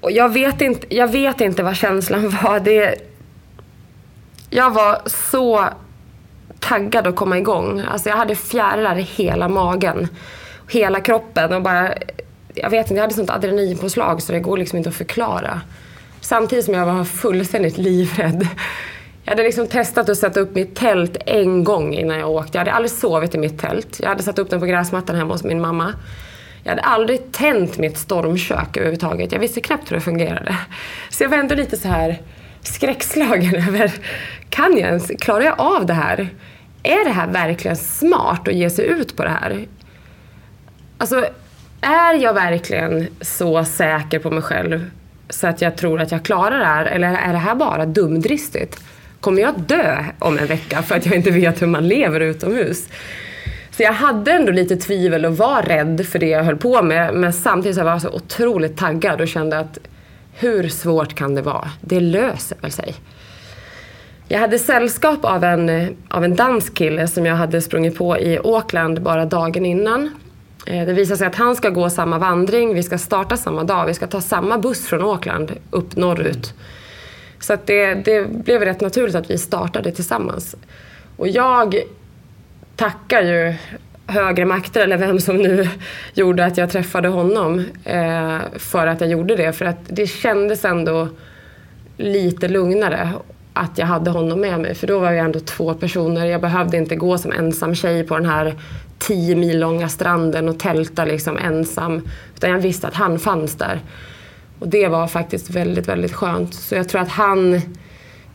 [0.01, 2.59] Och jag vet inte, jag vet inte vad känslan var.
[2.59, 2.95] Det,
[4.49, 5.65] jag var så
[6.59, 7.83] taggad att komma igång.
[7.91, 10.07] Alltså jag hade fjärilar i hela magen.
[10.67, 11.93] Hela kroppen och bara
[12.63, 15.61] jag vet inte, jag hade sånt adrenalinpåslag så det går liksom inte att förklara.
[16.21, 18.47] Samtidigt som jag var fullständigt livrädd.
[19.23, 22.57] Jag hade liksom testat att sätta upp mitt tält en gång innan jag åkte.
[22.57, 23.99] Jag hade aldrig sovit i mitt tält.
[23.99, 25.93] Jag hade satt upp den på gräsmattan hemma hos min mamma.
[26.63, 29.31] Jag hade aldrig tänt mitt stormkök överhuvudtaget.
[29.31, 30.57] Jag visste knappt hur det fungerade.
[31.09, 32.21] Så jag var ändå lite så här
[32.61, 33.93] skräckslagen över
[34.49, 36.29] kan jag ens, klarar jag av det här?
[36.83, 39.67] Är det här verkligen smart att ge sig ut på det här?
[40.97, 41.25] Alltså,
[41.81, 44.89] är jag verkligen så säker på mig själv
[45.29, 46.85] så att jag tror att jag klarar det här?
[46.85, 48.79] Eller är det här bara dumdristigt?
[49.19, 52.89] Kommer jag dö om en vecka för att jag inte vet hur man lever utomhus?
[53.71, 57.13] Så jag hade ändå lite tvivel och var rädd för det jag höll på med.
[57.13, 59.79] Men samtidigt så var jag så otroligt taggad och kände att
[60.33, 61.69] hur svårt kan det vara?
[61.81, 62.95] Det löser väl sig.
[64.27, 68.37] Jag hade sällskap av en, av en dansk kille som jag hade sprungit på i
[68.37, 70.09] Auckland bara dagen innan.
[70.65, 73.85] Eh, det visade sig att han ska gå samma vandring, vi ska starta samma dag,
[73.85, 76.53] vi ska ta samma buss från Auckland upp norrut.
[77.39, 80.55] Så att det, det blev rätt naturligt att vi startade tillsammans.
[81.17, 81.75] Och jag
[82.75, 83.53] tackar ju
[84.07, 85.67] högre makter, eller vem som nu
[86.13, 89.53] gjorde att jag träffade honom, eh, för att jag gjorde det.
[89.53, 91.07] För att det kändes ändå
[91.97, 93.13] lite lugnare
[93.53, 94.75] att jag hade honom med mig.
[94.75, 96.25] För då var vi ändå två personer.
[96.25, 98.55] Jag behövde inte gå som ensam tjej på den här
[98.99, 102.01] tio mil långa stranden och tälta liksom ensam.
[102.35, 103.81] Utan jag visste att han fanns där.
[104.59, 106.53] Och det var faktiskt väldigt, väldigt skönt.
[106.53, 107.61] Så jag tror att han,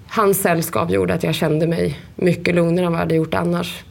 [0.09, 3.85] hans sällskap gjorde att jag kände mig mycket lugnare än vad jag hade gjort annars.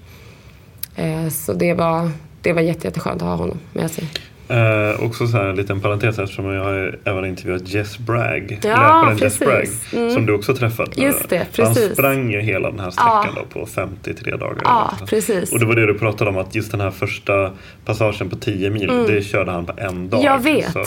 [0.95, 4.09] Eh, så det var, det var jätteskönt att ha honom med sig.
[4.49, 9.13] Eh, också så här en liten parentes eftersom jag har även intervjuat Jess Bragg, Ja.
[9.17, 10.11] Jess Bragg, Mm.
[10.11, 10.97] som du också träffat.
[10.97, 11.93] Just det, Han precis.
[11.93, 13.41] sprang ju hela den här sträckan Ja.
[13.53, 14.61] på 53 dagar.
[14.63, 15.51] Ja, precis.
[15.53, 17.51] Och det var det du pratade om att just den här första
[17.85, 20.19] passagen på 10 mil, det körde han på en dag.
[20.19, 20.33] Mm.
[20.33, 20.71] Jag vet.
[20.73, 20.85] Så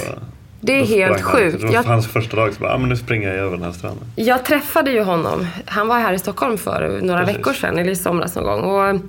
[0.61, 1.61] Det är helt han- sjukt.
[1.61, 3.65] Det var Jag- hans första dag, så bara, ah, men nu springer jag över den
[3.65, 4.05] här stranden.
[4.16, 5.47] Jag träffade ju honom.
[5.66, 7.37] Han var här i Stockholm för några Precis.
[7.39, 8.61] veckor sedan, eller i somras någon gång.
[8.61, 9.01] Och,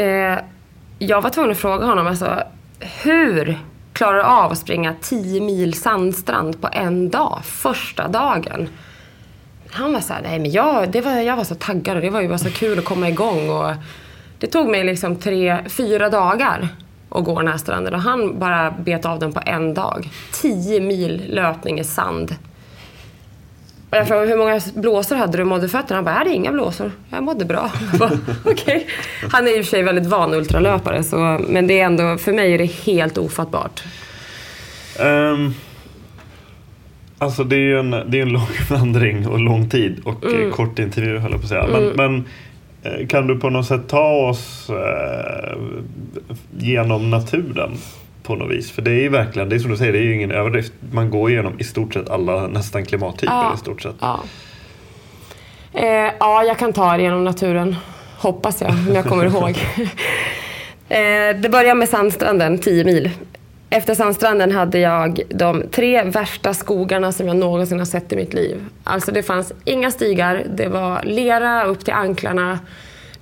[0.00, 0.38] eh,
[0.98, 2.42] jag var tvungen att fråga honom, alltså,
[2.80, 3.58] hur
[3.92, 8.68] klarar du av att springa 10 mil sandstrand på en dag, första dagen?
[9.70, 12.20] Han var såhär, nej men jag, det var, jag var så taggad och det var
[12.20, 13.50] ju bara så kul att komma igång.
[13.50, 13.72] Och
[14.38, 16.68] det tog mig liksom tre, fyra dagar
[17.08, 20.10] att gå den här stranden och han bara bet av den på en dag.
[20.32, 22.34] 10 mil löpning i sand.
[23.94, 25.96] Och jag frågade hur många blåsor hade du mådde fötterna?
[25.96, 26.92] Han bara, jag hade inga blåsor.
[27.10, 27.70] Jag mådde bra.
[28.44, 28.86] Okej.
[29.32, 32.32] Han är i och för sig väldigt van ultralöpare, så, men det är ändå, för
[32.32, 33.82] mig är det helt ofattbart.
[35.00, 35.54] Um,
[37.18, 40.48] alltså det är ju en, det är en lång vandring och lång tid och Mm.
[40.48, 41.66] eh, kort intervju höll jag på att säga.
[41.66, 42.24] Men, men
[42.82, 45.58] eh, kan du på något sätt ta oss eh,
[46.58, 47.70] genom naturen
[48.26, 48.70] på något vis?
[48.70, 50.72] För det är ju verkligen, det är som du säger, det är ju ingen överdrift.
[50.92, 53.54] Man går igenom i stort sett alla nästan klimattyper Ja.
[53.54, 53.94] i stort sett.
[54.00, 54.20] Ja.
[55.72, 57.76] Eh, ja, jag kan ta er genom naturen.
[58.18, 59.50] Hoppas jag, om jag kommer ihåg.
[60.88, 63.10] eh, det börjar med sandstranden, 10 mil.
[63.70, 68.34] Efter sandstranden hade jag de tre värsta skogarna som jag någonsin har sett i mitt
[68.34, 68.64] liv.
[68.84, 72.58] Alltså det fanns inga stigar, det var lera upp till anklarna.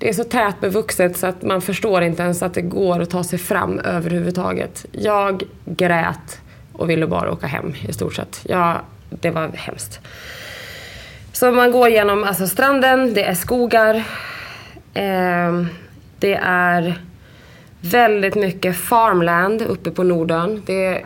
[0.03, 3.11] Det är så tät bevuxet så att man förstår inte ens att det går att
[3.11, 4.87] ta sig fram överhuvudtaget.
[4.93, 6.41] Jag grät
[6.73, 8.41] och ville bara åka hem i stort sett.
[8.43, 10.01] Ja, det var hemskt.
[11.33, 13.95] Så man går genom alltså, stranden, det är skogar.
[14.95, 15.65] Eh,
[16.19, 17.03] det är
[17.81, 20.63] väldigt mycket farmland uppe på Nordön.
[20.67, 21.05] Det,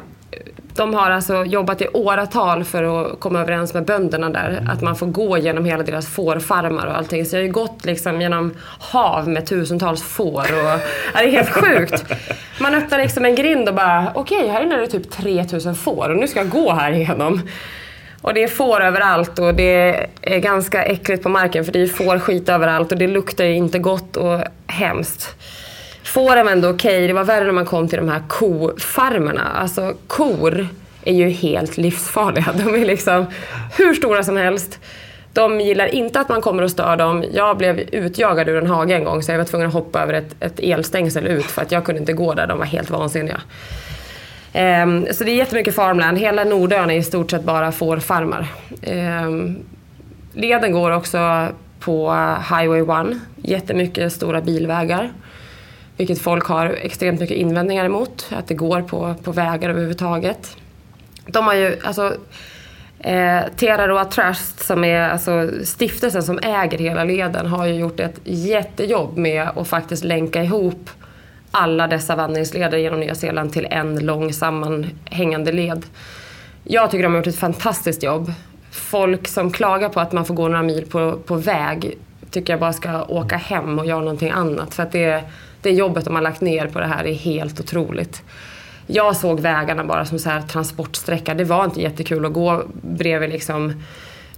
[0.76, 4.64] de har alltså jobbat i åratal för att komma överens med bönderna där.
[4.68, 7.24] Att man får gå genom hela deras fårfarmar och allting.
[7.24, 10.40] Så jag har ju gått liksom genom hav med tusentals får.
[10.40, 10.80] Och,
[11.14, 12.04] det är helt sjukt.
[12.60, 16.10] Man öppnar liksom en grind och bara, okej, här inne är det typ 3000 får
[16.10, 17.42] och nu ska jag gå här igenom.
[18.22, 21.86] Och det är får överallt och det är ganska äckligt på marken för det är
[21.86, 25.36] fårskit överallt och det luktar ju inte gott och hemskt.
[26.16, 29.42] Fåren var ändå okej, det var värre när man kom till de här kofarmerna.
[29.42, 30.68] Alltså kor
[31.04, 32.54] är ju helt livsfarliga.
[32.58, 33.26] De är liksom
[33.76, 34.78] hur stora som helst.
[35.32, 37.24] De gillar inte att man kommer och stör dem.
[37.32, 40.14] Jag blev utjagad ur en hage en gång så jag var tvungen att hoppa över
[40.14, 42.46] ett, ett elstängsel ut för att jag kunde inte gå där.
[42.46, 43.40] De var helt vansinniga.
[44.54, 46.18] Um, så det är jättemycket farmland.
[46.18, 48.46] Hela Nordön är i stort sett bara fårfarmar.
[49.26, 49.58] Um,
[50.32, 51.48] leden går också
[51.80, 52.10] på
[52.50, 53.16] Highway 1.
[53.36, 55.12] Jättemycket stora bilvägar.
[55.96, 58.26] Vilket folk har extremt mycket invändningar emot.
[58.30, 60.56] Att det går på, på vägar överhuvudtaget.
[61.26, 62.16] De har ju, alltså
[62.98, 68.20] Eh, Teraroa Trust, som är alltså stiftelsen som äger hela leden, har ju gjort ett
[68.24, 70.90] jättejobb med att faktiskt länka ihop
[71.50, 75.86] alla dessa vandringsleder genom Nya Zeeland till en lång sammanhängande led.
[76.64, 78.32] Jag tycker de har gjort ett fantastiskt jobb.
[78.70, 81.98] Folk som klagar på att man får gå några mil på, på väg
[82.30, 84.74] tycker jag bara ska åka hem och göra någonting annat.
[84.74, 85.22] För att det,
[85.66, 88.22] det jobbet de har lagt ner på det här är helt otroligt.
[88.86, 91.34] Jag såg vägarna bara som så här transportsträcka.
[91.34, 93.82] Det var inte jättekul att gå bredvid liksom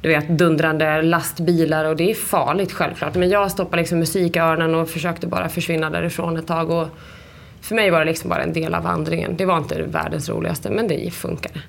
[0.00, 3.14] du vet, dundrande lastbilar och det är farligt självklart.
[3.14, 6.70] Men jag stoppade liksom musik i öronen och försökte bara försvinna därifrån ett tag.
[6.70, 6.88] Och
[7.60, 9.36] för mig var det liksom bara en del av vandringen.
[9.36, 11.60] Det var inte världens roligaste, men det funkade.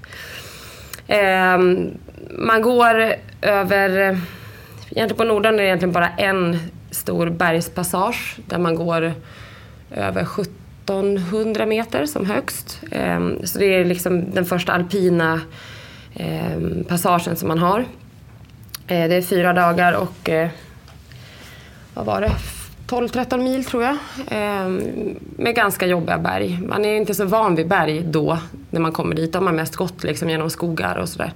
[1.07, 1.57] Eh,
[2.30, 4.19] man går över...
[4.91, 6.60] Egentligen på Norden är det egentligen bara en
[6.91, 9.14] stor bergspassage där man går
[9.91, 12.82] över 1700 meter som högst.
[12.91, 15.41] Ehm, så det är liksom den första alpina
[16.14, 17.80] ehm, passagen som man har.
[18.88, 20.49] Eh, det är fyra dagar och eh,
[21.94, 22.32] vad var det?
[22.88, 23.98] 12-13 mil tror jag.
[24.32, 24.82] Ehm,
[25.38, 26.60] med ganska jobbiga berg.
[26.68, 28.40] Man är inte så van vid berg då,
[28.70, 29.34] när man kommer dit.
[29.34, 31.34] Då har man mest gått liksom genom skogar och sådär.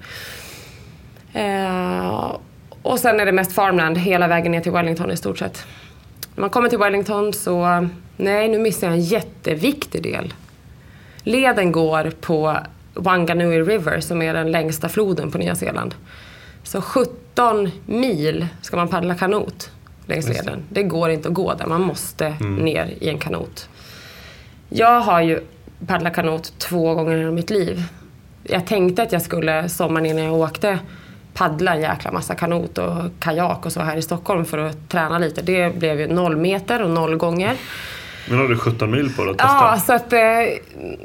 [2.82, 5.66] Och sen är det mest farmland hela vägen ner till Wellington i stort sett.
[6.36, 7.88] När man kommer till Wellington så,
[8.18, 10.34] nej nu missar jag en jätteviktig del.
[11.24, 12.58] Leden går på
[12.94, 15.96] Wanganui River som är den längsta floden på Nya Zeeland.
[16.64, 19.72] Så 17 mil ska man paddla kanot
[20.06, 20.64] längs leden.
[20.70, 22.56] Det går inte att gå där, man måste mm.
[22.56, 23.70] ner i en kanot.
[24.70, 25.40] Jag har ju
[25.88, 27.84] paddlat kanot två gånger i mitt liv.
[28.44, 30.80] Jag tänkte att jag skulle sommaren innan jag åkte
[31.34, 35.20] paddla en jäkla massa kanot och kajak och så här i Stockholm för att träna
[35.20, 35.42] lite.
[35.42, 37.56] Det blev ju noll meter och noll gånger.
[38.30, 39.54] Men har du 17 mil på dig att testa?
[39.54, 40.20] Ja, så att eh,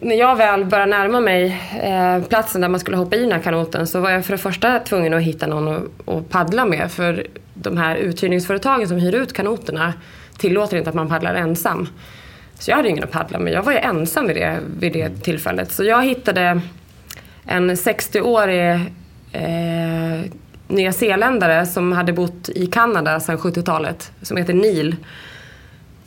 [0.01, 3.41] när jag väl började närma mig eh, platsen där man skulle hoppa i den här
[3.41, 6.93] kanoten så var jag för det första tvungen att hitta någon att, paddla med.
[6.93, 9.95] För de här uthyrningsföretagen som hyr ut kanoterna
[10.39, 11.89] tillåter inte att man paddlar ensam.
[12.59, 13.53] Så jag hade ingen att paddla med.
[13.53, 15.73] Jag var ju ensam vid det, vid det tillfället.
[15.73, 16.61] Så jag hittade
[17.45, 18.81] en 60-årig
[19.33, 20.31] eh,
[20.69, 24.13] nyzeeländare som hade bott i Kanada sedan 70-talet.
[24.23, 24.97] Som heter Neil.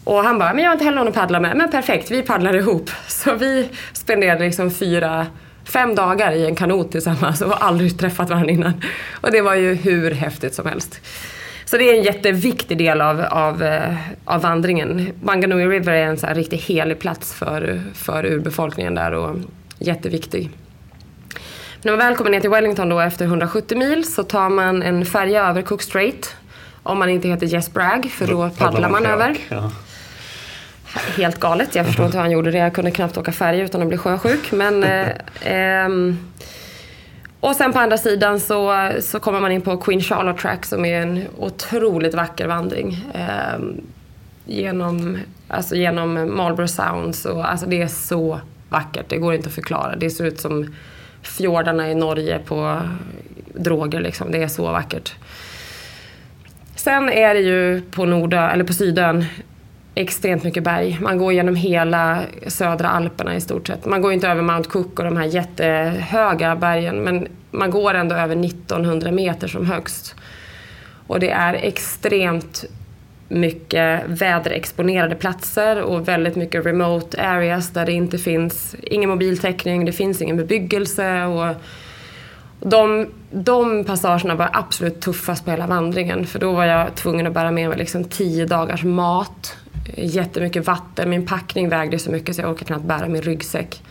[0.04, 1.58] Och han bara, men jag har inte heller någon att paddla med.
[1.58, 2.90] Men perfekt, vi paddlar ihop.
[3.08, 5.28] Så vi spenderade liksom fyra,
[5.64, 8.74] fem dagar i en kanot tillsammans och har aldrig träffat varandra innan.
[9.14, 11.02] Och det var ju hur häftigt som helst.
[11.66, 13.96] Så det är en jätteviktig del av, av, eh,
[14.26, 15.12] av vandringen.
[15.24, 19.36] Wanganui River är en så här riktigt helig plats för, för urbefolkningen där och
[19.80, 20.50] jätteviktig.
[21.84, 25.06] När man väl kommer ner till Wellington då efter 170 mil så tar man en
[25.06, 26.36] färja över Cook Strait.
[26.84, 29.38] Om man inte heter Jess Bragg för då, då paddlar man, man över.
[29.50, 29.72] Ja.
[31.18, 31.76] Helt galet.
[31.76, 32.58] Jag förstår inte hur han gjorde det.
[32.58, 34.52] Jag kunde knappt åka färja utan att bli sjösjuk.
[34.52, 34.84] Men,
[35.44, 35.90] eh, eh,
[37.40, 40.86] och sen på andra sidan så, så kommer man in på Queen Charlotte Track som
[40.86, 43.06] är en otroligt vacker vandring.
[43.14, 43.60] Eh,
[44.46, 45.18] genom,
[45.48, 47.26] alltså genom Marlborough Sounds.
[47.26, 48.40] Och, alltså det är så
[48.70, 49.06] vackert.
[49.10, 49.96] Det går inte att förklara.
[49.96, 50.76] Det ser ut som
[51.22, 52.82] fjordarna i Norge på
[53.54, 54.00] droger.
[54.00, 54.32] Liksom.
[54.32, 55.14] Det är så vackert.
[56.76, 59.26] Sen är det ju på, Nordö, eller på Sydön
[59.96, 60.98] extremt mycket berg.
[61.02, 63.86] Man går genom hela södra Alperna i stort sett.
[63.86, 68.16] Man går inte över Mount Cook och de här jättehöga bergen men man går ändå
[68.16, 70.16] över 1900 meter som högst.
[71.08, 72.66] Och det är extremt
[73.32, 79.92] mycket väderexponerade platser och väldigt mycket remote areas där det inte finns ingen mobiltäckning, det
[79.92, 81.24] finns ingen bebyggelse.
[81.24, 81.56] Och
[82.60, 87.34] de, de passagerna var absolut tuffast på hela vandringen för då var jag tvungen att
[87.34, 89.58] bära med mig liksom tio dagars mat
[89.98, 91.10] jättemycket vatten.
[91.10, 93.84] Min packning vägde så mycket så jag orkade knappt bära min ryggsäck.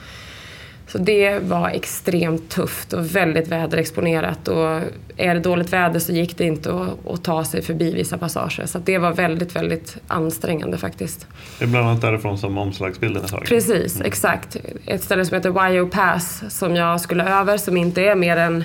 [0.93, 4.49] Så det var extremt tufft och väldigt väderexponerat.
[4.49, 4.81] Och
[5.17, 8.67] är det dåligt väder så gick det inte att, att ta sig förbi vissa passager.
[8.67, 11.27] Så det var väldigt, väldigt ansträngande faktiskt.
[11.59, 13.47] Det är bland annat därifrån som omslagsbilden är tagen?
[13.47, 14.07] Precis, mm.
[14.07, 14.57] exakt.
[14.87, 18.65] Ett ställe som heter Wyo Pass som jag skulle över som inte är mer än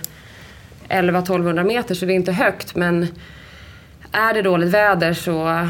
[0.89, 3.07] 11-1200 meter så det är inte högt men
[4.11, 5.67] är det dåligt väder så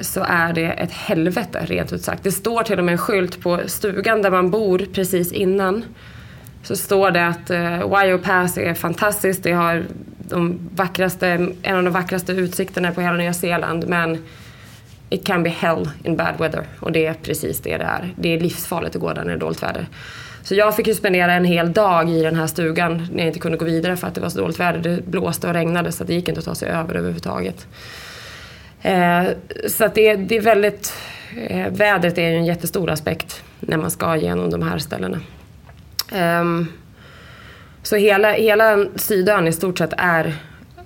[0.00, 2.22] så är det ett helvete rent ut sagt.
[2.22, 5.84] Det står till och med en skylt på stugan där man bor precis innan.
[6.62, 9.42] Så står det att eh, uh, Wyo Pass är fantastiskt.
[9.42, 9.84] Det har
[10.28, 11.28] de vackraste,
[11.62, 13.88] en av de vackraste utsikterna på hela Nya Zeeland.
[13.88, 14.24] Men
[15.10, 16.64] it can be hell in bad weather.
[16.80, 18.14] Och det är precis det det är.
[18.16, 19.86] Det är livsfarligt att gå där när det är dåligt väder.
[20.42, 23.38] Så jag fick ju spendera en hel dag i den här stugan när jag inte
[23.38, 24.78] kunde gå vidare för att det var så dåligt väder.
[24.78, 27.66] Det blåste och regnade så det gick inte att ta sig över överhuvudtaget.
[28.84, 29.28] Eh,
[29.68, 30.94] så att det, det är väldigt...
[31.36, 35.20] Eh, vädret är ju en jättestor aspekt när man ska igenom de här ställena.
[36.12, 36.44] Eh,
[37.82, 40.36] så hela, hela Sydön i stort sett är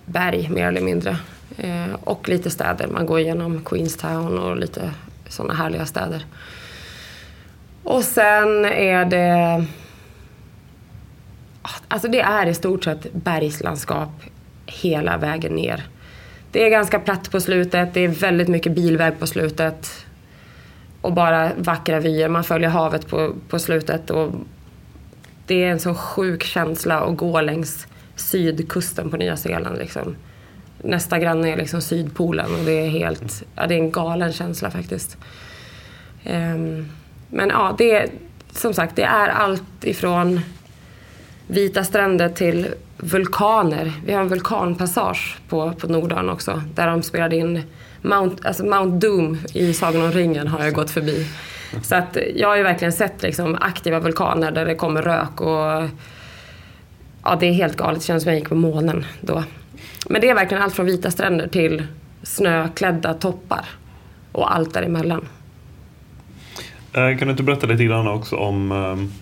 [0.04, 1.16] berg mer eller mindre.
[1.56, 2.86] Eh, och lite städer.
[2.86, 4.90] Man går igenom Queenstown och lite
[5.28, 6.26] sådana härliga städer.
[7.82, 9.64] Och sen är det...
[11.88, 14.10] Alltså det är i stort sett bergslandskap
[14.66, 15.84] hela vägen ner.
[16.52, 20.06] Det är ganska platt på slutet, det är väldigt mycket bilväg på slutet.
[21.00, 24.10] Och bara vackra vyer, man följer havet på, på slutet.
[24.10, 24.32] Och
[25.46, 29.78] det är en så sjuk känsla att gå längs sydkusten på Nya Zeeland.
[29.78, 30.16] Liksom.
[30.82, 34.70] Nästa granne är liksom Sydpolen och det är helt, ja, det är en galen känsla
[34.70, 35.16] faktiskt.
[36.26, 36.88] Um,
[37.28, 38.08] men ja, det är
[38.52, 40.40] som sagt, det är allt ifrån
[41.46, 42.66] vita stränder till
[42.98, 43.92] vulkaner.
[44.04, 47.62] Vi har en vulkanpassage på, på Nordön också där de spelade in
[48.02, 51.26] Mount, alltså Mount Doom i Sagan om ringen har jag gått förbi.
[51.82, 55.88] Så att jag har ju verkligen sett liksom aktiva vulkaner där det kommer rök och
[57.24, 58.00] ja, det är helt galet.
[58.00, 59.44] Det känns som jag gick på månen då.
[60.08, 61.86] Men det är verkligen allt från vita stränder till
[62.22, 63.64] snöklädda toppar
[64.32, 65.28] och allt däremellan.
[66.92, 69.12] Eh, kan du inte berätta lite grann också om ehm,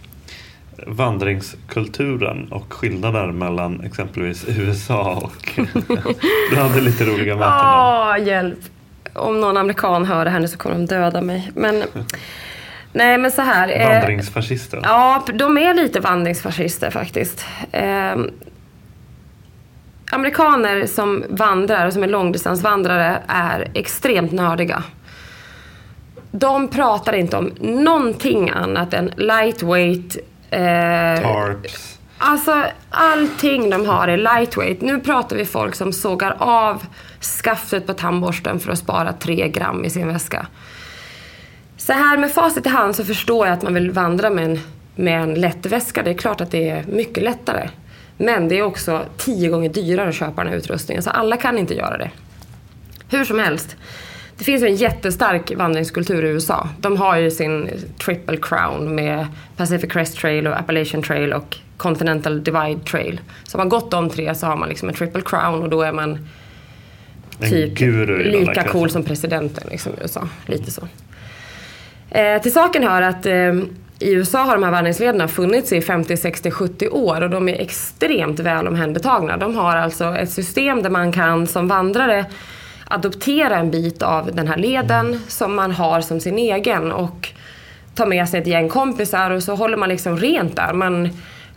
[0.86, 5.61] vandringskulturen och skillnader mellan exempelvis USA och...
[6.51, 7.53] du hade lite roliga möten.
[7.53, 8.59] Åh, hjälp!
[9.12, 11.51] Om någon amerikan hör det här nu så kommer de döda mig.
[11.55, 11.82] Men,
[12.93, 13.81] nej men så här.
[13.81, 14.77] Eh, Vandringsfascister?
[14.77, 17.44] Eh, ja, de är lite vandringsfascister faktiskt.
[17.73, 18.16] Eh,
[20.11, 24.82] amerikaner som vandrar som är långdistansvandrare är extremt nördiga.
[26.31, 30.16] De pratar inte om någonting annat än lightweight.
[30.51, 31.98] Eh, Tarps.
[32.18, 34.81] Alltså allting de har är lightweight.
[34.81, 36.86] Nu pratar vi folk som sågar av
[37.20, 40.47] skaftet på tandborsten för att spara tre gram i sin väska.
[41.77, 44.60] Så här med facit i hand så förstår jag att man vill vandra med en,
[44.94, 46.02] med en lätt väska.
[46.02, 47.68] Det är klart att det är mycket lättare.
[48.16, 51.02] Men det är också tio gånger dyrare att köpa den här utrustningen.
[51.02, 52.10] Så alla kan inte göra det.
[53.10, 53.77] Hur som helst.
[54.39, 56.69] Det finns ju en jättestark vandringskultur i USA.
[56.81, 57.71] De har ju sin
[58.05, 59.27] triple crown med
[59.57, 63.21] Pacific Crest Trail och Appalachian Trail och Continental Divide Trail.
[63.45, 65.83] Så har man gått de tre så har man liksom en triple crown och då
[65.83, 66.29] är man
[67.41, 67.81] typ
[68.25, 70.29] lika cool som presidenten liksom, i USA.
[70.47, 70.89] Lite så.
[72.11, 73.55] Eh, till saken hör att eh,
[73.99, 77.61] i USA har de här vandringslederna funnits i 50, 60, 70 år och de är
[77.61, 79.37] extremt väl omhändertagna.
[79.37, 82.27] De har alltså ett system där man kan som vandrare
[82.89, 87.33] adoptera en bit av den här leden som man har som sin egen och
[87.95, 90.73] ta med sig ett gäng kompisar och så håller man liksom rent där.
[90.73, 91.09] Man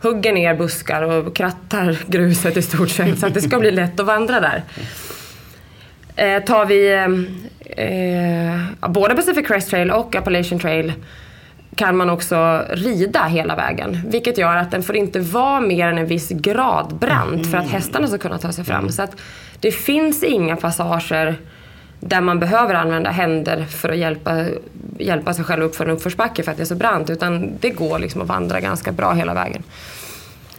[0.02, 4.00] hugger ner buskar och krattar gruset i stort sett så att det ska bli lätt
[4.00, 4.62] att vandra där.
[6.16, 10.92] Eh, tar vi eh, eh både Pacific Crest Trail och Appalachian Trail
[11.74, 14.00] kan man också rida hela vägen.
[14.06, 17.64] Vilket gör att den får inte vara mer än en viss grad brant för att
[17.64, 17.74] mm.
[17.74, 18.88] hästarna ska kunna ta sig fram.
[18.88, 19.20] Så att
[19.60, 21.36] det finns inga passager
[22.00, 24.44] där man behöver använda händer för att hjälpa,
[24.98, 27.10] hjälpa sig själv upp för en uppförsbacke för att det är så brant.
[27.10, 29.62] Utan det går liksom att vandra ganska bra hela vägen.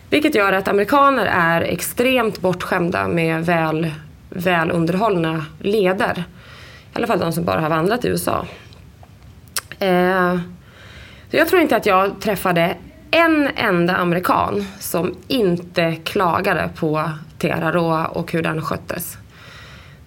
[0.10, 3.92] Vilket gör att amerikaner är extremt bortskämda med väl,
[4.30, 6.24] väl underhållna leder.
[6.94, 8.46] I alla fall de som bara har vandrat i USA.
[9.80, 10.38] Eh,
[11.38, 12.76] jag tror inte att jag träffade
[13.12, 19.18] en enda amerikan som inte klagade på Teraroa och hur den sköttes.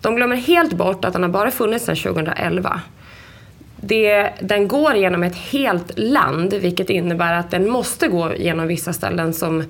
[0.00, 2.80] De glömmer helt bort att den har bara funnits sedan 2011.
[3.76, 8.92] Det, den går genom ett helt land vilket innebär att den måste gå genom vissa
[8.92, 9.64] ställen som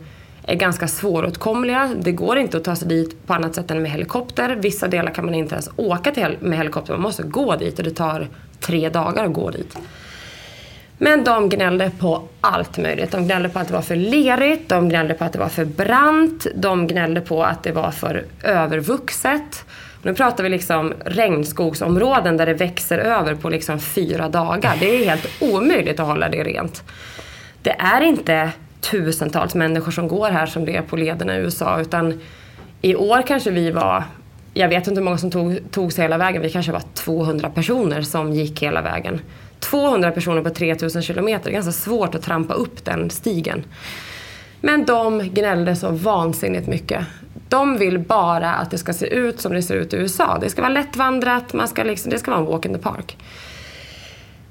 [0.46, 1.94] är ganska svåråtkomliga.
[1.98, 4.56] Det går inte att ta sig dit på annat sätt än med helikopter.
[4.56, 7.84] Vissa delar kan man inte ens åka till med helikopter, man måste gå dit och
[7.84, 8.28] det tar
[8.60, 9.76] tre dagar att gå dit.
[11.04, 13.10] Men de gnällde på allt möjligt.
[13.10, 15.64] De gnällde på att det var för lerigt, de gnällde på att det var för
[15.64, 19.64] brant, de gnällde på att det var för övervuxet.
[20.02, 24.76] Nu pratar vi liksom regnskogsområden där det växer över på liksom fyra dagar.
[24.80, 26.82] Det är helt omöjligt att hålla det rent.
[27.62, 28.50] Det är inte
[28.80, 32.20] tusentals människor som går här som det är på lederna i USA utan
[32.82, 34.04] i år kanske vi var
[34.54, 36.42] jag vet inte hur många som tog, tog sig hela vägen.
[36.42, 39.20] Vi kanske var 200 personer som gick hela vägen.
[39.70, 41.44] 200 personer på 3000 kilometer.
[41.44, 43.64] Det är ganska svårt att trampa upp den stigen.
[44.60, 47.06] Men de gnällde så vansinnigt mycket.
[47.48, 50.38] De vill bara att det ska se ut som det ser ut i USA.
[50.40, 53.16] Det ska vara lättvandrat, man ska liksom, det ska vara en walk in the park.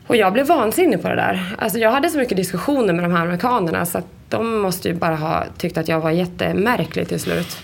[0.07, 1.55] Och jag blev vansinnig på det där.
[1.59, 4.95] Alltså jag hade så mycket diskussioner med de här amerikanerna så att de måste ju
[4.95, 7.57] bara ha tyckt att jag var jättemärklig till slut.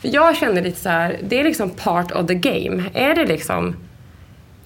[0.00, 2.84] För jag kände lite så här, det är liksom part of the game.
[2.94, 3.76] Är det liksom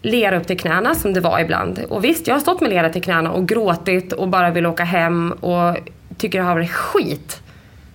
[0.03, 1.79] lera upp till knäna som det var ibland.
[1.89, 4.85] Och visst, jag har stått med lera till knäna och gråtit och bara vill åka
[4.85, 5.77] hem och
[6.19, 7.43] tycker det har varit skit.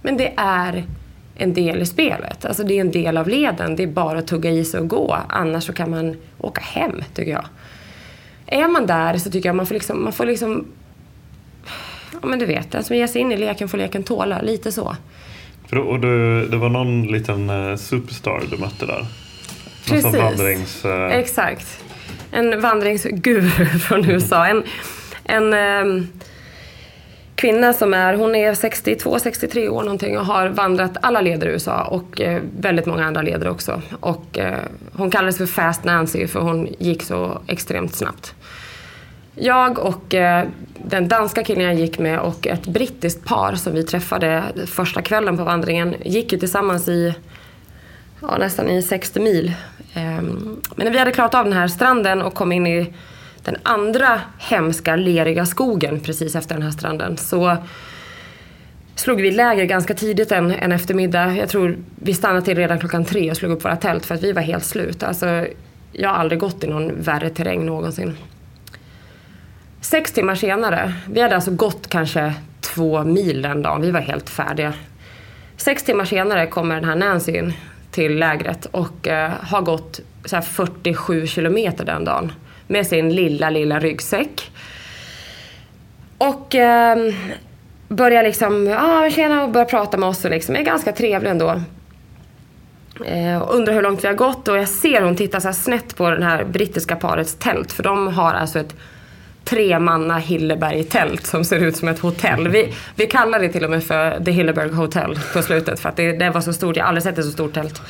[0.02, 0.84] Men det är
[1.36, 2.46] en del i spelet.
[2.46, 3.76] Alltså det är en del av leden.
[3.76, 5.18] Det är bara att tugga i sig och gå.
[5.30, 7.46] Annars så kan man åka hem, tycker jag.
[8.48, 10.66] Är man där så tycker jag man får liksom, man får liksom
[12.12, 14.42] Ja men du vet, den som ger sig in i leken får leken tåla.
[14.42, 14.96] Lite så.
[15.72, 19.06] Och du, det var någon liten eh, superstar du mötte där?
[19.88, 20.16] Precis.
[20.16, 20.92] Vandrings, uh...
[20.92, 21.85] Exakt
[22.36, 23.50] en vandringsguru
[23.80, 24.48] från USA.
[24.48, 24.64] En,
[25.24, 26.08] en, ehm,
[27.36, 31.50] kvinna som är, hon är 62, 63 år någonting och har vandrat alla leder i
[31.50, 33.82] USA och eh, väldigt många andra leder också.
[34.00, 34.60] Och eh,
[34.94, 38.36] hon kallades för Fast Nancy för hon gick så extremt snabbt.
[39.36, 40.46] Jag och eh,
[40.86, 45.38] den danska killen jag gick med och ett brittiskt par som vi träffade första kvällen
[45.38, 47.14] på vandringen gick ju tillsammans i
[48.30, 49.54] ja, nästan i 60 mil.
[49.94, 52.94] Ehm, men när vi hade klarat av den här stranden och kom in i
[53.44, 57.58] den andra hemska leriga skogen precis efter den här stranden så
[58.96, 61.36] slog vi läger ganska tidigt en, en eftermiddag.
[61.36, 64.24] Jag tror vi stannade till redan klockan tre och slog upp våra tält för att
[64.24, 65.04] vi var helt slut.
[65.04, 65.46] Alltså,
[65.92, 68.18] jag har aldrig gått i någon värre terräng någonsin.
[69.82, 74.30] Sex timmar senare, vi hade alltså gått kanske två mil den dagen, vi var helt
[74.30, 74.74] färdiga.
[75.58, 77.54] Sex timmar senare kommer den här Nancy in
[77.96, 82.32] till lägret och eh, har gått så 47 kilometer den dagen
[82.68, 84.52] med sin lilla, lilla ryggsäck.
[86.18, 87.14] Och eh,
[87.88, 91.30] börjar liksom, ja ah, tjena och börjar prata med oss och liksom är ganska trevlig
[91.30, 91.62] ändå.
[93.06, 95.96] Eh, och undrar hur långt vi har gått och jag ser hon tittar så snett
[95.96, 98.76] på det här brittiska parets tält för de har alltså ett
[99.46, 102.48] tremanna Hilleberg-tält som ser ut som ett hotell.
[102.48, 105.96] Vi, vi kallar det till och med för The Hilleberg Hotel på slutet för att
[105.96, 106.76] det, det var så stort.
[106.76, 107.82] Jag har aldrig sett ett så stort tält.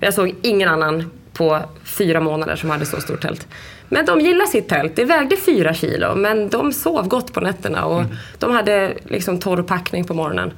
[0.00, 3.46] Jag såg ingen annan på fyra månader som hade så stort tält.
[3.88, 4.96] Men de gillar sitt tält.
[4.96, 8.16] Det vägde fyra kilo men de sov gott på nätterna och mm.
[8.38, 10.52] de hade liksom torr packning på morgonen.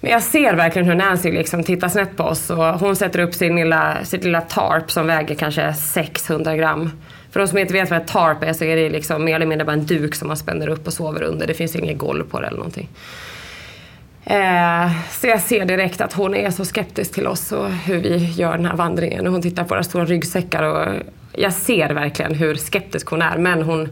[0.00, 3.34] Men jag ser verkligen hur Nancy liksom tittar snett på oss och hon sätter upp
[3.34, 6.90] sin lilla, sitt lilla tarp som väger kanske 600 gram.
[7.32, 9.46] För de som inte vet vad ett tarp är så är det liksom mer eller
[9.46, 11.46] mindre bara en duk som man spänner upp och sover under.
[11.46, 12.88] Det finns inget golv på det eller någonting.
[14.24, 18.16] Eh, så jag ser direkt att hon är så skeptisk till oss och hur vi
[18.16, 19.26] gör den här vandringen.
[19.26, 20.94] hon tittar på våra stora ryggsäckar och
[21.32, 23.38] jag ser verkligen hur skeptisk hon är.
[23.38, 23.88] Men hon,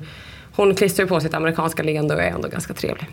[0.52, 3.06] hon klistrar på sitt amerikanska leende och är ändå ganska trevlig.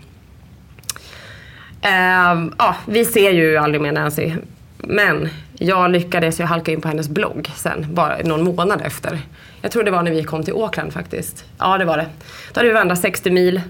[1.82, 4.32] Eh, ja, vi ser ju aldrig mer Nancy.
[4.78, 9.20] Men jag lyckades, jag halkade in på hennes blogg sen, bara någon månad efter.
[9.62, 11.46] Jag tror det var när vi kom till Auckland faktiskt.
[11.58, 12.06] Ja, det var det.
[12.54, 13.62] Då hade vi vandrat 60 mil,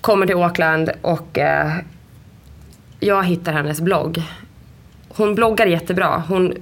[0.00, 1.72] kommer till Auckland och eh,
[3.00, 4.22] jag hittar hennes blogg.
[5.08, 6.22] Hon bloggar jättebra.
[6.28, 6.54] Hon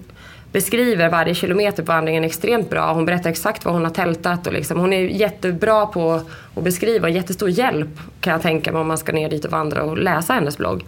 [0.53, 2.93] beskriver varje kilometer på vandringen extremt bra.
[2.93, 6.23] Hon berättar exakt var hon har tältat och liksom, hon är jättebra på
[6.55, 7.09] att beskriva.
[7.09, 10.33] Jättestor hjälp kan jag tänka mig om man ska ner dit och vandra och läsa
[10.33, 10.85] hennes blogg.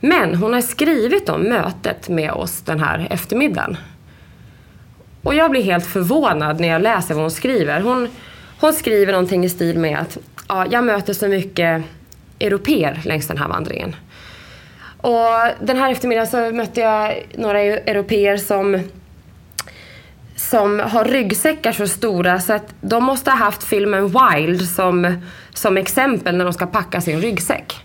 [0.00, 3.76] Men hon har skrivit om mötet med oss den här eftermiddagen.
[5.22, 7.80] Och jag blir helt förvånad när jag läser vad hon skriver.
[7.80, 8.08] Hon,
[8.60, 10.18] hon skriver någonting i stil med att
[10.48, 11.82] ja, jag möter så mycket
[12.40, 13.96] europeer längs den här vandringen.
[15.00, 15.30] Och
[15.60, 18.82] den här eftermiddagen så mötte jag några europeer som
[20.36, 25.22] som har ryggsäckar så stora så att de måste ha haft filmen Wild som,
[25.54, 27.84] som exempel när de ska packa sin ryggsäck.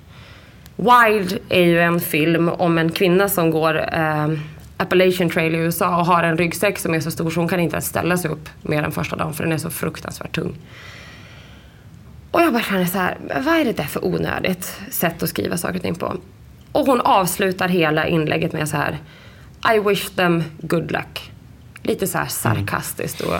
[0.76, 4.28] Wild är ju en film om en kvinna som går eh,
[4.78, 7.60] Appalachian Trail i USA och har en ryggsäck som är så stor så hon kan
[7.60, 10.58] inte ens ställa sig upp mer än första dagen för den är så fruktansvärt tung.
[12.32, 15.58] Och jag bara känner så här, vad är det där för onödigt sätt att skriva
[15.58, 16.18] saker och ting på?
[16.72, 18.98] Och hon avslutar hela inlägget med så här,
[19.76, 21.32] I wish them good luck.
[21.84, 23.22] Lite så här sarkastiskt.
[23.22, 23.36] Och,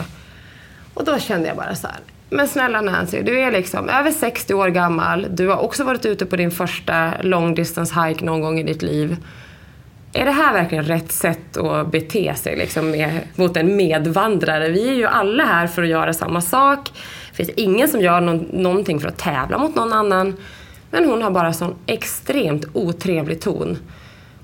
[0.94, 1.98] och då kände jag bara så här,
[2.34, 5.28] men snälla Nancy, du är liksom över 60 år gammal.
[5.30, 8.82] Du har också varit ute på din första long distance hike någon gång i ditt
[8.82, 9.18] liv.
[10.14, 14.70] Är det här verkligen rätt sätt att bete sig liksom, med, mot en medvandrare?
[14.70, 16.92] Vi är ju alla här för att göra samma sak.
[17.30, 20.38] Det finns ingen som gör no någonting för att tävla mot någon annan.
[20.92, 23.78] Men hon har bara sån extremt otrevlig ton.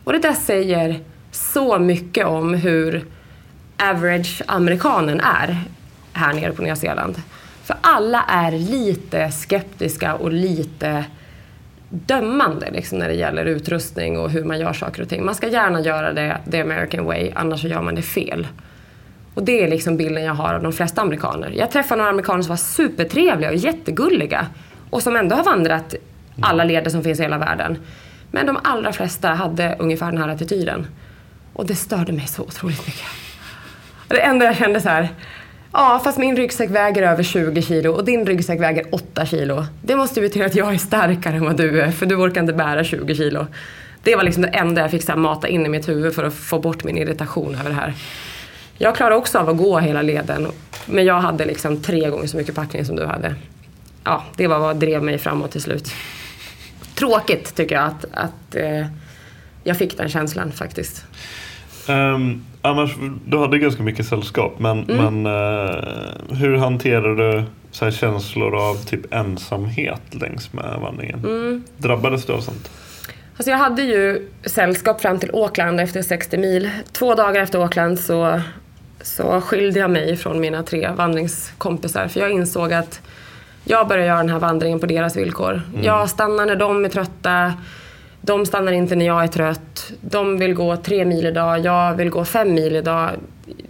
[0.03, 0.99] Och det där säger
[1.31, 3.05] så mycket om hur
[3.77, 5.57] average amerikanen är
[6.13, 7.21] här nere på Nya Zeeland.
[7.69, 11.05] För alla är lite skeptiska och lite
[11.89, 15.25] dömande liksom, när det gäller utrustning och hur man gör saker och ting.
[15.25, 18.47] Man ska gärna göra det the American way, annars så gör man det fel.
[19.33, 21.51] Och det är liksom bilden jag har av de flesta amerikaner.
[21.55, 24.47] Jag träffade några amerikaner som var supertrevliga och jättegulliga
[24.89, 25.95] och som ändå har vandrat
[26.41, 27.77] alla leder som finns i hela världen.
[28.31, 30.87] Men de allra flesta hade ungefär den här attityden.
[31.53, 33.07] Och det störde mig så otroligt mycket.
[34.07, 35.09] Det enda jag kände så här,
[35.73, 39.65] Ja, fast min ryggsäck väger över 20 kilo och din ryggsäck väger 8 kilo.
[39.81, 42.53] Det måste betyda att jag är starkare än vad du är, för du orkar inte
[42.53, 43.47] bära 20 kilo.
[44.03, 46.33] Det var liksom det enda jag fick så mata in i mitt huvud för att
[46.33, 47.93] få bort min irritation över det här.
[48.77, 50.47] Jag klarade också av att gå hela leden,
[50.85, 53.35] men jag hade liksom tre gånger så mycket packning som du hade.
[54.03, 55.91] Ja, det var vad drev mig framåt till slut.
[56.95, 58.85] Tråkigt tycker jag att, att eh,
[59.63, 61.05] jag fick den känslan faktiskt.
[61.89, 62.95] Um, annars,
[63.25, 65.13] du hade ganska mycket sällskap, men, mm.
[65.13, 71.19] men uh, hur hanterar du så här känslor av typ ensamhet längs med vandringen?
[71.19, 71.63] Mm.
[71.77, 72.69] Drabbades du av sånt?
[73.37, 76.69] Alltså jag hade ju sällskap fram till Auckland efter 60 mil.
[76.91, 78.41] Två dagar efter Auckland så,
[79.01, 82.07] så skilde jag mig från mina tre vandringskompisar.
[82.07, 83.01] För jag insåg att
[83.63, 85.61] jag börjar göra den här vandringen på deras villkor.
[85.73, 85.83] Mm.
[85.83, 87.53] Jag stannar när de är trötta.
[88.29, 89.91] De stannar inte när jag är trött.
[90.01, 93.09] De vill gå tre mil idag, jag vill gå fem mil idag.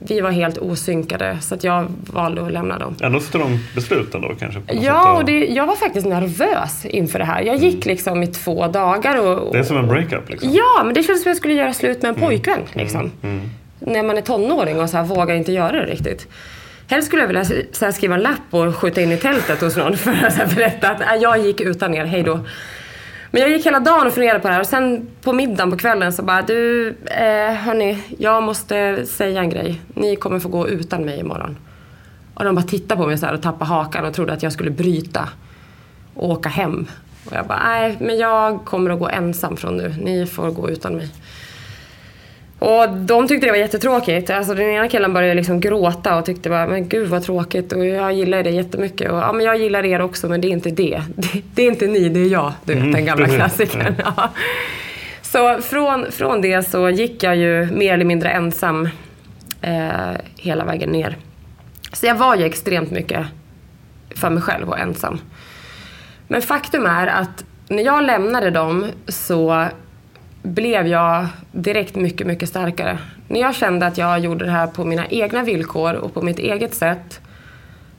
[0.06, 2.96] Vi var helt osynkade så att jag valde att lämna dem.
[3.02, 4.60] Ändå strångt beslut ändå kanske?
[4.60, 7.42] På något Ja, och det, jag var faktiskt nervös inför det här.
[7.42, 9.38] Jag gick liksom i två dagar och...
[9.48, 10.50] och Det är som en breakup liksom?
[10.54, 12.60] Ja, men det kändes som att jag skulle göra slut med en pojkvän.
[12.74, 13.12] Liksom.
[13.80, 16.28] När man är tonåring och så här, vågar inte göra det riktigt.
[16.88, 19.78] Helst skulle jag vilja så här, skriva en lapp och skjuta in i tältet hos
[19.78, 22.40] någon för att så här, berätta att "Nej, jag gick utan er, hej då.
[23.32, 25.78] Men jag gick hela dagen och funderade på det här och sen på middagen på
[25.78, 29.82] kvällen så bara du, eh, hörni, jag måste säga en grej.
[29.94, 31.58] Ni kommer få gå utan mig imorgon.
[32.34, 34.54] Och de bara tittade på mig så här och tappade hakan och trodde att jag
[34.54, 35.30] skulle bryta
[36.14, 36.88] och åka hem.
[37.26, 39.96] Och jag bara, nej, men jag kommer att gå ensam från nu.
[40.02, 41.10] Ni får gå utan mig.
[42.60, 44.30] Och de tyckte det var jättetråkigt.
[44.30, 47.86] Alltså den ena killen började liksom gråta och tyckte bara, men gud vad tråkigt och
[47.86, 49.12] jag gillar det jättemycket.
[49.12, 51.02] Och, ja, men jag gillar er också men det är inte det.
[51.16, 52.54] Det, det är inte ni, det är jag.
[52.64, 53.96] Du vet den gamla klassikern.
[54.06, 54.30] Ja.
[55.22, 58.90] Så från, från det så gick jag ju mer eller mindre ensam
[59.62, 61.18] eh, hela vägen ner.
[61.94, 63.26] Så jag var ju extremt mycket
[64.16, 65.20] för mig själv och ensam.
[66.28, 69.68] Men faktum är att när jag lämnade dem så
[70.42, 72.98] blev jag direkt mycket, mycket starkare.
[73.28, 76.40] När jag kände att jag gjorde det här på mina egna villkor och på mitt
[76.40, 77.22] eget sätt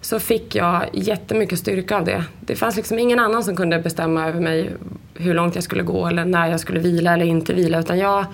[0.00, 2.24] så fick jag jättemycket styrka av det.
[2.40, 4.70] Det fanns liksom ingen annan som kunde bestämma över mig
[5.14, 8.24] hur långt jag skulle gå eller när jag skulle vila eller inte vila utan jag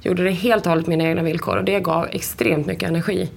[0.00, 3.30] gjorde det helt och hållet på mina egna villkor och det gav extremt mycket energi.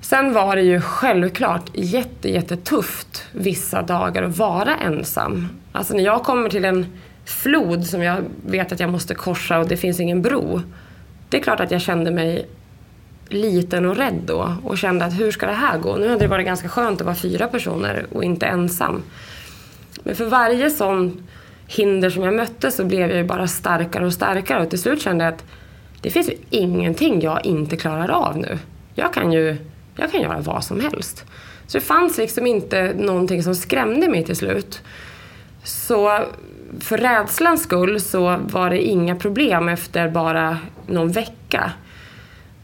[0.00, 5.48] Sen var det ju självklart jätte, jättetufft vissa dagar att vara ensam.
[5.72, 6.86] Alltså när jag kommer till en
[7.30, 10.62] flod som jag vet att jag måste korsa och det finns ingen bro.
[11.28, 12.46] Det är klart att jag kände mig
[13.28, 15.96] liten och rädd då och kände att hur ska det här gå?
[15.96, 19.02] Nu hade det varit ganska skönt att vara fyra personer och inte ensam.
[20.02, 21.28] Men för varje sån
[21.66, 25.02] hinder som jag mötte så blev jag ju bara starkare och starkare och till slut
[25.02, 25.44] kände jag att
[26.00, 28.58] det finns ju ingenting jag inte klarar av nu.
[28.94, 29.56] Jag kan ju
[29.96, 31.24] jag kan göra vad som helst.
[31.66, 34.82] Så det fanns liksom inte någonting som skrämde mig till slut.
[35.64, 36.24] Så
[36.80, 41.72] för rädslans skull så var det inga problem efter bara någon vecka.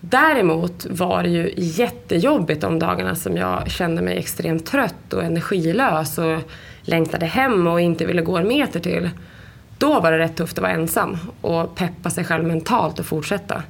[0.00, 6.18] Däremot var det ju jättejobbigt de dagarna som jag kände mig extremt trött och energilös
[6.18, 6.38] och
[6.82, 9.10] längtade hem och inte ville gå en meter till.
[9.78, 13.62] Då var det rätt tufft att vara ensam och peppa sig själv mentalt och fortsätta.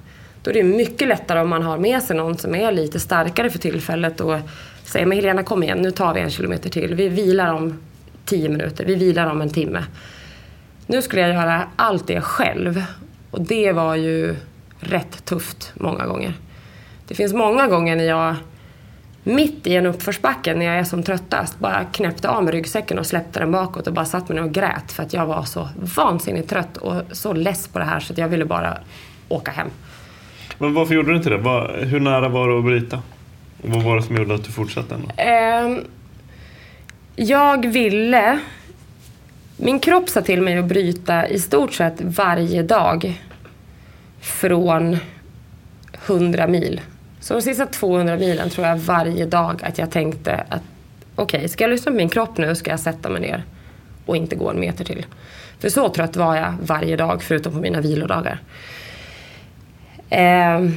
[0.42, 3.50] Då är det mycket lättare om man har med sig någon som är lite starkare
[3.50, 4.38] för tillfället och
[4.84, 6.94] säger men Helena kom igen, nu tar vi en kilometer till.
[6.94, 7.80] Vi vilar om
[8.24, 9.84] tio minuter, vi vilar om en timme.
[10.86, 12.84] Nu skulle jag göra allt det själv
[13.30, 14.36] och det var ju
[14.80, 16.34] rätt tufft många gånger.
[17.08, 18.34] Det finns många gånger när jag
[19.24, 23.06] mitt i en uppförsbacke när jag är som tröttast bara knäppte av mig ryggsäcken och
[23.06, 25.68] släppte den bakåt och bara satt mig ner och grät för att jag var så
[25.96, 28.78] vansinnigt trött och så less på det här så att jag ville bara
[29.28, 29.68] åka hem.
[30.58, 31.36] Men varför gjorde du inte det?
[31.36, 32.96] Var, hur nära var det att bryta?
[33.62, 35.08] Och vad var det som gjorde att du fortsatte ändå?
[35.16, 35.84] Ehm,
[37.16, 38.38] jag ville...
[39.56, 43.22] Min kropp sa till mig att bryta i stort sett varje dag
[44.20, 44.98] från
[46.06, 46.80] 100 mil.
[47.20, 50.62] Så de sista 200 milen tror jag varje dag att jag tänkte att
[51.14, 53.44] okej, okay, ska jag lyssna på min kropp nu ska jag sätta mig ner
[54.06, 55.06] och inte gå en meter till.
[55.58, 58.40] För så trött var jag varje dag förutom på mina vilodagar.
[60.10, 60.68] Eh,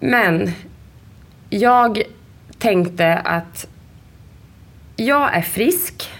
[0.00, 0.52] men
[1.50, 2.02] jag
[2.58, 3.66] tänkte att
[4.96, 6.10] jag är frisk.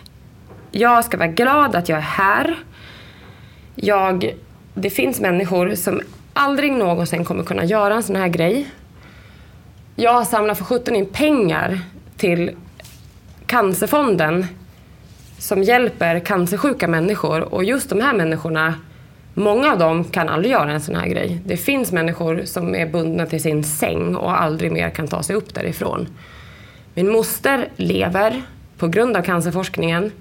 [0.70, 2.56] Jag ska vara glad att jag är här.
[3.74, 4.34] Jag,
[4.74, 6.00] det finns människor som
[6.32, 8.70] aldrig någonsin kommer kunna göra en sån här grej.
[9.96, 11.80] Jag har samlat för 17 in pengar
[12.16, 12.50] till
[13.46, 14.46] Cancerfonden
[15.38, 18.74] som hjälper cancersjuka människor och just de här människorna
[19.34, 21.40] Många av dem kan aldrig göra en sån här grej.
[21.44, 25.36] Det finns människor som är bundna till sin säng och aldrig mer kan ta sig
[25.36, 26.08] upp därifrån.
[26.94, 28.42] Min moster lever
[28.78, 30.12] på grund av cancerforskningen.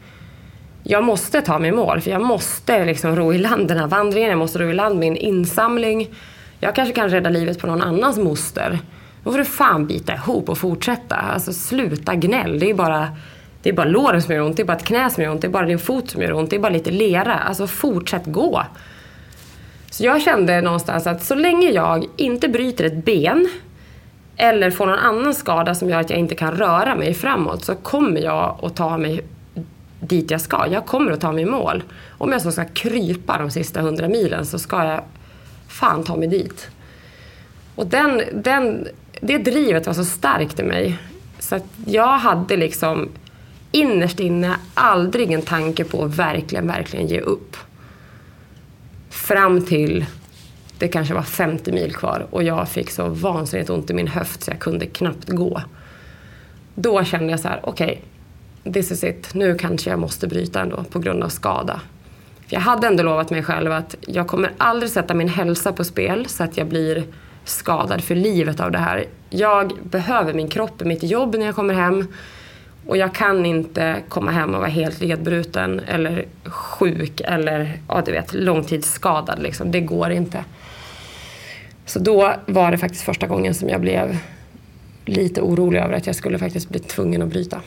[0.92, 3.88] Jag måste ta mig i mål, för jag måste liksom ro i land den här
[3.88, 4.30] vandringen.
[4.30, 6.10] Jag måste ro i land min insamling.
[6.60, 8.80] Jag kanske kan rädda livet på någon annans moster.
[9.24, 11.16] Då får du fan bita ihop och fortsätta.
[11.16, 12.60] Alltså sluta gnäll.
[12.60, 13.10] Det är bara,
[13.62, 15.42] det är bara låren som gör ont, det är bara ett knä som gör ont,
[15.42, 17.34] det är bara din fot som gör ont, det är bara lite lera.
[17.34, 18.64] Alltså fortsätt gå.
[19.92, 23.50] Så jag kände någonstans att så länge jag inte bryter ett ben
[24.38, 27.76] eller får någon annan skada som gör att jag inte kan röra mig framåt så
[27.76, 29.24] kommer jag att ta mig
[30.00, 30.68] dit jag ska.
[30.72, 31.84] Jag kommer att ta mig i mål.
[32.18, 35.04] Om jag så ska krypa de sista hundra milen så ska jag
[35.68, 36.70] fan ta mig dit.
[37.76, 38.88] Och den, den,
[39.22, 40.98] det drivet var så starkt i mig.
[41.40, 43.10] Så att jag hade liksom
[43.72, 47.58] innerst inne aldrig en tanke på att verkligen, verkligen ge upp.
[49.10, 50.06] Fram till
[50.80, 54.44] det kanske var 50 mil kvar och jag fick så vansinnigt ont i min höft
[54.44, 55.62] så jag kunde knappt gå.
[56.76, 57.98] Då kände jag så här, okej, okay,
[58.64, 59.34] this is it.
[59.34, 61.82] Nu kanske jag måste bryta ändå på grund av skada.
[62.48, 65.84] För jag hade ändå lovat mig själv att jag kommer aldrig sätta min hälsa på
[65.84, 67.04] spel så att jag blir
[67.44, 69.06] skadad för livet av det här.
[69.30, 72.08] Jag behöver min kropp i mitt jobb när jag kommer hem.
[72.88, 78.12] Och jag kan inte komma hem och vara helt ledbruten eller sjuk eller ja, du
[78.12, 79.42] vet, långtidsskadad.
[79.42, 79.72] Liksom.
[79.72, 80.44] Det går inte.
[81.86, 84.18] Så då var det faktiskt första gången som jag blev
[85.06, 87.62] lite orolig över att jag skulle faktiskt bli tvungen att bryta.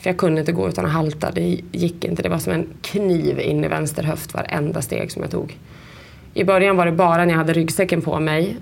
[0.00, 1.30] För jag kunde inte gå utan att halta.
[1.30, 2.22] Det gick inte.
[2.22, 5.58] Det var som en kniv in i vänster höft varenda steg som jag tog.
[6.34, 8.56] I början var det bara när jag hade ryggsäcken på mig.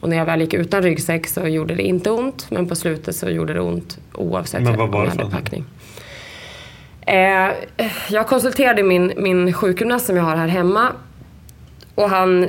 [0.00, 2.50] Och när jag väl gick utan ryggsäck så gjorde det inte ont.
[2.50, 5.64] Men på slutet så gjorde det ont oavsett men vad var om jag hade packning.
[7.00, 7.50] Eh,
[8.08, 10.92] jag konsulterade min, min sjukgymnast som jag har här hemma.
[11.94, 12.48] Och han,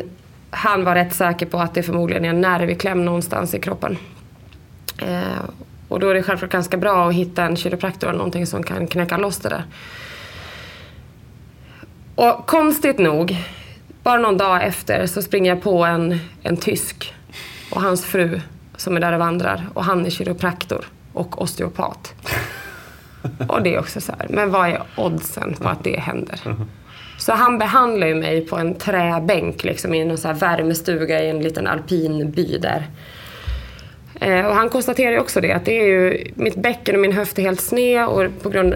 [0.50, 3.60] han var rätt säker på att det förmodligen är en nerv i kläm någonstans i
[3.60, 3.98] kroppen.
[4.98, 5.44] Eh,
[5.91, 8.88] och då är det självklart ganska bra att hitta en kiropraktor eller någonting som kan
[8.88, 9.63] knäcka loss det där.
[12.15, 13.38] Och konstigt nog,
[14.03, 17.13] bara någon dag efter så springer jag på en, en tysk
[17.72, 18.41] och hans fru
[18.76, 19.68] som är där och vandrar.
[19.73, 22.13] Och han är kiropraktor och osteopat.
[23.47, 26.39] Och det är också så här, men vad är oddsen på att det händer?
[27.18, 31.30] Så han behandlar ju mig på en träbänk liksom, i en så här värmestuga i
[31.30, 32.88] en liten alpin by där.
[34.22, 37.39] Eh, och han konstaterar också det, att det är ju, mitt bäcken och min höft
[37.39, 38.76] är helt sned och på grund,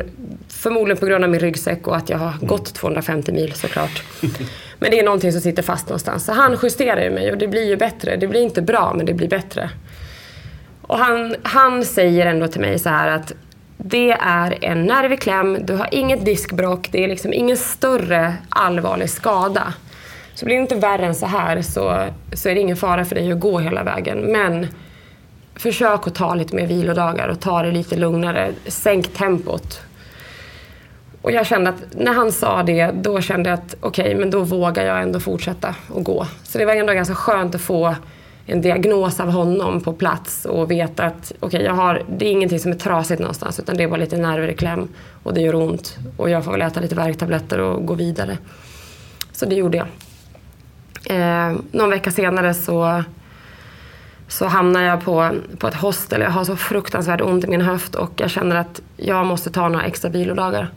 [0.50, 4.04] förmodligen på grund av min ryggsäck och att jag har gått 250 mil såklart.
[4.80, 6.26] Men det är någonting som sitter fast någonstans.
[6.26, 8.16] Så han justerar ju mig och det blir ju bättre.
[8.16, 9.70] Det blir inte bra, men det blir bättre.
[10.82, 13.34] Och han, han säger ändå till mig så här att
[13.78, 18.34] det är en nerv i kläm, du har inget diskbråck, det är liksom ingen större
[18.50, 19.74] allvarlig skada.
[20.34, 23.16] Så blir det inte värre än så här så, så är det ingen fara för
[23.16, 24.20] dig att gå hela vägen.
[24.20, 24.68] Men
[25.56, 28.54] försök att ta lite mer vilodagar och ta det lite lugnare.
[28.68, 29.82] Sänk tempot.
[31.22, 34.30] Och jag kände att när han sa det, då kände jag att okej, okay, men
[34.30, 36.28] då vågar jag ändå fortsätta att gå.
[36.44, 37.96] Så det var ändå ganska skönt att få
[38.46, 42.72] en diagnos av honom på plats och veta att okej, okay, det är ingenting som
[42.72, 44.88] är trasigt någonstans utan det är bara lite nerver i kläm
[45.24, 48.38] och det gör ont och jag får väl äta lite värktabletter och gå vidare.
[49.32, 49.88] Så det gjorde jag.
[51.10, 53.04] Eh, någon vecka senare så
[54.28, 56.22] så hamnar jag på, på ett hostel.
[56.22, 59.70] Jag har så fruktansvärt ont i min höft och jag känner att jag måste ta
[59.70, 60.70] några extra vilodagar.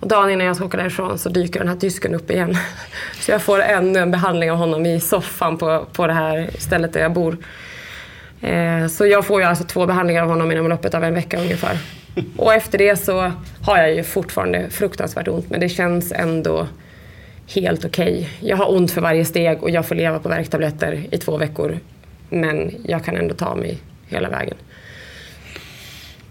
[0.00, 2.56] Och dagen innan jag ska åka därifrån så dyker den här tysken upp igen.
[3.20, 6.92] Så jag får ännu en behandling av honom i soffan på, på det här stället
[6.92, 7.36] där jag bor.
[8.40, 11.40] Eh, så jag får ju alltså två behandlingar av honom inom loppet av en vecka
[11.40, 11.78] ungefär.
[12.36, 13.32] Och efter det så
[13.62, 16.66] har jag ju fortfarande fruktansvärt ont men det känns ändå
[17.46, 18.12] helt okej.
[18.12, 18.48] Okay.
[18.48, 21.78] Jag har ont för varje steg och jag får leva på värktabletter i två veckor
[22.32, 23.78] men jag kan ändå ta mig
[24.08, 24.56] hela vägen.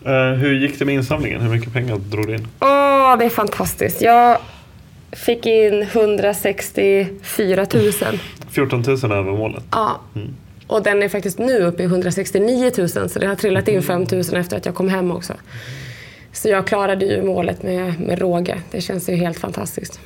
[0.06, 1.42] Uh, hur gick det med insamlingen?
[1.42, 2.48] Hur mycket pengar drog du in?
[2.60, 4.02] Åh, oh, det är fantastiskt.
[4.02, 4.38] Jag
[5.12, 7.92] fick in 164 000.
[8.50, 9.64] 14 000 över målet?
[9.72, 10.00] Ja.
[10.16, 10.36] Mm.
[10.68, 14.06] Och den är faktiskt nu uppe i 169 000 så det har trillat in 5
[14.12, 15.34] 000 efter att jag kom hem också.
[16.32, 18.62] Så jag klarade ju målet med, med råge.
[18.72, 20.00] Det känns ju helt fantastiskt.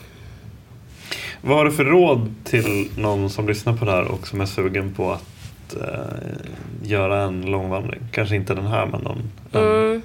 [1.41, 4.45] Vad har du för råd till någon som lyssnar på det här och som är
[4.45, 5.34] sugen på att
[5.73, 8.01] eh, göra en långvandring?
[8.11, 10.01] Kanske inte den här men någon mm.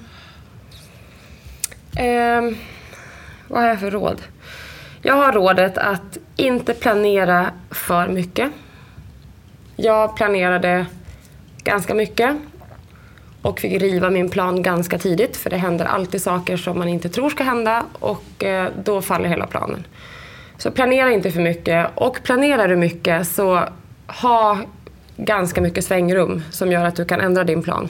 [1.97, 2.57] eh,
[3.47, 4.21] Vad har jag för råd?
[5.01, 8.51] Jag har rådet att inte planera för mycket.
[9.75, 10.85] Jag planerade
[11.63, 12.37] ganska mycket
[13.41, 17.09] och fick riva min plan ganska tidigt för det händer alltid saker som man inte
[17.09, 19.87] tror ska hända och eh, då faller hela planen.
[20.57, 23.63] Så planera inte för mycket och planerar du mycket så
[24.07, 24.57] ha
[25.17, 27.89] ganska mycket svängrum som gör att du kan ändra din plan.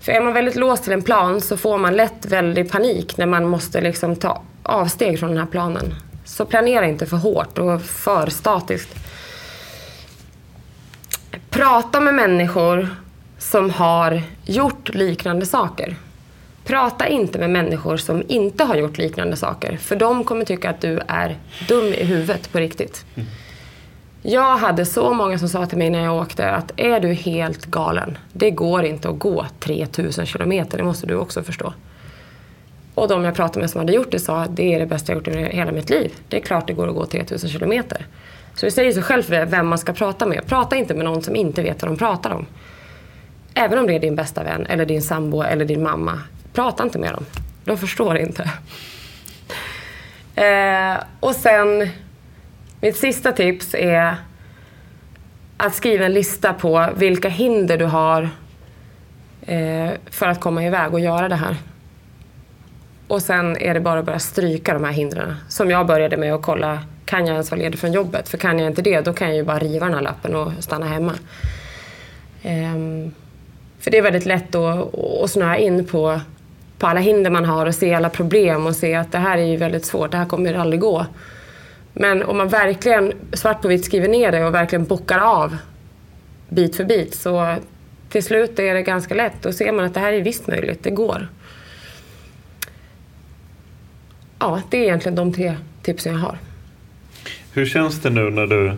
[0.00, 3.26] För är man väldigt låst till en plan så får man lätt väldigt panik när
[3.26, 5.94] man måste liksom ta avsteg från den här planen.
[6.24, 8.94] Så planera inte för hårt och för statiskt.
[11.50, 12.88] Prata med människor
[13.38, 15.96] som har gjort liknande saker.
[16.64, 19.76] Prata inte med människor som inte har gjort liknande saker.
[19.76, 21.36] För de kommer tycka att du är
[21.68, 23.04] dum i huvudet på riktigt.
[23.14, 23.28] Mm.
[24.22, 27.66] Jag hade så många som sa till mig när jag åkte att är du helt
[27.66, 28.18] galen?
[28.32, 31.72] Det går inte att gå 3000 kilometer, det måste du också förstå.
[32.94, 35.12] Och de jag pratade med som hade gjort det sa att det är det bästa
[35.12, 36.12] jag gjort i hela mitt liv.
[36.28, 38.06] Det är klart det går att gå 3000 kilometer.
[38.54, 40.46] Så det säger sig själv vem man ska prata med.
[40.46, 42.46] Prata inte med någon som inte vet vad de pratar om.
[43.54, 46.18] Även om det är din bästa vän, eller din sambo eller din mamma.
[46.52, 47.24] Prata inte med dem.
[47.64, 48.50] De förstår inte.
[50.34, 51.88] Eh, och sen,
[52.80, 54.16] mitt sista tips är
[55.56, 58.28] att skriva en lista på vilka hinder du har
[59.46, 61.56] eh, för att komma iväg och göra det här.
[63.08, 65.34] Och sen är det bara att börja stryka de här hindren.
[65.48, 68.28] Som jag började med att kolla, kan jag ens vara ledig från jobbet?
[68.28, 70.52] För kan jag inte det, då kan jag ju bara riva den här lappen och
[70.58, 71.12] stanna hemma.
[72.44, 73.14] Um,
[73.80, 76.20] för det är väldigt lätt att, att snöa in på,
[76.78, 79.44] på alla hinder man har och se alla problem och se att det här är
[79.44, 81.06] ju väldigt svårt, det här kommer aldrig gå.
[81.92, 85.56] Men om man verkligen svart på vitt skriver ner det och verkligen bockar av
[86.48, 87.56] bit för bit så
[88.08, 89.42] till slut är det ganska lätt.
[89.42, 91.28] Då ser man att det här är visst möjligt, det går.
[94.38, 96.38] Ja, det är egentligen de tre tipsen jag har.
[97.52, 98.76] Hur känns det nu när du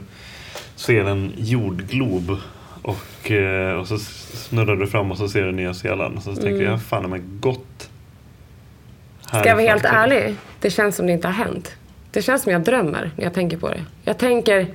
[0.77, 2.37] ser en jordglob
[2.83, 6.31] och, eh, och så snurrar du fram och så ser du Nya Zeeland och så
[6.31, 6.43] mm.
[6.43, 7.91] tänker jag, fan mig gott.
[9.21, 10.35] Ska jag vara helt ärlig?
[10.61, 11.77] Det känns som det inte har hänt.
[12.13, 13.85] Det känns som jag drömmer när jag tänker på det.
[14.03, 14.67] Jag tänker,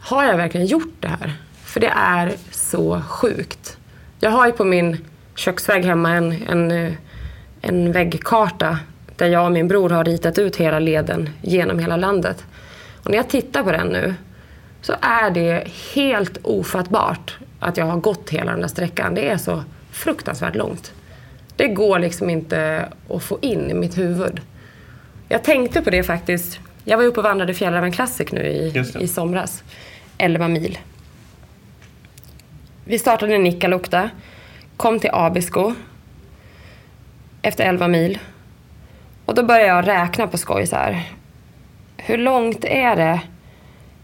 [0.00, 1.32] har jag verkligen gjort det här?
[1.64, 3.76] För det är så sjukt.
[4.20, 4.98] Jag har ju på min
[5.34, 6.96] köksvägg hemma en, en,
[7.60, 8.78] en väggkarta
[9.16, 12.44] där jag och min bror har ritat ut hela leden genom hela landet.
[13.02, 14.14] Och när jag tittar på den nu
[14.82, 19.14] så är det helt ofattbart att jag har gått hela den där sträckan.
[19.14, 20.92] Det är så fruktansvärt långt.
[21.56, 24.40] Det går liksom inte att få in i mitt huvud.
[25.32, 26.60] Jag tänkte på det faktiskt.
[26.84, 29.64] Jag var uppe och vandrade Fjällräven Classic nu i, i somras.
[30.18, 30.78] 11 mil.
[32.84, 34.10] Vi startade i Nikkaluokta,
[34.76, 35.74] kom till Abisko
[37.42, 38.18] efter 11 mil.
[39.24, 41.02] Och då började jag räkna på skoj så här.
[41.96, 43.20] Hur långt är det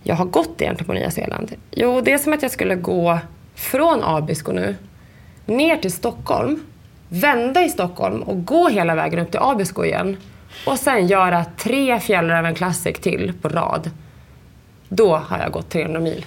[0.02, 1.54] jag har gått egentligen på Nya Zeeland?
[1.70, 3.18] Jo, det är som att jag skulle gå
[3.54, 4.76] från Abisko nu,
[5.46, 6.62] ner till Stockholm,
[7.08, 10.16] vända i Stockholm och gå hela vägen upp till Abisko igen.
[10.66, 13.90] Och sen göra tre Fjällräven Classic till på rad.
[14.88, 16.26] Då har jag gått 300 mil.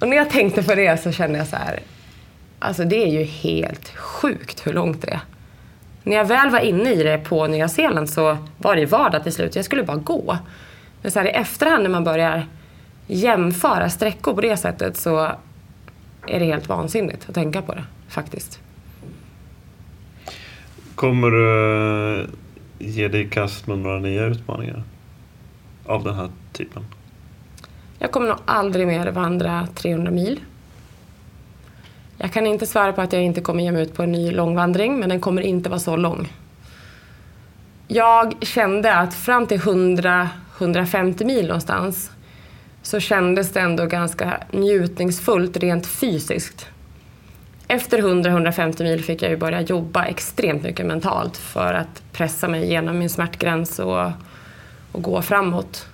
[0.00, 1.80] Och när jag tänkte på det så kände jag så här,
[2.58, 5.20] alltså det är ju helt sjukt hur långt det är.
[6.02, 9.32] När jag väl var inne i det på Nya Zeeland så var det vardag till
[9.32, 9.56] slut.
[9.56, 10.38] Jag skulle bara gå.
[11.02, 12.46] Men så här, i efterhand när man börjar
[13.06, 15.30] jämföra sträckor på det sättet så
[16.26, 18.60] är det helt vansinnigt att tänka på det faktiskt.
[20.94, 22.26] Kommer du
[22.78, 24.82] ge dig i kast med några nya utmaningar
[25.86, 26.84] av den här typen?
[27.98, 30.40] Jag kommer nog aldrig mer vandra 300 mil.
[32.18, 34.30] Jag kan inte svära på att jag inte kommer ge mig ut på en ny
[34.30, 36.32] långvandring, men den kommer inte vara så lång.
[37.88, 42.10] Jag kände att fram till 100-150 mil någonstans
[42.82, 46.66] så kändes det ändå ganska njutningsfullt rent fysiskt.
[47.68, 52.64] Efter 100-150 mil fick jag ju börja jobba extremt mycket mentalt för att pressa mig
[52.64, 54.10] igenom min smärtgräns och,
[54.92, 55.86] och gå framåt.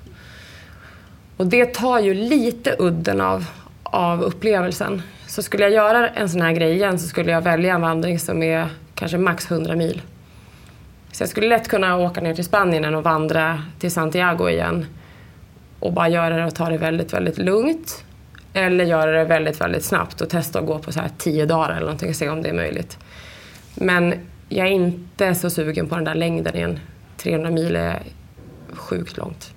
[1.36, 3.46] Och det tar ju lite udden av,
[3.82, 5.02] av upplevelsen.
[5.26, 8.18] Så skulle jag göra en sån här grej igen så skulle jag välja en vandring
[8.18, 10.02] som är kanske max 100 mil.
[11.12, 14.86] Så jag skulle lätt kunna åka ner till Spanien och vandra till Santiago igen
[15.80, 18.04] och bara göra det och ta det väldigt, väldigt lugnt.
[18.52, 21.70] Eller göra det väldigt, väldigt snabbt och testa att gå på så här tio dagar
[21.70, 22.98] eller någonting och se om det är möjligt.
[23.74, 24.14] Men
[24.48, 26.78] jag är inte så sugen på den där längden igen.
[27.16, 28.02] 300 mil är
[28.72, 29.54] sjukt långt.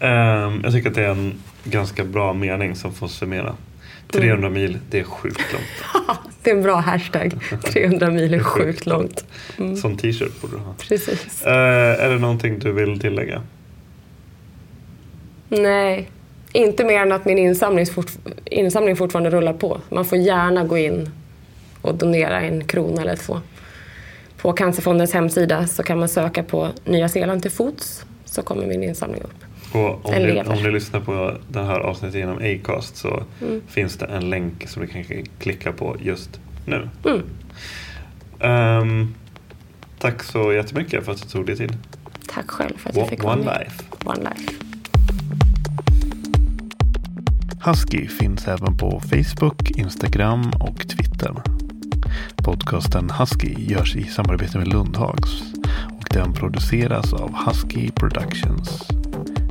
[0.00, 3.54] Um, jag tycker att det är en ganska bra mening som får summera.
[4.10, 4.52] 300 mm.
[4.52, 6.18] mil, det är sjukt långt.
[6.42, 7.32] det är en bra hashtag.
[7.64, 9.26] 300 mil är sjukt långt.
[9.58, 9.76] Mm.
[9.76, 10.74] Som t-shirt borde du ha.
[10.78, 11.42] Precis.
[11.46, 13.42] Uh, är det någonting du vill tillägga?
[15.48, 16.10] Nej,
[16.52, 18.10] inte mer än att min insamling, fort,
[18.44, 19.80] insamling fortfarande rullar på.
[19.88, 21.10] Man får gärna gå in
[21.82, 23.40] och donera en krona eller två.
[24.36, 28.82] På Cancerfondens hemsida så kan man söka på Nya Zeeland till fots så kommer min
[28.82, 29.46] insamling upp.
[29.72, 33.62] Och om, ni, om ni lyssnar på det här avsnittet genom Acast så mm.
[33.68, 35.04] finns det en länk som du kan
[35.38, 36.88] klicka på just nu.
[37.04, 37.22] Mm.
[38.80, 39.14] Um,
[39.98, 41.76] tack så jättemycket för att du tog dig tid.
[42.28, 43.44] Tack själv för att jag fick vara med.
[43.44, 43.82] Life.
[44.04, 44.65] One Life.
[47.66, 51.34] Husky finns även på Facebook, Instagram och Twitter.
[52.36, 55.42] Podcasten Husky görs i samarbete med Lundhags
[55.98, 58.88] och Den produceras av Husky Productions.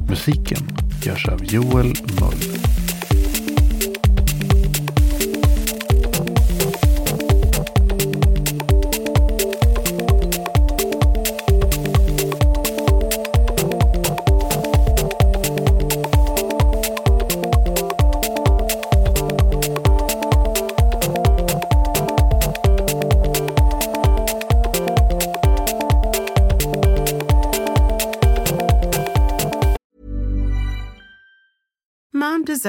[0.09, 0.67] Musiken
[1.03, 2.84] görs av Joel Möller.